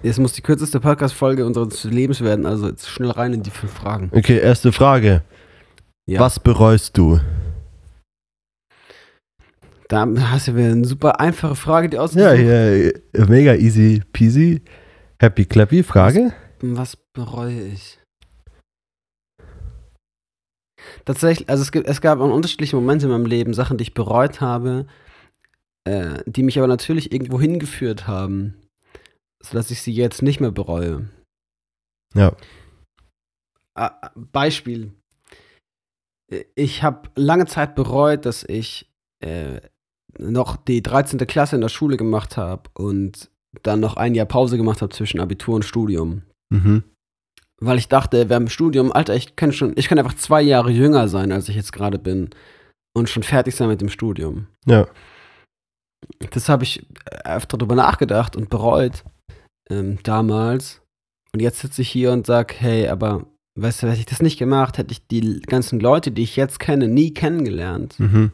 es 0.02 0.18
muss 0.18 0.34
die 0.34 0.42
kürzeste 0.42 0.80
Podcast-Folge 0.80 1.46
unseres 1.46 1.84
Lebens 1.84 2.22
werden, 2.22 2.46
also 2.46 2.68
jetzt 2.68 2.90
schnell 2.90 3.12
rein 3.12 3.34
in 3.34 3.44
die 3.44 3.52
fünf 3.52 3.72
Fragen. 3.72 4.10
Okay, 4.14 4.40
erste 4.40 4.72
Frage. 4.72 5.22
Ja. 6.08 6.20
Was 6.20 6.40
bereust 6.40 6.98
du? 6.98 7.20
Da 9.96 10.06
hast 10.32 10.50
du 10.50 10.56
wieder 10.58 10.72
eine 10.72 10.84
super 10.84 11.22
einfache 11.22 11.56
Frage, 11.56 11.88
die 11.88 11.96
Ja, 11.96 12.04
ausgesucht. 12.04 12.38
ja, 12.38 13.26
mega 13.28 13.56
easy 13.56 14.04
peasy. 14.12 14.62
Happy 15.22 15.46
clappy, 15.46 15.84
Frage? 15.84 16.34
Was 16.60 16.98
bereue 17.14 17.62
ich? 17.68 17.98
Tatsächlich, 21.06 21.48
also 21.50 21.62
es, 21.62 21.72
gibt, 21.72 21.88
es 21.88 22.02
gab 22.02 22.20
unterschiedliche 22.20 22.76
Momente 22.76 23.06
in 23.06 23.12
meinem 23.14 23.26
Leben, 23.26 23.54
Sachen, 23.54 23.78
die 23.78 23.84
ich 23.84 23.94
bereut 23.94 24.42
habe, 24.42 24.86
äh, 25.86 26.22
die 26.26 26.44
mich 26.44 26.58
aber 26.58 26.68
natürlich 26.68 27.14
irgendwo 27.14 27.40
hingeführt 27.40 28.06
haben, 28.06 28.62
sodass 29.42 29.72
ich 29.72 29.82
sie 29.82 29.94
jetzt 29.94 30.22
nicht 30.22 30.42
mehr 30.42 30.52
bereue. 30.52 31.10
Ja. 32.14 32.36
Beispiel. 34.16 34.94
Ich 36.56 36.84
habe 36.84 37.10
lange 37.16 37.46
Zeit 37.46 37.76
bereut, 37.76 38.26
dass 38.26 38.44
ich 38.44 38.92
äh, 39.24 39.62
noch 40.20 40.56
die 40.56 40.82
13. 40.82 41.20
Klasse 41.28 41.56
in 41.56 41.62
der 41.62 41.70
Schule 41.70 41.98
gemacht 41.98 42.38
habe 42.38 42.70
und 42.74 43.30
dann 43.64 43.80
noch 43.80 43.98
ein 43.98 44.16
Jahr 44.16 44.26
Pause 44.26 44.58
gemacht 44.58 44.82
habe 44.82 44.94
zwischen 44.94 45.20
Abitur 45.20 45.56
und 45.56 45.66
Studium. 45.66 46.24
Mhm. 46.50 46.84
Weil 47.62 47.78
ich 47.78 47.88
dachte, 47.88 48.30
während 48.30 48.48
dem 48.48 48.52
Studium, 48.52 48.92
Alter, 48.92 49.16
ich 49.16 49.36
kann 49.36 49.54
schon, 49.54 49.74
ich 49.78 49.88
kann 49.88 49.98
einfach 49.98 50.16
zwei 50.16 50.42
Jahre 50.42 50.72
jünger 50.72 51.08
sein, 51.08 51.32
als 51.32 51.48
ich 51.50 51.56
jetzt 51.56 51.72
gerade 51.72 52.00
bin. 52.00 52.30
Und 52.94 53.10
schon 53.10 53.24
fertig 53.24 53.56
sein 53.56 53.68
mit 53.68 53.82
dem 53.82 53.90
Studium. 53.90 54.48
Ja. 54.66 54.88
Das 56.32 56.48
habe 56.48 56.64
ich 56.64 56.86
öfter 57.26 57.58
drüber 57.58 57.76
nachgedacht 57.76 58.36
und 58.36 58.50
bereut. 58.50 59.04
Ähm, 59.70 60.00
damals. 60.04 60.82
Und 61.34 61.42
jetzt 61.42 61.60
sitze 61.60 61.82
ich 61.82 61.90
hier 61.90 62.12
und 62.12 62.26
sage, 62.26 62.54
hey, 62.58 62.88
aber 62.88 63.26
weißt 63.60 63.84
du, 63.84 63.88
hätte 63.88 64.00
ich 64.00 64.06
das 64.06 64.22
nicht 64.22 64.38
gemacht, 64.38 64.78
hätte 64.78 64.92
ich 64.92 65.08
die 65.08 65.42
ganzen 65.42 65.80
Leute, 65.80 66.12
die 66.12 66.24
ich 66.24 66.36
jetzt 66.36 66.60
kenne, 66.60 66.88
nie 66.88 67.14
kennengelernt. 67.14 68.00
Mhm. 68.00 68.32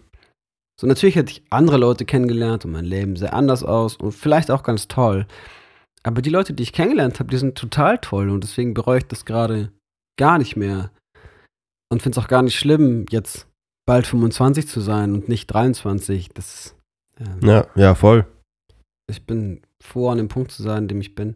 So, 0.81 0.87
natürlich 0.87 1.15
hätte 1.15 1.31
ich 1.31 1.43
andere 1.51 1.77
Leute 1.77 2.05
kennengelernt 2.05 2.65
und 2.65 2.71
mein 2.71 2.85
Leben 2.85 3.15
sähe 3.15 3.33
anders 3.33 3.63
aus 3.63 3.97
und 3.97 4.13
vielleicht 4.13 4.49
auch 4.49 4.63
ganz 4.63 4.87
toll. 4.87 5.27
Aber 6.01 6.23
die 6.23 6.31
Leute, 6.31 6.53
die 6.53 6.63
ich 6.63 6.73
kennengelernt 6.73 7.19
habe, 7.19 7.29
die 7.29 7.37
sind 7.37 7.55
total 7.55 7.99
toll 7.99 8.31
und 8.31 8.43
deswegen 8.43 8.73
bereue 8.73 8.97
ich 8.97 9.05
das 9.05 9.25
gerade 9.25 9.71
gar 10.17 10.39
nicht 10.39 10.55
mehr. 10.55 10.89
Und 11.91 12.01
finde 12.01 12.17
es 12.17 12.25
auch 12.25 12.27
gar 12.27 12.41
nicht 12.41 12.57
schlimm, 12.57 13.05
jetzt 13.11 13.47
bald 13.85 14.07
25 14.07 14.67
zu 14.67 14.81
sein 14.81 15.13
und 15.13 15.29
nicht 15.29 15.45
23. 15.53 16.29
Das, 16.33 16.75
ähm, 17.19 17.47
Ja, 17.47 17.67
ja, 17.75 17.93
voll. 17.93 18.25
Ich 19.07 19.23
bin 19.27 19.61
froh, 19.83 20.09
an 20.09 20.17
dem 20.17 20.29
Punkt 20.29 20.51
zu 20.51 20.63
sein, 20.63 20.77
an 20.77 20.87
dem 20.87 21.01
ich 21.01 21.13
bin. 21.13 21.35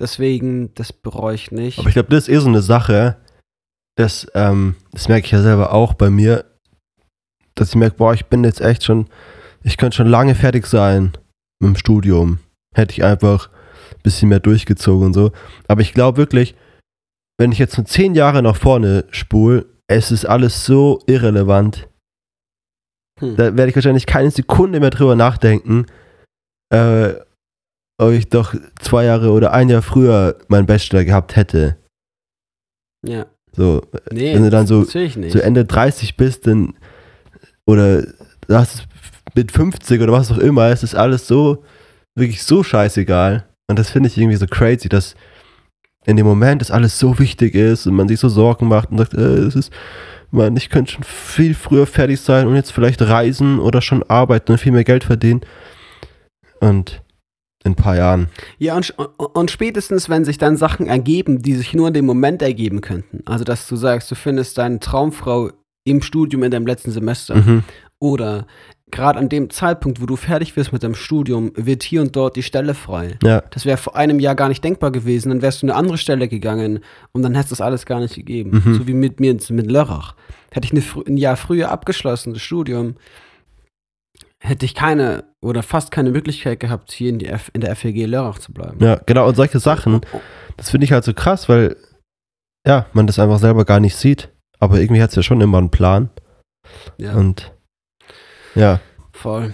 Deswegen, 0.00 0.74
das 0.74 0.92
bereue 0.92 1.36
ich 1.36 1.52
nicht. 1.52 1.78
Aber 1.78 1.88
ich 1.90 1.94
glaube, 1.94 2.10
das 2.10 2.26
ist 2.26 2.34
eh 2.34 2.40
so 2.40 2.48
eine 2.48 2.62
Sache, 2.62 3.18
das, 3.96 4.26
ähm, 4.34 4.74
das 4.90 5.06
merke 5.06 5.26
ich 5.26 5.30
ja 5.30 5.42
selber 5.42 5.72
auch 5.72 5.94
bei 5.94 6.10
mir, 6.10 6.44
dass 7.60 7.70
ich 7.70 7.74
merke, 7.74 7.96
boah, 7.96 8.14
ich 8.14 8.26
bin 8.26 8.44
jetzt 8.44 8.60
echt 8.60 8.84
schon, 8.84 9.06
ich 9.62 9.76
könnte 9.76 9.96
schon 9.96 10.06
lange 10.06 10.34
fertig 10.34 10.66
sein 10.66 11.12
mit 11.60 11.68
dem 11.68 11.76
Studium. 11.76 12.38
Hätte 12.74 12.92
ich 12.92 13.04
einfach 13.04 13.50
ein 13.90 14.02
bisschen 14.02 14.28
mehr 14.28 14.40
durchgezogen 14.40 15.06
und 15.06 15.14
so. 15.14 15.32
Aber 15.66 15.80
ich 15.80 15.94
glaube 15.94 16.18
wirklich, 16.18 16.54
wenn 17.38 17.52
ich 17.52 17.58
jetzt 17.58 17.74
so 17.74 17.82
zehn 17.82 18.14
Jahre 18.14 18.42
nach 18.42 18.56
vorne 18.56 19.04
spule, 19.10 19.66
es 19.88 20.10
ist 20.10 20.24
alles 20.24 20.64
so 20.64 21.00
irrelevant. 21.06 21.88
Hm. 23.20 23.36
Da 23.36 23.56
werde 23.56 23.70
ich 23.70 23.74
wahrscheinlich 23.74 24.06
keine 24.06 24.30
Sekunde 24.30 24.80
mehr 24.80 24.90
drüber 24.90 25.16
nachdenken, 25.16 25.86
äh, 26.72 27.14
ob 28.00 28.12
ich 28.12 28.28
doch 28.28 28.54
zwei 28.80 29.04
Jahre 29.04 29.30
oder 29.32 29.52
ein 29.52 29.68
Jahr 29.68 29.82
früher 29.82 30.38
meinen 30.48 30.66
Bachelor 30.66 31.04
gehabt 31.04 31.36
hätte. 31.36 31.76
ja. 33.04 33.26
So, 33.56 33.82
Nee, 34.12 34.34
wenn 34.34 34.44
du 34.44 34.50
dann 34.50 34.68
so, 34.68 34.84
so 34.84 34.98
Ende 35.00 35.64
30 35.64 36.16
bist, 36.16 36.46
dann 36.46 36.74
oder 37.68 38.02
das 38.46 38.84
mit 39.34 39.52
50 39.52 40.00
oder 40.00 40.12
was 40.12 40.32
auch 40.32 40.38
immer, 40.38 40.68
es 40.68 40.82
ist 40.82 40.94
alles 40.94 41.26
so, 41.26 41.62
wirklich 42.16 42.42
so 42.42 42.62
scheißegal. 42.62 43.44
Und 43.68 43.78
das 43.78 43.90
finde 43.90 44.08
ich 44.08 44.16
irgendwie 44.16 44.38
so 44.38 44.46
crazy, 44.46 44.88
dass 44.88 45.14
in 46.06 46.16
dem 46.16 46.24
Moment 46.24 46.62
das 46.62 46.70
alles 46.70 46.98
so 46.98 47.18
wichtig 47.18 47.54
ist 47.54 47.86
und 47.86 47.94
man 47.94 48.08
sich 48.08 48.18
so 48.18 48.30
Sorgen 48.30 48.68
macht 48.68 48.90
und 48.90 48.96
sagt, 48.96 49.12
äh, 49.12 49.46
ist, 49.46 49.70
man, 50.30 50.56
ich 50.56 50.70
könnte 50.70 50.92
schon 50.92 51.02
viel 51.04 51.54
früher 51.54 51.86
fertig 51.86 52.22
sein 52.22 52.46
und 52.46 52.54
jetzt 52.54 52.72
vielleicht 52.72 53.02
reisen 53.02 53.58
oder 53.58 53.82
schon 53.82 54.02
arbeiten 54.04 54.52
und 54.52 54.58
viel 54.58 54.72
mehr 54.72 54.84
Geld 54.84 55.04
verdienen. 55.04 55.42
Und 56.60 57.02
in 57.64 57.72
ein 57.72 57.76
paar 57.76 57.96
Jahren. 57.96 58.28
Ja, 58.56 58.76
und, 58.76 58.94
und 58.96 59.50
spätestens, 59.50 60.08
wenn 60.08 60.24
sich 60.24 60.38
dann 60.38 60.56
Sachen 60.56 60.86
ergeben, 60.86 61.42
die 61.42 61.54
sich 61.54 61.74
nur 61.74 61.88
in 61.88 61.94
dem 61.94 62.06
Moment 62.06 62.40
ergeben 62.40 62.80
könnten. 62.80 63.22
Also, 63.26 63.44
dass 63.44 63.68
du 63.68 63.76
sagst, 63.76 64.10
du 64.10 64.14
findest 64.14 64.56
deine 64.56 64.80
Traumfrau 64.80 65.50
im 65.90 66.02
Studium 66.02 66.42
in 66.42 66.50
deinem 66.50 66.66
letzten 66.66 66.90
Semester. 66.90 67.36
Mhm. 67.36 67.64
Oder 68.00 68.46
gerade 68.90 69.18
an 69.18 69.28
dem 69.28 69.50
Zeitpunkt, 69.50 70.00
wo 70.00 70.06
du 70.06 70.16
fertig 70.16 70.56
wirst 70.56 70.72
mit 70.72 70.82
deinem 70.82 70.94
Studium, 70.94 71.52
wird 71.54 71.82
hier 71.82 72.00
und 72.00 72.14
dort 72.16 72.36
die 72.36 72.42
Stelle 72.42 72.74
frei. 72.74 73.18
Ja, 73.22 73.42
Das 73.50 73.66
wäre 73.66 73.76
vor 73.76 73.96
einem 73.96 74.20
Jahr 74.20 74.34
gar 74.34 74.48
nicht 74.48 74.64
denkbar 74.64 74.92
gewesen. 74.92 75.28
Dann 75.30 75.42
wärst 75.42 75.62
du 75.62 75.66
in 75.66 75.70
eine 75.70 75.78
andere 75.78 75.98
Stelle 75.98 76.28
gegangen 76.28 76.80
und 77.12 77.22
dann 77.22 77.34
hättest 77.34 77.52
du 77.52 77.54
das 77.56 77.60
alles 77.60 77.86
gar 77.86 78.00
nicht 78.00 78.14
gegeben. 78.14 78.62
Mhm. 78.64 78.74
So 78.74 78.86
wie 78.86 78.94
mit 78.94 79.20
mir 79.20 79.36
mit 79.50 79.70
Lörrach. 79.70 80.14
Hätte 80.50 80.66
ich 80.66 80.72
eine, 80.72 81.06
ein 81.06 81.16
Jahr 81.16 81.36
früher 81.36 81.70
abgeschlossen, 81.70 82.32
das 82.32 82.42
Studium, 82.42 82.94
hätte 84.40 84.64
ich 84.64 84.74
keine 84.74 85.24
oder 85.40 85.62
fast 85.62 85.90
keine 85.90 86.10
Möglichkeit 86.10 86.60
gehabt, 86.60 86.92
hier 86.92 87.10
in, 87.10 87.18
die 87.18 87.26
F, 87.26 87.50
in 87.52 87.60
der 87.60 87.74
FEG 87.76 88.06
Lörrach 88.06 88.38
zu 88.38 88.52
bleiben. 88.52 88.82
ja, 88.82 89.00
genau. 89.06 89.28
Und 89.28 89.34
solche 89.34 89.58
Sachen, 89.58 90.00
das 90.56 90.70
finde 90.70 90.84
ich 90.84 90.92
halt 90.92 91.04
so 91.04 91.12
krass, 91.12 91.48
weil 91.48 91.76
ja, 92.66 92.86
man 92.92 93.06
das 93.06 93.18
einfach 93.18 93.38
selber 93.38 93.64
gar 93.64 93.80
nicht 93.80 93.96
sieht. 93.96 94.30
Aber 94.58 94.80
irgendwie 94.80 95.02
hat 95.02 95.10
es 95.10 95.16
ja 95.16 95.22
schon 95.22 95.40
immer 95.40 95.58
einen 95.58 95.70
Plan. 95.70 96.10
Ja. 96.98 97.14
Und 97.14 97.54
ja, 98.54 98.80
Voll. 99.18 99.52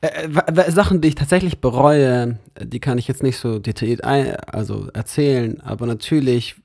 Äh, 0.00 0.28
äh, 0.28 0.70
Sachen, 0.70 1.02
die 1.02 1.08
ich 1.08 1.14
tatsächlich 1.14 1.60
bereue, 1.60 2.38
die 2.58 2.80
kann 2.80 2.96
ich 2.96 3.06
jetzt 3.06 3.22
nicht 3.22 3.36
so 3.36 3.58
detailliert 3.58 4.02
ein, 4.02 4.36
also 4.36 4.88
erzählen, 4.88 5.60
aber 5.60 5.84
natürlich, 5.84 6.56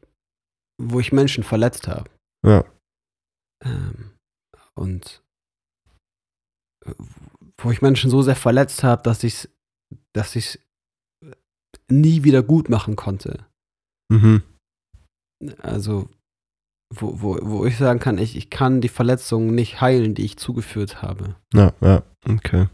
wo 0.81 1.01
ich 1.01 1.11
Menschen 1.11 1.43
verletzt 1.43 1.89
habe. 1.89 2.09
Ja. 2.47 2.63
Ähm, 3.65 4.11
und 4.73 5.21
äh, 6.85 6.93
wo 7.61 7.71
ich 7.71 7.81
Menschen 7.81 8.09
so 8.09 8.21
sehr 8.21 8.37
verletzt 8.37 8.83
habe, 8.83 9.03
dass 9.03 9.21
ich 9.23 9.49
dass 10.15 10.37
ich 10.37 10.59
nie 11.91 12.23
wieder 12.23 12.41
gut 12.41 12.69
machen 12.69 12.95
konnte. 12.95 13.45
mhm. 14.09 14.43
Also, 15.57 16.09
wo, 16.93 17.21
wo, 17.21 17.39
wo 17.41 17.65
ich 17.65 17.77
sagen 17.77 17.99
kann, 17.99 18.17
ich, 18.17 18.35
ich 18.35 18.49
kann 18.49 18.81
die 18.81 18.89
Verletzungen 18.89 19.53
nicht 19.53 19.81
heilen, 19.81 20.15
die 20.15 20.25
ich 20.25 20.37
zugeführt 20.37 21.01
habe. 21.01 21.35
ja, 21.53 21.73
ja, 21.81 22.03
okay. 22.27 22.67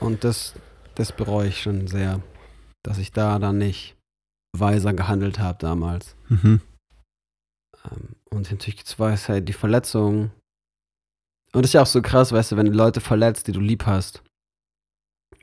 Und 0.00 0.24
das, 0.24 0.54
das 0.94 1.12
bereue 1.12 1.48
ich 1.48 1.60
schon 1.62 1.86
sehr, 1.88 2.22
dass 2.82 2.98
ich 2.98 3.12
da 3.12 3.38
dann 3.38 3.58
nicht 3.58 3.96
weiser 4.56 4.94
gehandelt 4.94 5.38
habe 5.38 5.58
damals. 5.58 6.16
Mhm. 6.28 6.62
Ähm, 7.84 8.16
Und 8.30 8.50
natürlich 8.50 8.84
zwei 8.86 9.14
halt 9.16 9.48
die 9.48 9.52
Verletzung. 9.52 10.30
Und 11.52 11.62
das 11.62 11.70
ist 11.70 11.74
ja 11.74 11.82
auch 11.82 11.86
so 11.86 12.02
krass, 12.02 12.32
weißt 12.32 12.52
du, 12.52 12.56
wenn 12.56 12.66
du 12.66 12.72
Leute 12.72 13.00
verletzt, 13.00 13.46
die 13.46 13.52
du 13.52 13.60
lieb 13.60 13.84
hast, 13.86 14.22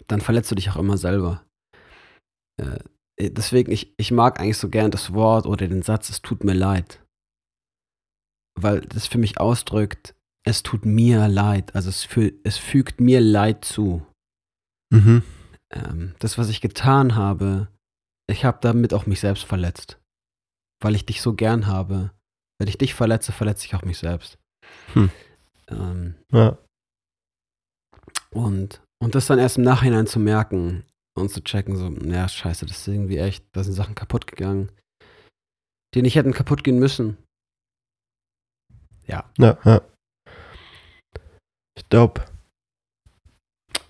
dann 0.08 0.22
verletzt 0.22 0.52
du 0.52 0.56
dich 0.56 0.70
auch 0.70 0.78
immer 0.78 0.98
selber. 0.98 1.44
Äh, 2.62 2.80
deswegen, 3.20 3.72
ich, 3.72 3.94
ich 3.98 4.12
mag 4.12 4.40
eigentlich 4.40 4.58
so 4.58 4.70
gern 4.70 4.92
das 4.92 5.14
Wort 5.14 5.46
oder 5.46 5.68
den 5.68 5.82
Satz, 5.84 6.10
es 6.10 6.22
tut 6.22 6.44
mir 6.44 6.54
leid. 6.54 7.05
Weil 8.60 8.82
das 8.82 9.08
für 9.08 9.18
mich 9.18 9.40
ausdrückt, 9.40 10.16
es 10.46 10.64
tut 10.64 10.86
mir 10.86 11.28
leid. 11.28 11.76
Also 11.76 11.90
es, 11.90 12.04
fü 12.04 12.34
es 12.44 12.58
fügt 12.58 13.02
mir 13.02 13.20
Leid 13.20 13.66
zu. 13.66 14.06
Mhm. 14.92 15.24
Ähm, 15.72 16.16
das, 16.20 16.38
was 16.38 16.50
ich 16.50 16.62
getan 16.62 17.16
habe, 17.16 17.68
ich 18.28 18.46
habe 18.46 18.60
damit 18.62 18.94
auch 18.94 19.06
mich 19.06 19.20
selbst 19.20 19.44
verletzt. 19.44 20.00
Weil 20.82 20.96
ich 20.96 21.06
dich 21.06 21.22
so 21.22 21.34
gern 21.34 21.68
habe. 21.68 22.12
Wenn 22.60 22.68
ich 22.68 22.78
dich 22.78 22.94
verletze, 22.94 23.32
verletze 23.32 23.66
ich 23.66 23.76
auch 23.76 23.84
mich 23.84 23.98
selbst. 23.98 24.38
Hm. 24.94 25.10
Ähm, 25.68 26.16
Ja, 26.32 26.58
und, 28.36 28.82
und 29.02 29.16
das 29.16 29.28
dann 29.28 29.40
erst 29.40 29.58
im 29.58 29.64
Nachhinein 29.64 30.08
zu 30.08 30.20
merken 30.20 30.84
und 31.18 31.32
zu 31.32 31.42
checken, 31.42 31.78
so, 31.78 31.90
ja, 32.06 32.28
scheiße, 32.28 32.66
das 32.66 32.80
ist 32.80 32.88
irgendwie 32.88 33.18
echt, 33.18 33.46
da 33.54 33.64
sind 33.64 33.74
Sachen 33.74 33.96
kaputt 33.96 34.28
gegangen, 34.28 34.70
die 35.94 36.02
nicht 36.02 36.16
hätten 36.16 36.34
kaputt 36.34 36.66
gehen 36.66 36.78
müssen. 36.78 37.18
Ja. 39.08 39.26
ja, 39.38 39.58
ja. 39.64 39.82
Ich 41.78 41.88
glaube, 41.90 42.26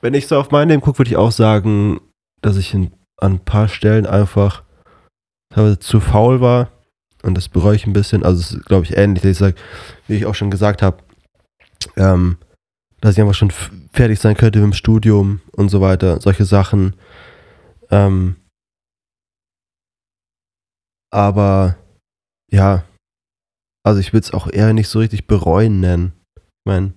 wenn 0.02 0.14
ich 0.14 0.28
so 0.28 0.38
auf 0.38 0.52
mein 0.52 0.70
Leben 0.70 0.82
gucke, 0.82 1.00
würde 1.00 1.12
ich 1.12 1.18
auch 1.18 1.32
sagen, 1.32 2.02
dass 2.42 2.58
ich 2.58 2.74
in, 2.74 2.92
an 3.18 3.34
ein 3.34 3.46
paar 3.46 3.68
Stellen 3.68 4.06
einfach 4.06 4.64
zu 5.80 6.00
faul 6.00 6.42
war. 6.42 6.72
Und 7.24 7.36
das 7.36 7.50
bereue 7.50 7.76
ich 7.76 7.88
ein 7.88 7.94
bisschen. 7.94 8.24
Also, 8.24 8.42
es 8.42 8.52
ist, 8.52 8.66
glaube 8.66 8.84
ich, 8.86 8.98
ähnlich. 8.98 9.24
dass 9.24 9.32
Ich 9.32 9.38
sag, 9.38 9.56
wie 10.08 10.16
ich 10.16 10.26
auch 10.26 10.36
schon 10.36 10.52
gesagt 10.52 10.82
habe, 10.82 11.04
ähm, 11.96 12.38
dass 13.02 13.14
ich 13.14 13.22
einfach 13.22 13.34
schon 13.34 13.52
fertig 13.94 14.20
sein 14.20 14.36
könnte 14.36 14.60
mit 14.60 14.72
dem 14.72 14.74
Studium 14.74 15.42
und 15.54 15.70
so 15.70 15.82
weiter. 15.82 16.20
Solche 16.22 16.46
Sachen. 16.46 16.96
Ähm, 17.90 18.36
aber 21.12 21.78
ja, 22.52 22.84
also 23.86 24.00
ich 24.00 24.14
würde 24.14 24.26
es 24.26 24.34
auch 24.34 24.48
eher 24.52 24.74
nicht 24.74 24.90
so 24.90 25.00
richtig 25.00 25.28
bereuen 25.28 25.80
nennen. 25.80 26.14
Ich 26.38 26.66
meine, 26.66 26.94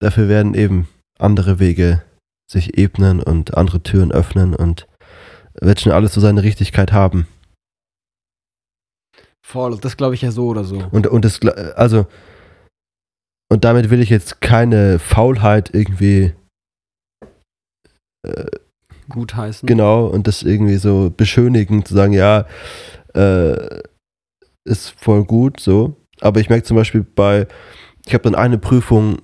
dafür 0.00 0.28
werden 0.28 0.54
eben 0.54 0.88
andere 1.18 1.58
Wege 1.58 2.02
sich 2.50 2.78
ebnen 2.78 3.20
und 3.20 3.56
andere 3.56 3.82
Türen 3.82 4.12
öffnen 4.12 4.54
und 4.54 4.86
wird 5.60 5.80
schon 5.80 5.92
alles 5.92 6.14
so 6.14 6.20
seine 6.20 6.42
Richtigkeit 6.42 6.92
haben. 6.92 7.26
Voll, 9.44 9.76
das 9.78 9.96
glaube 9.96 10.14
ich 10.14 10.22
ja 10.22 10.30
so 10.30 10.46
oder 10.46 10.64
so. 10.64 10.78
Und, 10.92 11.06
und 11.06 11.24
das, 11.24 11.40
also, 11.42 12.06
und 13.50 13.64
damit 13.64 13.90
will 13.90 14.00
ich 14.00 14.10
jetzt 14.10 14.40
keine 14.40 14.98
Faulheit 14.98 15.74
irgendwie, 15.74 16.34
äh, 18.26 18.46
Gut 19.08 19.34
heißen. 19.34 19.66
genau, 19.66 20.06
und 20.06 20.28
das 20.28 20.42
irgendwie 20.42 20.76
so 20.76 21.12
beschönigen, 21.14 21.84
zu 21.84 21.94
sagen, 21.94 22.12
ja, 22.12 22.46
äh, 23.14 23.80
ist 24.64 24.90
voll 24.98 25.24
gut, 25.24 25.60
so. 25.60 25.96
Aber 26.20 26.40
ich 26.40 26.48
merke 26.48 26.64
zum 26.64 26.76
Beispiel 26.76 27.02
bei, 27.02 27.46
ich 28.06 28.14
habe 28.14 28.22
dann 28.22 28.34
eine 28.34 28.58
Prüfung 28.58 29.18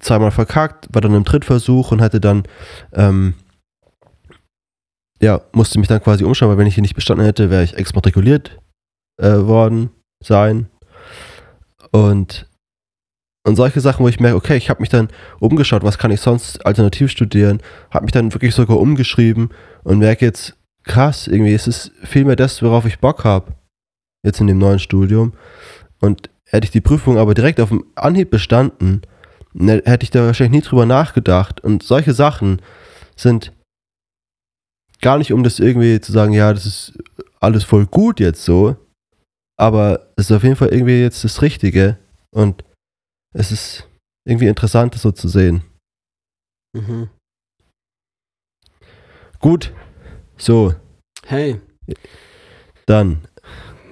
zweimal 0.00 0.30
verkackt, 0.30 0.88
war 0.92 1.00
dann 1.00 1.14
im 1.14 1.24
Drittversuch 1.24 1.92
und 1.92 2.00
hatte 2.00 2.20
dann, 2.20 2.44
ähm, 2.92 3.34
ja, 5.20 5.40
musste 5.52 5.78
mich 5.78 5.88
dann 5.88 6.02
quasi 6.02 6.24
umschauen, 6.24 6.50
weil 6.50 6.58
wenn 6.58 6.66
ich 6.66 6.74
hier 6.74 6.82
nicht 6.82 6.94
bestanden 6.96 7.24
hätte, 7.24 7.50
wäre 7.50 7.62
ich 7.62 7.74
exmatrikuliert 7.74 8.58
äh, 9.20 9.38
worden 9.38 9.90
sein. 10.22 10.68
Und, 11.92 12.48
und 13.46 13.56
solche 13.56 13.80
Sachen, 13.80 14.04
wo 14.04 14.08
ich 14.08 14.20
merke, 14.20 14.36
okay, 14.36 14.56
ich 14.56 14.70
habe 14.70 14.80
mich 14.80 14.88
dann 14.88 15.08
umgeschaut, 15.38 15.84
was 15.84 15.98
kann 15.98 16.10
ich 16.10 16.20
sonst 16.20 16.64
alternativ 16.66 17.10
studieren, 17.10 17.62
habe 17.90 18.04
mich 18.04 18.12
dann 18.12 18.32
wirklich 18.34 18.54
sogar 18.54 18.80
umgeschrieben 18.80 19.50
und 19.84 20.00
merke 20.00 20.24
jetzt, 20.24 20.56
krass, 20.82 21.28
irgendwie 21.28 21.54
ist 21.54 21.68
es 21.68 21.92
viel 22.02 22.24
mehr 22.24 22.36
das, 22.36 22.62
worauf 22.62 22.84
ich 22.84 22.98
Bock 22.98 23.24
habe, 23.24 23.54
jetzt 24.24 24.40
in 24.40 24.48
dem 24.48 24.58
neuen 24.58 24.80
Studium. 24.80 25.34
Und 26.00 26.28
hätte 26.46 26.64
ich 26.64 26.72
die 26.72 26.80
Prüfung 26.80 27.16
aber 27.16 27.34
direkt 27.34 27.60
auf 27.60 27.68
dem 27.68 27.84
Anhieb 27.94 28.30
bestanden, 28.30 29.02
ne, 29.52 29.82
hätte 29.84 30.02
ich 30.02 30.10
da 30.10 30.26
wahrscheinlich 30.26 30.62
nie 30.62 30.68
drüber 30.68 30.86
nachgedacht. 30.86 31.60
Und 31.60 31.84
solche 31.84 32.12
Sachen 32.12 32.60
sind 33.14 33.52
gar 35.00 35.18
nicht, 35.18 35.32
um 35.32 35.44
das 35.44 35.60
irgendwie 35.60 36.00
zu 36.00 36.10
sagen, 36.10 36.32
ja, 36.32 36.52
das 36.52 36.66
ist 36.66 36.98
alles 37.38 37.62
voll 37.62 37.86
gut 37.86 38.18
jetzt 38.18 38.44
so, 38.44 38.76
aber 39.56 40.08
es 40.16 40.30
ist 40.30 40.36
auf 40.36 40.42
jeden 40.42 40.56
Fall 40.56 40.68
irgendwie 40.68 41.00
jetzt 41.00 41.22
das 41.22 41.42
Richtige 41.42 41.98
und 42.30 42.64
es 43.34 43.52
ist 43.52 43.88
irgendwie 44.26 44.48
interessant, 44.48 44.94
das 44.94 45.02
so 45.02 45.12
zu 45.12 45.28
sehen. 45.28 45.62
Mhm. 46.74 47.10
Gut, 49.38 49.74
so, 50.38 50.74
Hey, 51.26 51.58
dann 52.84 53.22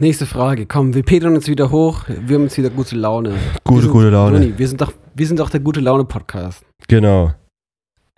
nächste 0.03 0.26
Frage. 0.26 0.66
Komm, 0.66 0.94
wir 0.94 1.03
pedern 1.03 1.34
uns 1.34 1.48
wieder 1.48 1.70
hoch. 1.70 2.05
Wir 2.09 2.34
haben 2.36 2.42
jetzt 2.44 2.59
wieder 2.59 2.70
gute 2.70 2.96
Laune. 2.96 3.34
gute, 3.64 3.82
sind, 3.82 3.92
gute 3.92 4.11
Laune. 4.11 4.36
Ronny, 4.38 4.59
wir 4.59 4.68
sind 4.68 4.80
doch, 4.80 4.92
wir 5.14 5.26
sind 5.26 5.38
doch 5.40 5.48
der 5.48 5.61
gute 5.61 5.80
Laune 5.80 6.05
Podcast. 6.05 6.64
Genau. 6.88 7.32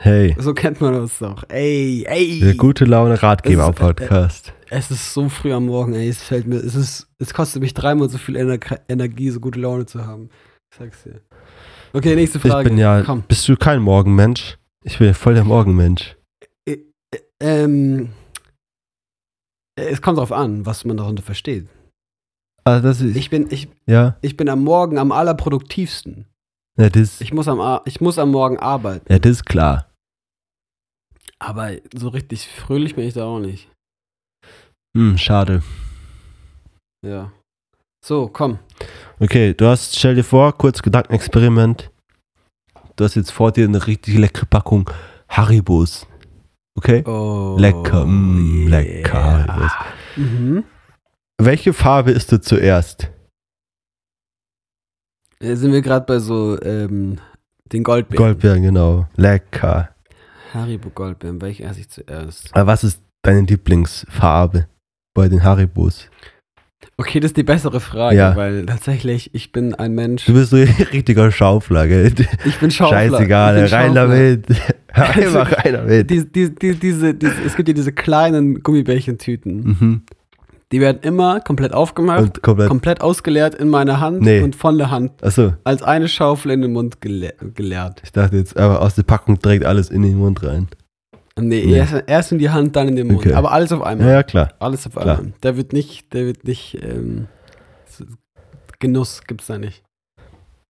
Hey, 0.02 0.34
So 0.40 0.54
kennt 0.54 0.80
man 0.80 0.94
uns 0.94 1.18
doch. 1.18 1.44
Ey, 1.48 2.04
ey. 2.08 2.40
der 2.40 2.54
gute 2.54 2.84
Laune 2.84 3.14
Es 3.14 3.22
Ratgeber 3.22 3.68
ist- 3.70 3.76
Podcast. 3.76 4.52
Es 4.70 4.90
ist 4.90 5.14
so 5.14 5.28
früh 5.28 5.52
am 5.52 5.66
Morgen, 5.66 5.94
ey. 5.94 6.08
Es 6.08 6.20
fällt 6.22 6.46
mir, 6.48 6.56
es 6.56 6.74
ist, 6.74 7.06
es 7.18 7.32
kostet 7.32 7.62
mich 7.62 7.74
dreimal 7.74 8.08
so 8.08 8.18
viel 8.18 8.34
Ener 8.34 8.58
Energie, 8.88 9.30
so 9.30 9.38
gute 9.38 9.60
Laune 9.60 9.86
zu 9.86 10.04
haben. 10.04 10.30
Ich 10.72 10.78
sag's 10.78 11.04
dir. 11.04 11.20
Okay, 11.92 12.16
nächste 12.16 12.40
Frage. 12.40 12.62
Ich 12.62 12.68
bin 12.70 12.78
ja, 12.78 13.02
Komm. 13.02 13.22
bist 13.28 13.46
du 13.48 13.56
kein 13.56 13.80
Morgenmensch? 13.80 14.58
Ich 14.82 14.98
bin 14.98 15.06
ja 15.08 15.12
voll 15.14 15.34
der 15.34 15.44
Morgenmensch. 15.44 16.16
Ähm, 17.40 18.08
es 19.76 20.00
kommt 20.02 20.18
drauf 20.18 20.32
an, 20.32 20.66
was 20.66 20.84
man 20.84 20.96
darunter 20.96 21.22
versteht. 21.22 21.68
Also 22.64 22.82
das 22.88 23.00
ist, 23.00 23.16
Ich 23.16 23.30
bin, 23.30 23.48
ich, 23.50 23.68
ja, 23.86 24.16
ich 24.22 24.36
bin 24.36 24.48
am 24.48 24.64
Morgen 24.64 24.98
am 24.98 25.12
allerproduktivsten. 25.12 26.26
ja, 26.78 26.88
das, 26.88 27.20
Ich 27.20 27.32
muss 27.32 27.46
am, 27.48 27.80
ich 27.84 28.00
muss 28.00 28.18
am 28.18 28.30
Morgen 28.30 28.58
arbeiten. 28.58 29.04
ja, 29.12 29.18
das 29.18 29.32
ist 29.32 29.44
klar. 29.46 29.90
Aber 31.38 31.72
so 31.94 32.08
richtig 32.08 32.48
fröhlich 32.48 32.94
bin 32.94 33.06
ich 33.06 33.14
da 33.14 33.24
auch 33.24 33.38
nicht. 33.40 33.68
Hm, 34.96 35.18
schade. 35.18 35.62
Ja. 37.06 37.32
So, 38.04 38.28
komm. 38.28 38.58
Okay, 39.20 39.52
du 39.54 39.66
hast, 39.66 39.98
stell 39.98 40.14
dir 40.14 40.24
vor, 40.24 40.56
kurz 40.56 40.80
Gedankenexperiment. 40.82 41.90
Du 42.96 43.04
hast 43.04 43.14
jetzt 43.16 43.30
vor 43.32 43.50
dir 43.52 43.66
eine 43.66 43.86
richtig 43.86 44.16
leckere 44.16 44.46
Packung 44.46 44.88
Haribos. 45.28 46.06
Okay? 46.78 47.02
Oh, 47.06 47.56
Lecker, 47.58 48.04
mm, 48.06 48.68
lecker, 48.68 49.22
Haribos. 49.22 49.72
Mhm. 50.16 50.64
Welche 51.40 51.72
Farbe 51.72 52.12
ist 52.12 52.30
du 52.32 52.40
zuerst? 52.40 53.10
Äh, 55.40 55.56
Sind 55.56 55.72
wir 55.72 55.82
gerade 55.82 56.06
bei 56.06 56.18
so 56.18 56.60
ähm, 56.62 57.18
den 57.72 57.82
Goldbeeren? 57.82 58.24
Goldbeeren, 58.24 58.62
genau. 58.62 59.08
Lecker. 59.16 59.90
Haribo 60.52 60.90
Goldbeeren, 60.90 61.40
welche 61.42 61.64
esse 61.64 61.80
ich 61.80 61.88
zuerst? 61.90 62.50
Aber 62.54 62.68
was 62.68 62.84
ist 62.84 63.02
deine 63.22 63.40
Lieblingsfarbe 63.40 64.68
bei 65.14 65.28
den 65.28 65.42
Haribos? 65.42 66.08
Okay, 66.96 67.18
das 67.18 67.30
ist 67.30 67.36
die 67.36 67.42
bessere 67.42 67.80
Frage, 67.80 68.16
Ja. 68.16 68.36
weil 68.36 68.66
tatsächlich, 68.66 69.34
ich 69.34 69.50
bin 69.50 69.74
ein 69.74 69.94
Mensch. 69.94 70.26
Du 70.26 70.34
bist 70.34 70.50
so 70.50 70.56
ein 70.56 70.68
richtiger 70.92 71.32
Schaufler, 71.32 71.88
gell? 71.88 72.12
Ich 72.44 72.58
bin 72.60 72.70
Schaufler. 72.70 72.98
Scheißegal, 73.10 73.64
ich 73.64 73.70
bin 73.70 73.78
rein 73.80 73.86
Schaufler. 73.94 74.08
damit. 74.08 74.46
Einfach 74.92 75.64
rein 75.64 75.72
damit. 75.72 76.10
Die, 76.10 76.30
die, 76.30 76.54
die, 76.54 76.74
diese, 76.76 77.14
diese, 77.14 77.42
es 77.44 77.56
gibt 77.56 77.68
ja 77.68 77.74
diese 77.74 77.90
kleinen 77.90 78.62
Gummibärchentüten. 78.62 79.56
Mhm. 79.64 80.02
Die 80.72 80.80
werden 80.80 80.98
immer 81.02 81.40
komplett 81.40 81.72
aufgemacht, 81.72 82.20
Und 82.22 82.42
komplett. 82.42 82.68
komplett 82.68 83.00
ausgeleert 83.00 83.54
in 83.54 83.68
meine 83.68 84.00
Hand 84.00 84.22
Nee. 84.22 84.40
und 84.42 84.56
von 84.56 84.76
der 84.78 84.90
Hand 84.90 85.22
Achso, 85.22 85.52
als 85.62 85.82
eine 85.82 86.08
Schaufel 86.08 86.50
in 86.52 86.62
den 86.62 86.72
Mund 86.72 87.00
gele 87.00 87.34
geleert. 87.54 88.00
ich 88.02 88.12
dachte 88.12 88.36
jetzt 88.36 88.56
aber 88.56 88.80
aus 88.82 88.94
der 88.94 89.02
Packung 89.04 89.38
direkt 89.38 89.64
alles 89.64 89.90
in 89.90 90.02
den 90.02 90.16
Mund 90.18 90.42
rein. 90.42 90.68
Nee, 91.38 91.64
Nee. 91.66 91.74
Erst, 91.76 91.94
erst 92.06 92.32
in 92.32 92.38
die 92.38 92.50
Hand, 92.50 92.76
dann 92.76 92.88
in 92.88 92.96
den 92.96 93.06
Mund. 93.08 93.18
Okay. 93.18 93.34
Aber 93.34 93.52
alles 93.52 93.72
auf 93.72 93.82
einmal. 93.82 94.08
ja, 94.08 94.22
klar. 94.22 94.52
Alles 94.58 94.86
auf 94.86 94.94
Klar. 94.94 95.18
einmal. 95.18 95.32
Der 95.42 95.56
wird 95.56 95.72
nicht, 95.72 96.12
der 96.12 96.26
wird 96.26 96.44
nicht, 96.44 96.78
ähm, 96.82 97.26
Genuss 98.80 99.22
gibt's 99.26 99.46
da 99.46 99.58
nicht. 99.58 99.82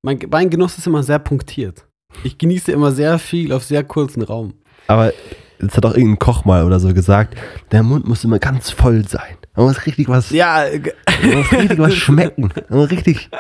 Mein, 0.03 0.19
mein 0.31 0.51
Genuss 0.51 0.77
ist 0.79 0.87
immer 0.87 1.03
sehr 1.03 1.19
punktiert. 1.19 1.87
Ich 2.23 2.39
genieße 2.39 2.71
immer 2.73 2.93
sehr 2.93 3.19
viel 3.19 3.53
auf 3.53 3.65
sehr 3.65 3.83
kurzen 3.85 4.23
Raum. 4.23 4.55
Aber 4.87 5.13
jetzt 5.61 5.77
hat 5.77 5.87
auch 5.87 5.95
irgendein 5.95 6.19
Koch 6.19 6.45
mal 6.45 6.65
oder 6.65 6.79
so 6.79 6.93
gesagt, 6.95 7.37
der 7.73 7.83
Mund 7.83 8.07
muss 8.07 8.23
immer 8.25 8.39
ganz 8.39 8.71
voll 8.71 9.07
sein. 9.09 9.37
Man 9.57 9.67
muss 9.67 9.87
richtig 9.87 10.09
was, 10.09 10.31
Ja, 10.31 10.67
man 11.23 11.35
muss 11.39 11.53
richtig 11.53 11.79
was 11.79 11.95
schmecken. 11.97 12.53
Man 12.69 12.79
muss 12.79 12.91
richtig. 12.91 13.31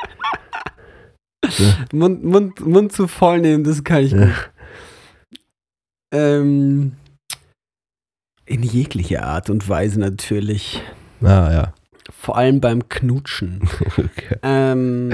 Mund, 1.92 2.24
Mund, 2.24 2.60
Mund 2.60 2.92
zu 2.92 3.06
voll 3.08 3.40
nehmen, 3.40 3.64
das 3.64 3.84
kann 3.84 4.02
ich 4.04 4.12
Ja. 4.12 4.26
gut. 4.26 4.50
Ähm, 6.12 6.92
in 8.46 8.62
jeglicher 8.62 9.24
Art 9.24 9.50
und 9.50 9.68
Weise 9.68 9.98
natürlich. 10.00 10.80
Ah, 11.22 11.50
ja. 11.52 11.74
Vor 12.10 12.36
allem 12.36 12.60
beim 12.60 12.88
Knutschen. 12.88 13.68
Okay. 13.96 14.36
ähm, 14.42 15.10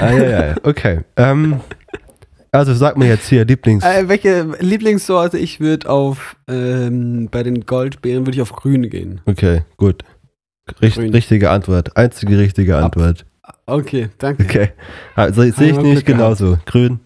Ah, 0.00 0.10
ja, 0.12 0.24
ja, 0.24 0.46
ja. 0.48 0.54
Okay. 0.62 1.00
Ähm, 1.16 1.60
also 2.52 2.74
sag 2.74 2.96
mir 2.96 3.06
jetzt 3.08 3.28
hier 3.28 3.44
Lieblings. 3.44 3.84
äh, 3.84 4.08
welche 4.08 4.46
Lieblingssorte? 4.60 5.38
Ich 5.38 5.60
würde 5.60 5.88
auf, 5.90 6.36
ähm, 6.48 7.28
bei 7.30 7.42
den 7.42 7.66
Goldbeeren 7.66 8.26
würde 8.26 8.36
ich 8.36 8.42
auf 8.42 8.52
grün 8.52 8.88
gehen. 8.90 9.20
Okay, 9.26 9.62
gut. 9.76 10.02
Richt, 10.82 10.96
Grün. 10.96 11.10
richtige 11.12 11.50
Antwort. 11.50 11.96
Einzige 11.96 12.38
richtige 12.38 12.76
Ab- 12.76 12.96
Antwort. 12.96 13.24
Okay, 13.66 14.08
danke. 14.18 14.42
Okay. 14.44 14.68
Also 15.14 15.40
sehe 15.42 15.50
ich 15.50 15.58
nicht 15.58 15.74
Glück 15.76 15.84
gehabt. 15.84 16.06
genauso. 16.38 16.58
Grün. 16.66 17.00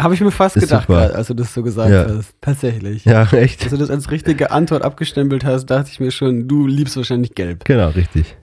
Habe 0.00 0.14
ich 0.14 0.20
mir 0.20 0.30
fast 0.32 0.56
Ist 0.56 0.64
gedacht, 0.64 0.86
super. 0.88 1.14
als 1.14 1.26
du 1.28 1.34
das 1.34 1.52
so 1.52 1.62
gesagt 1.62 1.90
Ja. 1.90 2.06
hast. 2.16 2.34
Tatsächlich. 2.40 3.04
Ja, 3.04 3.22
echt. 3.32 3.62
Als 3.62 3.70
du 3.70 3.76
das 3.76 3.90
als 3.90 4.10
richtige 4.10 4.50
Antwort 4.52 4.82
abgestempelt 4.82 5.44
hast, 5.44 5.66
dachte 5.66 5.90
ich 5.92 6.00
mir 6.00 6.10
schon, 6.10 6.48
du 6.48 6.66
liebst 6.66 6.96
wahrscheinlich 6.96 7.34
gelb. 7.34 7.64
Genau, 7.64 7.88
richtig. 7.90 8.36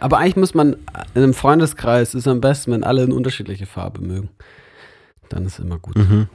Aber 0.00 0.18
eigentlich 0.18 0.36
muss 0.36 0.54
man 0.54 0.74
in 1.14 1.22
einem 1.22 1.34
Freundeskreis 1.34 2.14
ist 2.14 2.28
am 2.28 2.40
besten, 2.40 2.72
wenn 2.72 2.84
alle 2.84 3.02
eine 3.02 3.14
unterschiedliche 3.14 3.66
Farbe 3.66 4.00
mögen. 4.00 4.28
Dann 5.34 5.46
ist 5.46 5.58
immer 5.58 5.78
gut. 5.80 5.96
Mhm. 5.96 6.28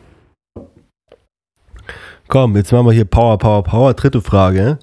Komm, 2.27 2.57
jetzt 2.57 2.71
machen 2.73 2.85
wir 2.85 2.91
hier 2.91 3.05
Power, 3.05 3.37
Power, 3.37 3.63
Power. 3.63 3.93
Dritte 3.93 4.21
Frage. 4.21 4.77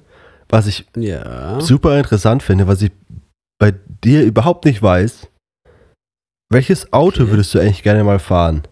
Was 0.49 0.65
ich 0.65 0.87
Ja. 0.95 1.61
super 1.61 1.97
interessant 1.99 2.41
finde, 2.41 2.67
was 2.67 2.81
ich 2.81 2.91
bei 3.59 3.75
dir 4.03 4.23
überhaupt 4.23 4.65
nicht 4.65 4.81
weiß. 4.81 5.27
Welches 6.51 6.91
Auto 6.93 7.23
Okay. 7.23 7.31
würdest 7.31 7.53
du 7.53 7.59
eigentlich 7.59 7.83
gerne 7.83 8.03
mal 8.03 8.17
fahren? 8.19 8.63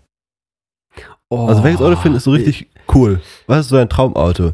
Oh, 1.30 1.46
Also 1.48 1.64
welches 1.64 1.82
Auto 1.82 1.96
findest 1.98 2.26
du 2.26 2.32
richtig 2.32 2.68
cool? 2.94 3.22
Was 3.46 3.62
ist 3.62 3.70
so 3.70 3.78
ein 3.78 3.90
Traumauto? 3.90 4.54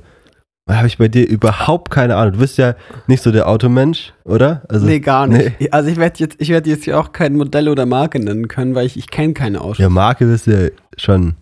Da 0.72 0.78
habe 0.78 0.88
ich 0.88 0.97
bei 0.97 1.09
dir 1.09 1.28
überhaupt 1.28 1.91
keine 1.91 2.15
Ahnung. 2.15 2.32
Du 2.32 2.39
bist 2.39 2.57
ja 2.57 2.76
nicht 3.07 3.22
so 3.22 3.34
der 3.34 3.49
Automensch, 3.49 4.13
oder? 4.24 4.61
Also, 4.69 4.86
nee, 4.86 5.01
gar 5.01 5.28
nicht. 5.28 5.74
Also 5.74 5.89
ich 5.89 5.97
werde 5.97 6.17
jetzt, 6.19 6.38
ich 6.39 6.47
werde 6.47 6.69
jetzt 6.69 6.86
hier 6.86 6.97
auch 6.97 7.11
kein 7.11 7.36
Modell 7.36 7.67
oder 7.67 7.86
Marke 7.86 8.19
nennen 8.22 8.47
können, 8.47 8.74
weil 8.74 8.86
ich, 8.86 8.95
ich 8.95 9.07
kenne 9.11 9.34
keine 9.34 9.59
Autos. 9.59 9.80
Ja, 9.80 9.89
Marke 9.89 10.30
wirst 10.30 10.47
du 10.47 10.51
ja 10.51 10.69
schon, 10.95 11.36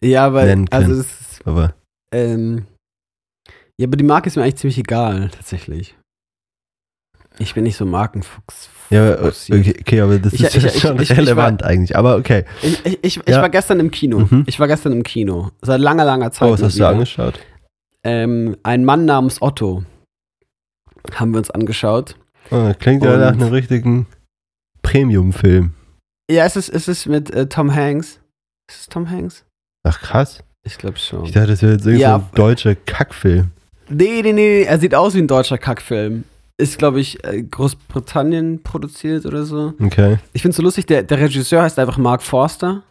Ja, 0.00 0.32
weil, 0.32 0.46
nennen 0.46 0.68
also 0.70 0.92
es 0.92 0.98
ist, 1.00 1.40
aber 1.44 1.74
ähm, 2.14 2.66
ja, 3.80 3.88
aber 3.88 3.96
die 3.96 4.04
Marke 4.04 4.28
ist 4.28 4.36
mir 4.36 4.42
eigentlich 4.44 4.56
ziemlich 4.58 4.78
egal, 4.78 5.28
tatsächlich. 5.30 5.96
Ich 7.38 7.52
bin 7.54 7.64
nicht 7.64 7.76
so 7.76 7.84
Markenfuchs. 7.84 8.70
ja, 8.90 9.16
fokussiert. 9.16 9.58
okay, 9.58 9.76
okay, 9.80 10.00
aber 10.02 10.18
das 10.20 10.32
Ich- 10.34 10.44
ist 10.44 10.54
ich- 10.54 10.62
ja 10.62 10.68
ich- 10.70 10.80
schon 10.80 10.98
relevant 11.00 11.64
eigentlich. 11.64 11.96
Aber 11.96 12.14
okay. 12.16 12.44
Ich, 13.02 13.20
Ja. 13.26 13.42
war 13.42 13.50
gestern 13.50 13.80
im 13.80 13.90
Kino. 13.90 14.20
Mhm. 14.20 14.44
Ich 14.46 14.60
war 14.60 14.68
gestern 14.68 14.92
im 14.92 15.02
Kino. 15.02 15.50
Seit 15.62 15.80
langer, 15.80 16.04
langer 16.04 16.30
Zeit. 16.30 16.48
Oh, 16.48 16.52
was 16.52 16.62
hast 16.62 16.74
du 16.74 16.78
wieder. 16.78 16.90
angeschaut? 16.90 17.40
Ähm, 18.06 18.56
ein 18.62 18.84
Mann 18.84 19.04
namens 19.04 19.42
Otto 19.42 19.84
haben 21.14 21.32
wir 21.32 21.38
uns 21.38 21.50
angeschaut. 21.50 22.16
Oh, 22.52 22.72
klingt 22.78 23.02
ja 23.04 23.16
nach 23.16 23.32
einem 23.32 23.48
richtigen 23.52 24.06
Premium-Film. 24.82 25.72
Ja, 26.30 26.44
es 26.44 26.54
ist, 26.56 26.68
es 26.68 26.86
ist 26.86 27.06
mit 27.06 27.30
äh, 27.30 27.48
Tom 27.48 27.74
Hanks. 27.74 28.20
Ist 28.70 28.80
es 28.80 28.86
Tom 28.88 29.10
Hanks? 29.10 29.44
Ach 29.84 30.00
krass. 30.00 30.42
Ich 30.64 30.78
glaube 30.78 30.98
schon. 30.98 31.24
Ich 31.24 31.32
dachte, 31.32 31.48
das 31.48 31.62
wäre 31.62 31.72
jetzt 31.72 31.86
irgendwie 31.86 32.02
Ja. 32.02 32.18
so 32.20 32.24
ein 32.24 32.30
deutscher 32.34 32.74
Kackfilm. 32.76 33.50
Nee, 33.88 34.22
nee, 34.22 34.32
nee, 34.32 34.62
er 34.62 34.78
sieht 34.78 34.94
aus 34.94 35.14
wie 35.14 35.18
ein 35.18 35.28
deutscher 35.28 35.58
Kackfilm. 35.58 36.24
Ist, 36.58 36.78
glaube 36.78 37.00
ich, 37.00 37.22
äh, 37.24 37.42
Großbritannien 37.42 38.62
produziert 38.62 39.26
oder 39.26 39.44
so. 39.44 39.74
Okay. 39.80 40.18
Ich 40.32 40.42
finde 40.42 40.50
es 40.52 40.56
so 40.56 40.62
lustig, 40.62 40.86
der, 40.86 41.02
der 41.02 41.18
Regisseur 41.20 41.62
heißt 41.62 41.78
einfach 41.78 41.98
Mark 41.98 42.22
Forster. 42.22 42.82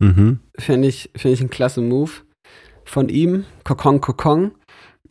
Mhm. 0.00 0.40
Finde 0.58 0.88
ich, 0.88 1.10
find 1.16 1.34
ich 1.34 1.40
einen 1.40 1.50
klasse 1.50 1.80
Move 1.80 2.10
von 2.88 3.08
ihm. 3.08 3.44
Kokon, 3.64 4.00
Kokon. 4.00 4.52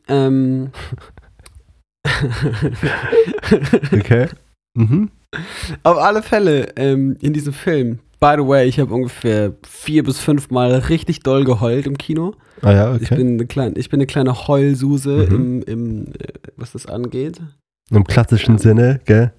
Ähm. 0.07 0.69
Okay. 3.93 4.27
Mhm. 4.75 5.09
Auf 5.83 5.97
alle 5.97 6.21
Fälle 6.23 6.69
ähm, 6.77 7.17
in 7.19 7.33
diesem 7.33 7.53
Film. 7.53 7.99
By 8.19 8.33
the 8.37 8.47
way, 8.47 8.67
ich 8.67 8.79
habe 8.79 8.93
ungefähr 8.93 9.53
vier 9.67 10.03
bis 10.03 10.19
fünf 10.19 10.49
Mal 10.49 10.71
richtig 10.73 11.19
doll 11.19 11.43
geheult 11.43 11.85
im 11.85 11.97
Kino. 11.97 12.33
Ah 12.61 12.71
ja, 12.71 12.91
okay. 12.93 13.03
Ich, 13.03 13.09
bin 13.09 13.27
eine 13.33 13.45
kleine, 13.45 13.75
ich 13.77 13.89
bin 13.89 13.99
eine 13.99 14.07
kleine 14.07 14.47
Heulsuse, 14.47 15.27
Mhm. 15.29 15.35
im, 15.35 15.61
im, 15.63 16.05
äh, 16.07 16.27
was 16.55 16.71
das 16.71 16.85
angeht. 16.87 17.39
Im 17.91 18.03
klassischen 18.05 18.55
Ja. 18.55 18.59
Sinne, 18.59 19.01
gell? 19.05 19.31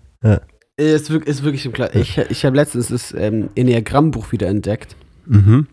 Ist, 0.77 1.11
wirk- 1.11 1.27
ist 1.27 1.43
wirklich 1.43 1.67
im 1.67 1.73
Kla 1.73 1.93
Ich, 1.95 2.19
ich 2.19 2.45
habe 2.45 2.55
letztens 2.57 2.89
das 2.89 3.13
ähm, 3.13 3.49
Enneagramm-Buch 3.57 4.31
wieder 4.31 4.47
entdeckt. 4.47 4.95
Mhm. 5.27 5.67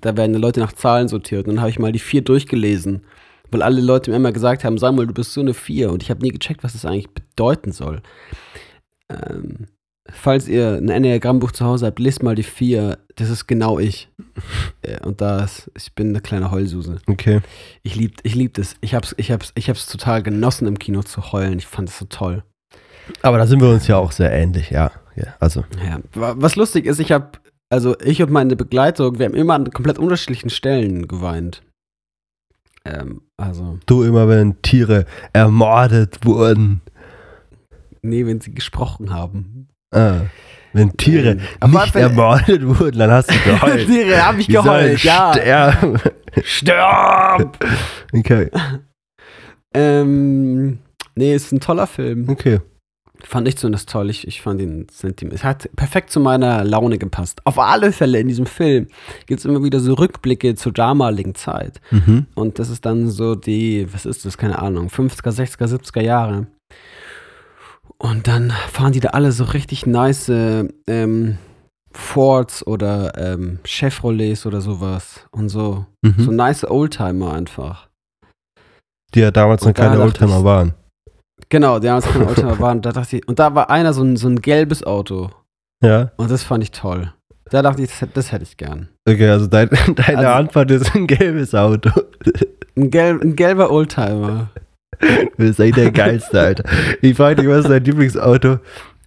Da 0.00 0.16
werden 0.16 0.32
die 0.34 0.38
Leute 0.38 0.60
nach 0.60 0.72
Zahlen 0.72 1.08
sortiert. 1.08 1.46
Und 1.46 1.54
dann 1.54 1.60
habe 1.60 1.70
ich 1.70 1.78
mal 1.78 1.92
die 1.92 1.98
vier 1.98 2.22
durchgelesen. 2.22 3.02
Weil 3.50 3.62
alle 3.62 3.80
Leute 3.80 4.10
mir 4.10 4.16
immer 4.18 4.32
gesagt 4.32 4.62
haben, 4.62 4.78
Samuel, 4.78 5.08
du 5.08 5.14
bist 5.14 5.32
so 5.32 5.40
eine 5.40 5.54
Vier. 5.54 5.90
Und 5.90 6.02
ich 6.02 6.10
habe 6.10 6.22
nie 6.22 6.30
gecheckt, 6.30 6.62
was 6.62 6.74
das 6.74 6.84
eigentlich 6.84 7.10
bedeuten 7.10 7.72
soll. 7.72 8.00
Ähm, 9.08 9.66
falls 10.08 10.46
ihr 10.48 10.74
ein 10.74 10.88
Enneagramm-Buch 10.88 11.50
zu 11.52 11.64
Hause 11.64 11.86
habt, 11.86 11.98
lest 11.98 12.22
mal 12.22 12.34
die 12.34 12.42
vier. 12.44 12.98
Das 13.16 13.28
ist 13.28 13.46
genau 13.46 13.78
ich. 13.78 14.08
Und 15.04 15.20
da 15.20 15.44
ist, 15.44 15.70
ich 15.76 15.94
bin 15.94 16.10
eine 16.10 16.20
kleine 16.20 16.50
Heulsuse. 16.50 16.98
Okay. 17.06 17.40
Ich 17.82 17.96
lieb, 17.96 18.18
ich 18.22 18.34
lieb 18.34 18.54
das. 18.54 18.76
Ich 18.80 18.94
hab's, 18.94 19.14
ich 19.18 19.30
hab's, 19.32 19.52
ich 19.56 19.68
hab's 19.68 19.86
total 19.86 20.22
genossen, 20.22 20.66
im 20.68 20.78
Kino 20.78 21.02
zu 21.02 21.32
heulen. 21.32 21.58
Ich 21.58 21.66
fand 21.66 21.88
es 21.88 21.98
so 21.98 22.04
toll. 22.06 22.44
Aber 23.22 23.38
da 23.38 23.46
sind 23.46 23.60
wir 23.60 23.68
uns 23.68 23.88
ja 23.88 23.96
auch 23.96 24.12
sehr 24.12 24.30
ähnlich, 24.30 24.70
ja. 24.70 24.92
ja 25.16 25.34
also. 25.40 25.64
Ja. 25.84 25.98
Wa- 26.14 26.34
Was 26.36 26.54
lustig 26.54 26.86
ist, 26.86 27.00
ich 27.00 27.10
habe, 27.10 27.30
also 27.70 27.96
ich 28.00 28.22
und 28.22 28.30
meine 28.30 28.56
Begleitung, 28.56 29.18
wir 29.18 29.26
haben 29.26 29.34
immer 29.34 29.54
an 29.54 29.70
komplett 29.70 29.98
unterschiedlichen 29.98 30.50
Stellen 30.50 31.08
geweint. 31.08 31.62
Ähm, 32.84 33.22
also, 33.36 33.78
Du 33.86 34.02
immer, 34.02 34.28
wenn 34.28 34.60
Tiere 34.62 35.04
ermordet 35.32 36.24
wurden. 36.24 36.80
nee, 38.02 38.24
wenn 38.26 38.40
sie 38.40 38.52
gesprochen 38.54 39.12
haben. 39.12 39.68
Ah, 39.92 40.22
wenn 40.72 40.96
Tiere 40.96 41.38
Ähm, 41.60 41.70
nicht 41.72 41.94
wenn- 41.94 42.02
ermordet 42.02 42.66
wurden, 42.66 42.98
dann 42.98 43.10
hast 43.10 43.30
du 43.30 43.34
geheult. 43.44 43.86
Tiere, 43.86 44.24
hab 44.26 44.38
ich 44.38 44.46
Die 44.46 44.52
geheult, 44.52 45.02
ja. 45.04 45.32
Sterben. 45.34 45.98
Stirb! 46.42 47.58
Okay, 48.12 48.50
ähm, 49.74 50.78
nee, 51.14 51.34
ist 51.34 51.52
ein 51.52 51.60
toller 51.60 51.86
Film. 51.86 52.28
okay. 52.28 52.60
Fand 53.24 53.46
ich 53.48 53.56
zumindest 53.56 53.88
toll. 53.90 54.10
Ich, 54.10 54.26
ich 54.26 54.40
fand 54.42 54.60
ihn 54.60 54.86
sentiment. 54.90 55.34
Es 55.34 55.44
hat 55.44 55.68
perfekt 55.76 56.10
zu 56.10 56.20
meiner 56.20 56.64
Laune 56.64 56.98
gepasst. 56.98 57.40
Auf 57.44 57.58
alle 57.58 57.92
Fälle 57.92 58.18
in 58.20 58.28
diesem 58.28 58.46
Film 58.46 58.86
gibt 59.26 59.40
es 59.40 59.44
immer 59.44 59.62
wieder 59.62 59.80
so 59.80 59.94
Rückblicke 59.94 60.54
zur 60.54 60.72
damaligen 60.72 61.34
Zeit. 61.34 61.80
Mhm. 61.90 62.26
Und 62.34 62.58
das 62.58 62.68
ist 62.70 62.84
dann 62.86 63.08
so 63.08 63.34
die, 63.34 63.86
was 63.92 64.06
ist 64.06 64.24
das, 64.24 64.38
keine 64.38 64.58
Ahnung, 64.60 64.88
50er, 64.88 65.30
60er, 65.30 65.66
70er 65.66 66.02
Jahre. 66.02 66.46
Und 67.98 68.26
dann 68.28 68.50
fahren 68.50 68.92
die 68.92 69.00
da 69.00 69.10
alle 69.10 69.32
so 69.32 69.44
richtig 69.44 69.84
nice 69.86 70.28
ähm, 70.30 71.38
Fords 71.92 72.66
oder 72.66 73.12
ähm, 73.18 73.58
Chevrolets 73.64 74.46
oder 74.46 74.60
sowas. 74.60 75.26
Und 75.32 75.48
so. 75.50 75.84
Mhm. 76.02 76.14
So 76.18 76.30
nice 76.30 76.64
Oldtimer 76.64 77.32
einfach. 77.34 77.88
Die 79.14 79.20
ja 79.20 79.30
damals 79.30 79.62
Und 79.62 79.68
noch 79.68 79.74
keine 79.74 80.00
Oldtimer 80.00 80.38
ich- 80.38 80.44
waren. 80.44 80.74
Genau, 81.50 81.78
die 81.78 81.86
damals 81.88 82.06
keine 82.06 82.26
Oldtimer 82.26 82.58
waren. 82.60 82.80
Da 82.80 82.92
dachte 82.92 83.16
ich, 83.18 83.28
und 83.28 83.38
da 83.38 83.54
war 83.54 83.70
einer 83.70 83.92
so 83.92 84.02
ein, 84.02 84.16
so 84.16 84.28
ein 84.28 84.40
gelbes 84.40 84.82
Auto. 84.84 85.30
Ja, 85.82 86.10
Und 86.16 86.30
das 86.30 86.42
fand 86.42 86.62
ich 86.64 86.70
toll. 86.70 87.12
Da 87.50 87.62
dachte 87.62 87.82
ich, 87.82 87.90
das, 87.98 88.08
das 88.14 88.32
hätte 88.32 88.44
ich 88.44 88.56
gern. 88.56 88.88
okay, 89.08 89.28
also 89.28 89.46
dein, 89.46 89.68
deine 89.96 90.18
Also- 90.18 90.30
Antwort 90.30 90.70
ist 90.70 90.94
ein 90.94 91.06
gelbes 91.06 91.54
Auto. 91.54 91.90
Ein, 92.76 92.90
gelb, 92.90 93.22
ein 93.22 93.34
gelber 93.36 93.70
Oldtimer. 93.72 94.48
Du 95.00 95.28
bist 95.36 95.58
echt 95.58 95.76
der 95.76 95.90
Geilste, 95.90 96.40
Alter. 96.40 96.64
Ich 97.02 97.16
frage 97.16 97.42
dich, 97.42 97.48
was 97.50 97.60
ist 97.64 97.68
dein 97.68 97.82
Lieblingsauto? 97.84 98.58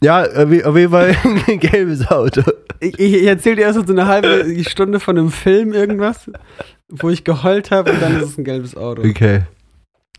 Ja, 0.04 0.24
auf 0.24 0.52
jeden 0.52 0.90
Fall 0.92 1.16
ein 1.48 1.60
gelbes 1.60 2.06
Auto. 2.12 2.42
Ich, 2.82 3.00
ich, 3.00 3.14
ich 3.14 3.26
erzähle 3.26 3.56
dir 3.56 3.62
erst 3.64 3.88
so 3.88 3.94
eine 3.94 4.06
halbe 4.06 4.46
Stunde 4.66 5.00
von 5.00 5.18
einem 5.18 5.32
Film 5.32 5.72
irgendwas, 5.74 6.30
wo 6.90 7.10
ich 7.10 7.24
geheult 7.24 7.72
habe 7.72 7.94
und 7.94 8.02
dann 8.02 8.18
ist 8.18 8.24
es 8.32 8.38
ein 8.38 8.44
gelbes 8.44 8.76
Auto. 8.76 9.02
Okay. 9.02 9.44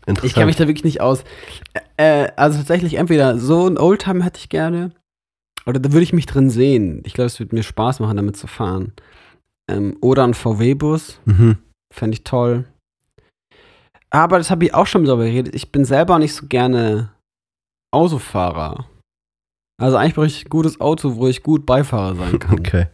Interessant. 0.05 0.25
Ich 0.25 0.33
kenne 0.33 0.45
mich 0.47 0.55
da 0.55 0.67
wirklich 0.67 0.83
nicht 0.83 1.01
aus. 1.01 1.23
Äh, 1.97 2.29
also 2.35 2.57
tatsächlich 2.57 2.95
entweder 2.95 3.37
so 3.37 3.67
ein 3.67 3.77
Oldtimer 3.77 4.25
hätte 4.25 4.39
ich 4.39 4.49
gerne 4.49 4.91
oder 5.65 5.79
da 5.79 5.91
würde 5.91 6.03
ich 6.03 6.13
mich 6.13 6.25
drin 6.25 6.49
sehen. 6.49 7.01
Ich 7.05 7.13
glaube, 7.13 7.27
es 7.27 7.39
würde 7.39 7.55
mir 7.55 7.63
Spaß 7.63 7.99
machen, 7.99 8.17
damit 8.17 8.37
zu 8.37 8.47
fahren. 8.47 8.93
Ähm, 9.69 9.97
oder 10.01 10.23
ein 10.23 10.33
VW-Bus, 10.33 11.19
mhm. 11.25 11.57
fände 11.93 12.15
ich 12.15 12.23
toll. 12.23 12.65
Aber 14.11 14.37
das 14.37 14.51
habe 14.51 14.65
ich 14.65 14.73
auch 14.73 14.85
schon 14.85 15.05
darüber 15.05 15.25
geredet. 15.25 15.55
Ich 15.55 15.71
bin 15.71 15.85
selber 15.85 16.19
nicht 16.19 16.33
so 16.33 16.45
gerne 16.47 17.11
Autofahrer. 17.91 18.85
Also 19.81 19.97
eigentlich 19.97 20.13
brauche 20.13 20.27
ich 20.27 20.45
ein 20.45 20.49
gutes 20.49 20.79
Auto, 20.79 21.15
wo 21.15 21.27
ich 21.27 21.43
gut 21.43 21.65
Beifahrer 21.65 22.15
sein 22.15 22.39
kann. 22.39 22.59
Okay. 22.59 22.87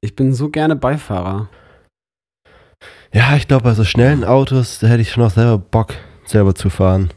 Ich 0.00 0.16
bin 0.16 0.34
so 0.34 0.50
gerne 0.50 0.74
Beifahrer. 0.74 1.48
Ja, 3.14 3.36
ich 3.36 3.46
glaube, 3.46 3.64
bei 3.64 3.74
so 3.74 3.84
schnellen 3.84 4.24
Autos, 4.24 4.78
da 4.78 4.86
hätte 4.86 5.02
ich 5.02 5.10
schon 5.10 5.22
auch 5.22 5.30
selber 5.30 5.58
Bock, 5.58 5.94
selber 6.24 6.54
zu 6.54 6.70
fahren. 6.70 7.12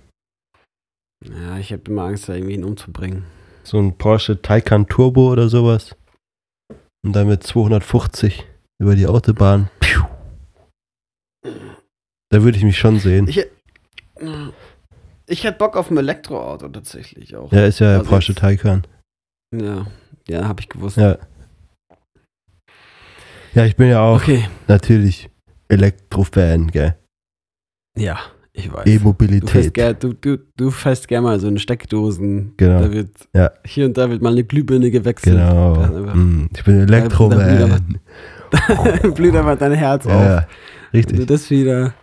Ja, 1.23 1.57
ich 1.57 1.71
habe 1.71 1.83
immer 1.87 2.03
Angst, 2.03 2.27
da 2.27 2.33
irgendwie 2.33 2.55
ihn 2.55 2.65
umzubringen. 2.65 3.23
So 3.63 3.79
ein 3.79 3.97
Porsche 3.97 4.41
Taycan 4.41 4.87
Turbo 4.87 5.31
oder 5.31 5.47
sowas. 5.47 5.95
Und 7.03 7.13
dann 7.13 7.27
mit 7.27 7.43
250 7.43 8.45
über 8.79 8.95
die 8.95 9.07
Autobahn. 9.07 9.69
Piu. 9.79 10.03
Da 12.29 12.43
würde 12.43 12.57
ich 12.57 12.63
mich 12.63 12.77
schon 12.77 12.99
sehen. 12.99 13.27
Ich, 13.29 13.45
ich 15.27 15.43
hätte 15.45 15.57
Bock 15.57 15.77
auf 15.77 15.89
ein 15.89 15.97
Elektroauto 15.97 16.67
tatsächlich 16.67 17.37
auch. 17.37 17.51
Ja, 17.53 17.65
ist 17.65 17.79
ja 17.79 17.99
Also 17.99 18.09
Porsche 18.09 18.35
Taycan. 18.35 18.85
Ja, 19.55 19.87
ja 20.27 20.47
habe 20.47 20.59
ich 20.59 20.67
gewusst. 20.67 20.97
Ja. 20.97 21.17
Ja, 23.53 23.63
ich 23.65 23.77
bin 23.77 23.87
ja 23.87 24.01
auch 24.01 24.17
Okay. 24.17 24.49
natürlich 24.67 25.29
Elektrofan, 25.67 26.67
gell? 26.71 26.95
Ja, 27.97 28.17
ich 28.53 28.71
weiß. 28.71 28.85
E-Mobilität. 28.85 30.03
du, 30.03 30.13
du, 30.13 30.37
du 30.57 30.71
fährst 30.71 31.07
gerne 31.07 31.27
mal 31.27 31.39
so 31.39 31.47
eine 31.47 31.59
Steckdosen. 31.59 32.53
Genau. 32.57 32.81
Da 32.81 32.91
wird, 32.91 33.09
Ja. 33.33 33.51
Hier 33.65 33.85
und 33.85 33.97
da 33.97 34.09
wird 34.09 34.21
mal 34.21 34.31
eine 34.31 34.43
Glühbirne 34.43 34.91
gewechselt. 34.91 35.35
Genau. 35.37 35.75
Das 35.75 35.89
ist 35.91 36.13
Hm, 36.13 36.49
Ich 36.55 36.63
bin 36.63 36.79
Elektroman. 36.81 37.99
Blüht 39.15 39.35
einfach 39.35 39.57
dein 39.59 39.73
Herz 39.73 40.05
auf. 40.05 40.11
Ja, 40.11 40.23
ja, 40.23 40.47
Wenn 40.91 41.01
du 41.01 41.07
richtig. 41.09 41.27
das 41.27 41.49
wieder, 41.49 41.93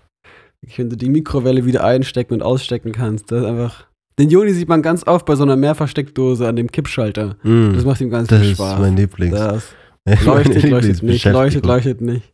wenn 0.77 0.91
du 0.91 0.97
die 0.97 1.09
Mikrowelle 1.11 1.65
wieder 1.65 1.85
einstecken 1.85 2.35
und 2.35 2.43
ausstecken 2.43 2.93
kannst, 2.93 3.31
das 3.33 3.43
ist 3.43 3.47
einfach. 3.47 3.87
Den 4.19 4.29
Juni 4.29 4.53
sieht 4.53 4.69
man 4.69 4.83
ganz 4.83 5.07
oft 5.07 5.25
bei 5.25 5.35
so 5.37 5.43
einer 5.43 5.57
Mehrversteckdose 5.57 6.47
an 6.47 6.57
dem 6.57 6.71
Kippschalter. 6.71 7.37
Hm, 7.43 7.73
Das 7.75 7.85
macht 7.85 8.01
ihm 8.03 8.11
ganz 8.11 8.29
Das 8.29 8.41
viel 8.41 8.51
ist 8.51 8.59
Spaß. 8.59 8.79
mein 8.79 8.97
Lieblings. 8.97 9.35
Das 9.35 9.65
leuchtet, 10.25 10.63
leuchtet 10.65 11.03
nicht, 11.03 11.25
leuchtet, 11.25 11.65
leuchtet 11.65 12.01
nicht. 12.01 12.33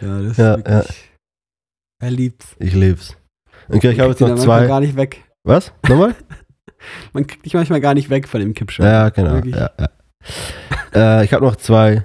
Ja, 0.00 0.22
das 0.22 0.36
Ja, 0.36 0.54
ist 0.54 0.66
wirklich. 0.66 1.10
Er 2.00 2.10
liebt's. 2.10 2.56
Ich 2.58 2.74
lieb's. 2.74 3.16
Okay, 3.68 3.90
ich 3.92 4.00
habe 4.00 4.10
jetzt 4.10 4.20
noch 4.20 4.34
zwei. 4.36 4.66
gar 4.66 4.80
nicht 4.80 4.96
weg. 4.96 5.24
Was? 5.44 5.72
Nochmal? 5.88 6.14
Man 7.12 7.26
kriegt 7.26 7.44
dich 7.44 7.54
manchmal 7.54 7.80
gar 7.80 7.94
nicht 7.94 8.10
weg 8.10 8.26
von 8.28 8.40
dem 8.40 8.54
Kippschalter. 8.54 8.90
ja, 8.92 9.08
genau. 9.10 9.36
Ja, 9.46 9.70
ja. 9.78 9.88
Äh, 11.20 11.24
ich 11.24 11.32
habe 11.32 11.44
noch 11.44 11.56
zwei 11.56 12.04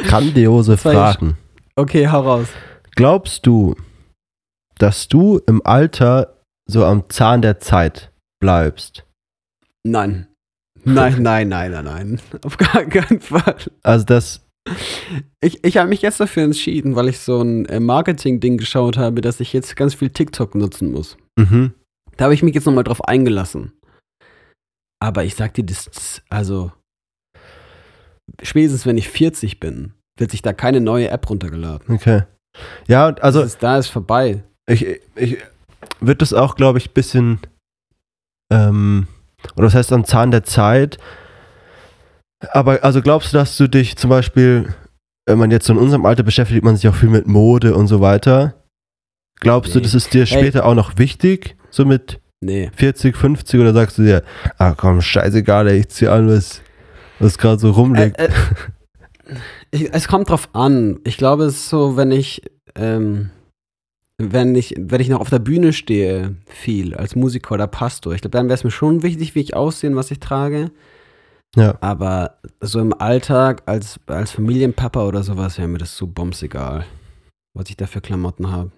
grandiose 0.00 0.76
Zwei 0.76 0.92
Fragen. 0.94 1.36
Okay, 1.76 2.08
hau 2.08 2.20
raus. 2.20 2.48
Glaubst 2.92 3.46
du, 3.46 3.74
dass 4.78 5.08
du 5.08 5.38
im 5.46 5.64
Alter 5.64 6.38
so 6.66 6.84
am 6.84 7.08
Zahn 7.08 7.42
der 7.42 7.58
Zeit 7.60 8.12
bleibst? 8.40 9.04
Nein. 9.84 10.27
Nein, 10.94 11.22
nein, 11.22 11.48
nein, 11.48 11.70
nein, 11.72 11.84
nein. 11.84 12.20
Auf 12.44 12.56
gar 12.56 12.84
keinen 12.84 13.20
Fall. 13.20 13.56
Also 13.82 14.04
das, 14.04 14.48
Ich, 15.40 15.64
ich 15.64 15.76
habe 15.76 15.88
mich 15.88 16.02
jetzt 16.02 16.20
dafür 16.20 16.44
entschieden, 16.44 16.96
weil 16.96 17.08
ich 17.08 17.18
so 17.18 17.40
ein 17.40 17.66
äh, 17.66 17.80
Marketing-Ding 17.80 18.58
geschaut 18.58 18.96
habe, 18.96 19.20
dass 19.20 19.40
ich 19.40 19.52
jetzt 19.52 19.76
ganz 19.76 19.94
viel 19.94 20.10
TikTok 20.10 20.54
nutzen 20.54 20.90
muss. 20.90 21.16
mhm. 21.36 21.72
Da 22.16 22.24
habe 22.24 22.34
ich 22.34 22.42
mich 22.42 22.54
jetzt 22.54 22.66
nochmal 22.66 22.82
drauf 22.82 23.04
eingelassen. 23.04 23.72
Aber 25.00 25.22
ich 25.22 25.36
sag 25.36 25.54
dir, 25.54 25.62
das, 25.62 26.20
also, 26.28 26.72
spätestens 28.42 28.86
wenn 28.86 28.98
ich 28.98 29.08
40 29.08 29.60
bin, 29.60 29.92
wird 30.18 30.32
sich 30.32 30.42
da 30.42 30.52
keine 30.52 30.80
neue 30.80 31.10
App 31.10 31.30
runtergeladen. 31.30 31.94
okay. 31.94 32.24
Ja, 32.88 33.14
also 33.20 33.40
ist, 33.42 33.62
da 33.62 33.78
ist 33.78 33.86
vorbei. 33.86 34.42
ich, 34.68 34.84
ich 35.14 35.38
wird 36.00 36.22
das 36.22 36.32
auch, 36.32 36.56
glaube 36.56 36.78
ich, 36.78 36.90
ein 36.90 36.94
bisschen, 36.94 37.38
ähm, 38.52 39.06
oder 39.56 39.66
was 39.66 39.74
heißt 39.74 39.92
am 39.92 40.04
Zahn 40.04 40.30
der 40.30 40.44
Zeit? 40.44 40.98
Aber 42.52 42.84
also 42.84 43.02
glaubst 43.02 43.32
du, 43.32 43.38
dass 43.38 43.56
du 43.56 43.68
dich 43.68 43.96
zum 43.96 44.10
Beispiel, 44.10 44.74
wenn 45.26 45.38
man 45.38 45.50
jetzt 45.50 45.66
so 45.66 45.72
in 45.72 45.78
unserem 45.78 46.06
Alter 46.06 46.22
beschäftigt, 46.22 46.64
man 46.64 46.76
sich 46.76 46.88
auch 46.88 46.94
viel 46.94 47.08
mit 47.10 47.26
Mode 47.26 47.74
und 47.74 47.86
so 47.88 48.00
weiter. 48.00 48.54
Glaubst 49.40 49.74
du, 49.74 49.78
Nee. 49.78 49.84
das 49.84 49.94
ist 49.94 50.12
dir 50.14 50.24
Hey. 50.26 50.38
später 50.40 50.64
auch 50.66 50.74
noch 50.74 50.98
wichtig, 50.98 51.56
so 51.70 51.84
mit 51.84 52.20
Nee. 52.40 52.70
40, 52.76 53.16
50 53.16 53.60
oder 53.60 53.72
sagst 53.72 53.98
du 53.98 54.02
dir, 54.02 54.22
ah 54.58 54.74
komm, 54.76 55.00
scheißegal, 55.00 55.66
ich 55.68 55.88
zieh 55.88 56.06
an, 56.08 56.28
was, 56.28 56.60
was 57.18 57.36
gerade 57.38 57.58
so 57.58 57.70
rumliegt? 57.72 58.18
Äh, 58.18 58.26
äh, 58.26 58.30
Ich, 59.70 59.92
es 59.92 60.08
kommt 60.08 60.30
drauf 60.30 60.48
an. 60.54 61.00
Ich 61.04 61.16
glaube, 61.18 61.44
es 61.44 61.54
ist 61.56 61.68
so, 61.68 61.96
wenn 61.96 62.10
ich, 62.12 62.42
ähm, 62.76 63.30
wenn 64.18 64.54
ich, 64.56 64.74
wenn 64.76 65.00
ich 65.00 65.08
noch 65.08 65.20
auf 65.20 65.30
der 65.30 65.38
Bühne 65.38 65.72
stehe, 65.72 66.34
viel, 66.46 66.94
als 66.94 67.14
Musiker 67.14 67.54
oder 67.54 67.68
Pastor, 67.68 68.12
ich 68.14 68.20
glaube, 68.20 68.36
dann 68.36 68.46
wäre 68.46 68.54
es 68.54 68.64
mir 68.64 68.70
schon 68.72 69.02
wichtig, 69.02 69.34
wie 69.34 69.40
ich 69.40 69.54
aussehe 69.54 69.90
und 69.90 69.96
was 69.96 70.10
ich 70.10 70.18
trage. 70.18 70.70
Ja. 71.56 71.78
Aber 71.80 72.38
so 72.60 72.80
im 72.80 72.92
Alltag, 72.92 73.62
als, 73.66 74.00
als 74.06 74.32
Familienpapa 74.32 75.06
oder 75.06 75.22
sowas, 75.22 75.56
wäre 75.56 75.68
mir 75.68 75.78
das 75.78 75.96
so 75.96 76.06
bombegal, 76.06 76.84
was 77.54 77.70
ich 77.70 77.76
da 77.76 77.86
für 77.86 78.00
Klamotten 78.00 78.50
habe. 78.50 78.72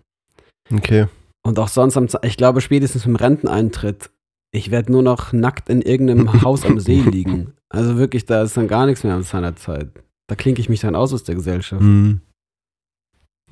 Okay. 0.72 1.07
Und 1.43 1.59
auch 1.59 1.68
sonst, 1.68 1.97
am, 1.97 2.07
ich 2.22 2.36
glaube, 2.36 2.61
spätestens 2.61 3.07
im 3.07 3.16
Renteneintritt, 3.16 4.11
ich 4.53 4.70
werde 4.70 4.93
nur 4.93 5.03
noch 5.03 5.32
nackt 5.32 5.68
in 5.70 5.80
irgendeinem 5.80 6.43
Haus 6.43 6.64
am 6.64 6.78
See 6.78 7.01
liegen. 7.01 7.55
Also 7.70 7.97
wirklich, 7.97 8.26
da 8.26 8.43
ist 8.43 8.57
dann 8.57 8.68
gar 8.68 8.86
nichts 8.86 9.05
mehr 9.05 9.14
an 9.14 9.22
seiner 9.22 9.57
Zeit. 9.57 9.88
Da 10.28 10.36
klinke 10.36 10.61
ich 10.61 10.68
mich 10.68 10.80
dann 10.80 10.95
aus 10.95 11.14
aus 11.14 11.24
der 11.24 11.34
Gesellschaft. 11.34 11.82
Mhm. 11.82 12.20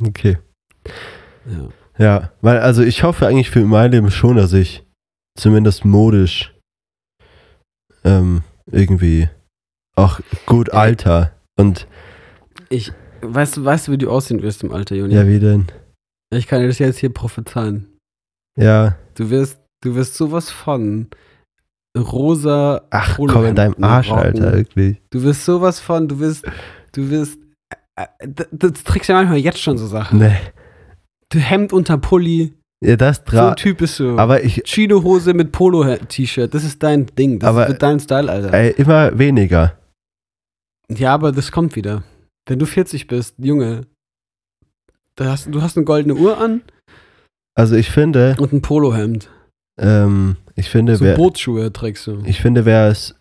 Okay. 0.01 0.39
Ja. 1.47 1.69
Ja, 1.99 2.33
weil 2.43 2.59
also 2.59 2.83
ich 2.83 3.03
hoffe 3.03 3.27
eigentlich 3.27 3.51
für 3.51 3.65
mein 3.65 3.91
Leben 3.93 4.11
schon, 4.11 4.37
dass 4.37 4.53
ich 4.53 4.85
zumindest 5.37 5.85
modisch 5.85 6.55
ähm, 8.05 8.43
irgendwie 8.71 9.29
auch 9.97 10.21
gut 10.47 10.71
alter 10.73 11.33
und 11.59 11.87
Ich, 12.69 12.93
weißt 13.23 13.57
du, 13.57 13.65
weißt 13.65 13.89
du, 13.89 13.93
wie 13.93 13.99
du 13.99 14.11
aussehen 14.11 14.43
wirst 14.43 14.63
im 14.63 14.73
Alter, 14.73 14.95
Juni? 14.95 15.15
ja, 15.15 15.27
wie 15.27 15.41
denn? 15.41 15.67
Ich 16.33 16.47
kann 16.47 16.61
dir 16.61 16.69
das 16.69 16.79
jetzt 16.79 16.99
hier 16.99 17.13
prophezeien. 17.13 17.97
Ja, 18.59 18.97
Du 19.15 19.31
wirst, 19.31 19.59
du 19.83 19.97
wirst 19.97 20.15
sowas 20.15 20.51
von 20.51 21.09
rosa. 21.97 22.83
ach 22.91 23.17
Polohemden 23.17 23.35
komm 23.43 23.49
in 23.51 23.55
deinem 23.57 23.83
Arsch, 23.85 24.11
rocken. 24.11 24.23
Alter, 24.45 24.53
wirklich. 24.53 25.03
Du 25.11 25.23
wirst 25.23 25.45
sowas 25.45 25.81
von, 25.81 26.07
du 26.07 26.21
wirst, 26.21 26.45
du 26.93 27.11
wirst, 27.11 27.39
äh, 27.97 28.05
äh, 28.19 28.29
das, 28.29 28.47
das 28.53 28.85
trägst 28.85 29.09
ja 29.09 29.17
manchmal 29.17 29.39
jetzt 29.39 29.59
schon 29.61 29.77
so 29.79 29.87
Sachen. 29.89 30.21
Nee. 30.21 30.37
Du 31.31 31.39
Hemd 31.39 31.73
unter 31.73 31.99
Pulli, 31.99 32.55
Ja, 32.83 32.97
das 32.97 33.23
so 33.31 33.39
ein 33.39 33.57
Typ 33.57 33.79
bist 33.79 33.99
du. 34.01 34.17
aber 34.19 34.43
ich, 34.45 34.63
Chino-Hose 34.65 35.35
mit 35.35 35.53
Polo-T-Shirt, 35.53 36.53
das 36.55 36.65
ist 36.65 36.83
dein 36.83 37.07
Ding, 37.07 37.39
das 37.39 37.49
Aber- 37.51 37.69
wird 37.69 37.83
dein 37.83 38.01
Style, 38.01 38.31
Alter. 38.31 38.53
ey, 38.55 38.71
immer 38.77 39.19
weniger. 39.19 39.77
Ja, 40.91 41.13
aber 41.15 41.33
das 41.33 41.53
kommt 41.53 41.77
wieder. 41.77 42.03
Wenn 42.47 42.59
du 42.59 42.65
40 42.67 43.07
bist, 43.09 43.35
Junge, 43.39 43.83
da 45.17 45.33
hast, 45.33 45.49
du 45.53 45.61
hast 45.61 45.77
eine 45.77 45.85
goldene 45.85 46.15
Uhr 46.15 46.39
an 46.39 46.63
Also 47.55 47.75
ich 47.77 47.91
finde, 47.91 48.37
und 48.39 48.53
ein 48.53 48.63
Polohemd. 48.63 49.29
ähm, 49.79 50.37
ich 50.55 50.71
finde, 50.71 50.97
So 50.97 51.05
wer, 51.05 51.17
Bootsschuhe 51.17 51.73
trägst 51.73 52.07
du. 52.07 52.23
ich 52.25 52.41
finde, 52.41 52.65
wer 52.65 52.89
es 52.89 53.15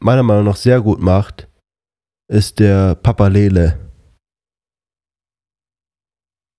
meiner 0.00 0.22
Meinung 0.24 0.46
nach 0.46 0.56
sehr 0.56 0.80
gut 0.80 1.00
macht, 1.00 1.46
ist 2.28 2.58
der 2.58 2.94
Papa 2.96 3.28
Lele. 3.28 3.78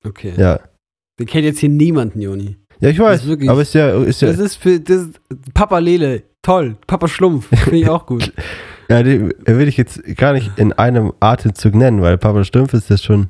Okay. 0.06 0.34
Ja. 0.38 0.60
Den 1.20 1.28
kennt 1.28 1.46
jetzt 1.46 1.60
hier 1.60 1.70
niemanden, 1.70 2.22
Joni. 2.22 2.58
Ja, 2.80 2.90
ich 2.90 2.98
Das 2.98 3.06
weiß, 3.06 3.22
ist 3.22 3.28
wirklich- 3.28 3.50
aber 3.50 3.62
ist 3.62 3.74
ja, 3.74 3.92
ist 4.04 4.22
ja, 4.22 4.30
Das 4.30 4.40
ist 4.40 4.56
für 4.56 4.80
das 4.80 5.08
Papa 5.54 5.78
Lele, 5.78 6.24
toll. 6.42 6.78
Papa 6.88 7.08
Schlumpf, 7.08 7.48
finde 7.48 7.78
ich 7.78 7.90
auch 7.90 8.06
gut. 8.08 8.34
ja, 8.90 9.04
den 9.04 9.32
will 9.46 9.68
ich 9.68 9.78
jetzt 9.78 10.02
gar 10.18 10.34
nicht 10.34 10.52
in 10.58 10.74
einem 10.74 11.14
Atemzug 11.20 11.76
nennen, 11.76 12.02
weil 12.02 12.18
Papa 12.18 12.44
Stumpf 12.44 12.74
ist 12.74 12.90
das 12.90 13.04
schon 13.04 13.30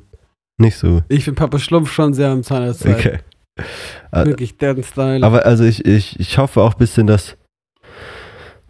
nicht 0.58 0.76
so. 0.76 1.02
Ich 1.08 1.24
finde 1.24 1.38
Papa 1.38 1.58
Schlumpf 1.58 1.90
schon 1.92 2.14
sehr 2.14 2.30
am 2.30 2.42
Zahn 2.42 2.62
der 2.64 2.74
Zeit. 2.74 2.96
Okay. 2.96 3.18
Wirklich, 4.12 4.56
deren 4.56 4.82
Style. 4.82 5.24
Aber 5.24 5.44
also 5.44 5.64
ich, 5.64 5.84
ich, 5.84 6.18
ich 6.18 6.38
hoffe 6.38 6.62
auch 6.62 6.72
ein 6.72 6.78
bisschen, 6.78 7.06
dass 7.06 7.36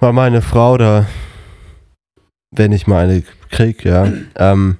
mal 0.00 0.12
meine 0.12 0.42
Frau 0.42 0.76
da, 0.76 1.07
wenn 2.50 2.72
ich 2.72 2.88
mal 2.88 3.05
eine 3.05 3.22
krieg, 3.50 3.84
ja, 3.84 4.12
ähm, 4.36 4.78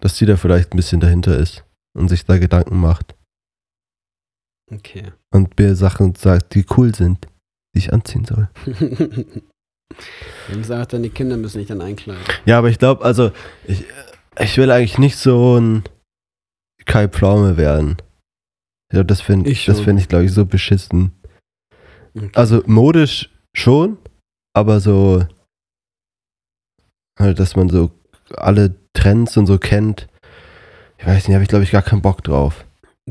dass 0.00 0.16
sie 0.16 0.26
da 0.26 0.36
vielleicht 0.36 0.72
ein 0.72 0.76
bisschen 0.76 1.00
dahinter 1.00 1.36
ist 1.36 1.64
und 1.96 2.08
sich 2.08 2.24
da 2.24 2.38
Gedanken 2.38 2.78
macht 2.78 3.14
okay. 4.72 5.12
und 5.32 5.58
mir 5.58 5.74
Sachen 5.74 6.14
sagt, 6.14 6.54
die 6.54 6.64
cool 6.76 6.94
sind, 6.94 7.26
die 7.74 7.80
ich 7.80 7.92
anziehen 7.92 8.24
soll. 8.24 8.48
Dann 10.48 10.64
sagt 10.64 10.92
dann, 10.92 11.02
die 11.02 11.10
Kinder 11.10 11.36
müssen 11.36 11.58
sich 11.58 11.66
dann 11.66 11.80
einkleiden. 11.80 12.22
Ja, 12.46 12.58
aber 12.58 12.68
ich 12.70 12.78
glaube, 12.78 13.04
also 13.04 13.32
ich, 13.66 13.84
ich 14.38 14.56
will 14.56 14.70
eigentlich 14.70 14.98
nicht 14.98 15.16
so 15.16 15.58
ein 15.58 15.82
Kai 16.84 17.08
Pflaume 17.08 17.56
werden. 17.56 17.96
Ich 18.88 18.94
glaube, 18.94 19.06
das 19.06 19.20
finde 19.20 19.50
Ich 19.50 19.66
das 19.66 19.80
find 19.80 20.00
ich, 20.00 20.08
glaube 20.08 20.24
ich, 20.24 20.32
so 20.32 20.46
beschissen. 20.46 21.12
Okay. 22.14 22.30
Also 22.34 22.62
modisch 22.66 23.30
schon, 23.54 23.98
aber 24.54 24.80
so 24.80 25.26
halt, 27.18 27.38
dass 27.38 27.56
man 27.56 27.68
so 27.68 27.90
alle 28.36 28.74
Trends 28.94 29.36
und 29.36 29.46
so 29.46 29.58
kennt. 29.58 30.08
Ich 30.98 31.06
weiß 31.06 31.26
nicht, 31.28 31.34
habe 31.34 31.42
ich 31.42 31.48
glaube 31.48 31.64
ich 31.64 31.70
gar 31.70 31.82
keinen 31.82 32.02
Bock 32.02 32.22
drauf. 32.22 32.66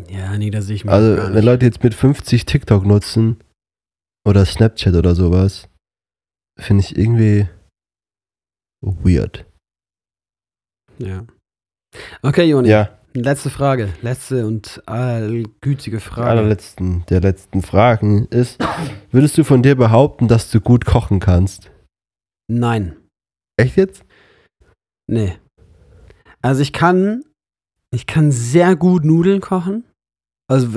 ja, 0.10 0.38
nee, 0.38 0.52
da 0.52 0.62
sehe 0.62 0.76
ich 0.76 0.86
mich 0.86 0.94
Also 0.94 1.34
wenn. 1.34 1.44
Leute 1.44 1.66
jetzt 1.66 1.84
mit 1.84 1.94
50 1.94 2.46
TikTok 2.46 2.86
nutzen 2.86 3.38
oder 4.28 4.46
Snapchat 4.46 4.94
oder 4.96 5.16
sowas, 5.16 5.68
finde 6.60 6.84
ich 6.84 6.98
irgendwie 6.98 7.48
weird. 8.82 9.46
Ja. 11.00 11.26
Okay, 12.22 12.44
Joni. 12.44 12.70
Ja, 12.70 13.00
Letzte 13.16 13.50
Frage. 13.50 13.92
Letzte 14.02 14.46
und 14.46 14.84
allgütige 14.86 16.00
Frage. 16.00 16.30
allerletzten 16.30 17.06
der 17.08 17.22
letzten 17.22 17.64
Fragen 17.64 18.28
ist, 18.28 18.64
würdest 19.12 19.38
du 19.38 19.44
von 19.44 19.64
dir 19.64 19.76
behaupten, 19.76 20.28
dass 20.28 20.52
du 20.52 20.62
gut 20.62 20.86
kochen 20.86 21.20
kannst? 21.20 21.72
Nein. 22.48 22.96
Echt 23.58 23.78
jetzt? 23.78 24.06
Nee. 25.08 25.38
Also 26.42 26.62
ich 26.62 26.74
kann, 26.74 27.24
ich 27.92 28.06
kann 28.08 28.32
sehr 28.32 28.76
gut 28.76 29.04
Nudeln 29.06 29.42
kochen. 29.42 29.84
Also 30.48 30.74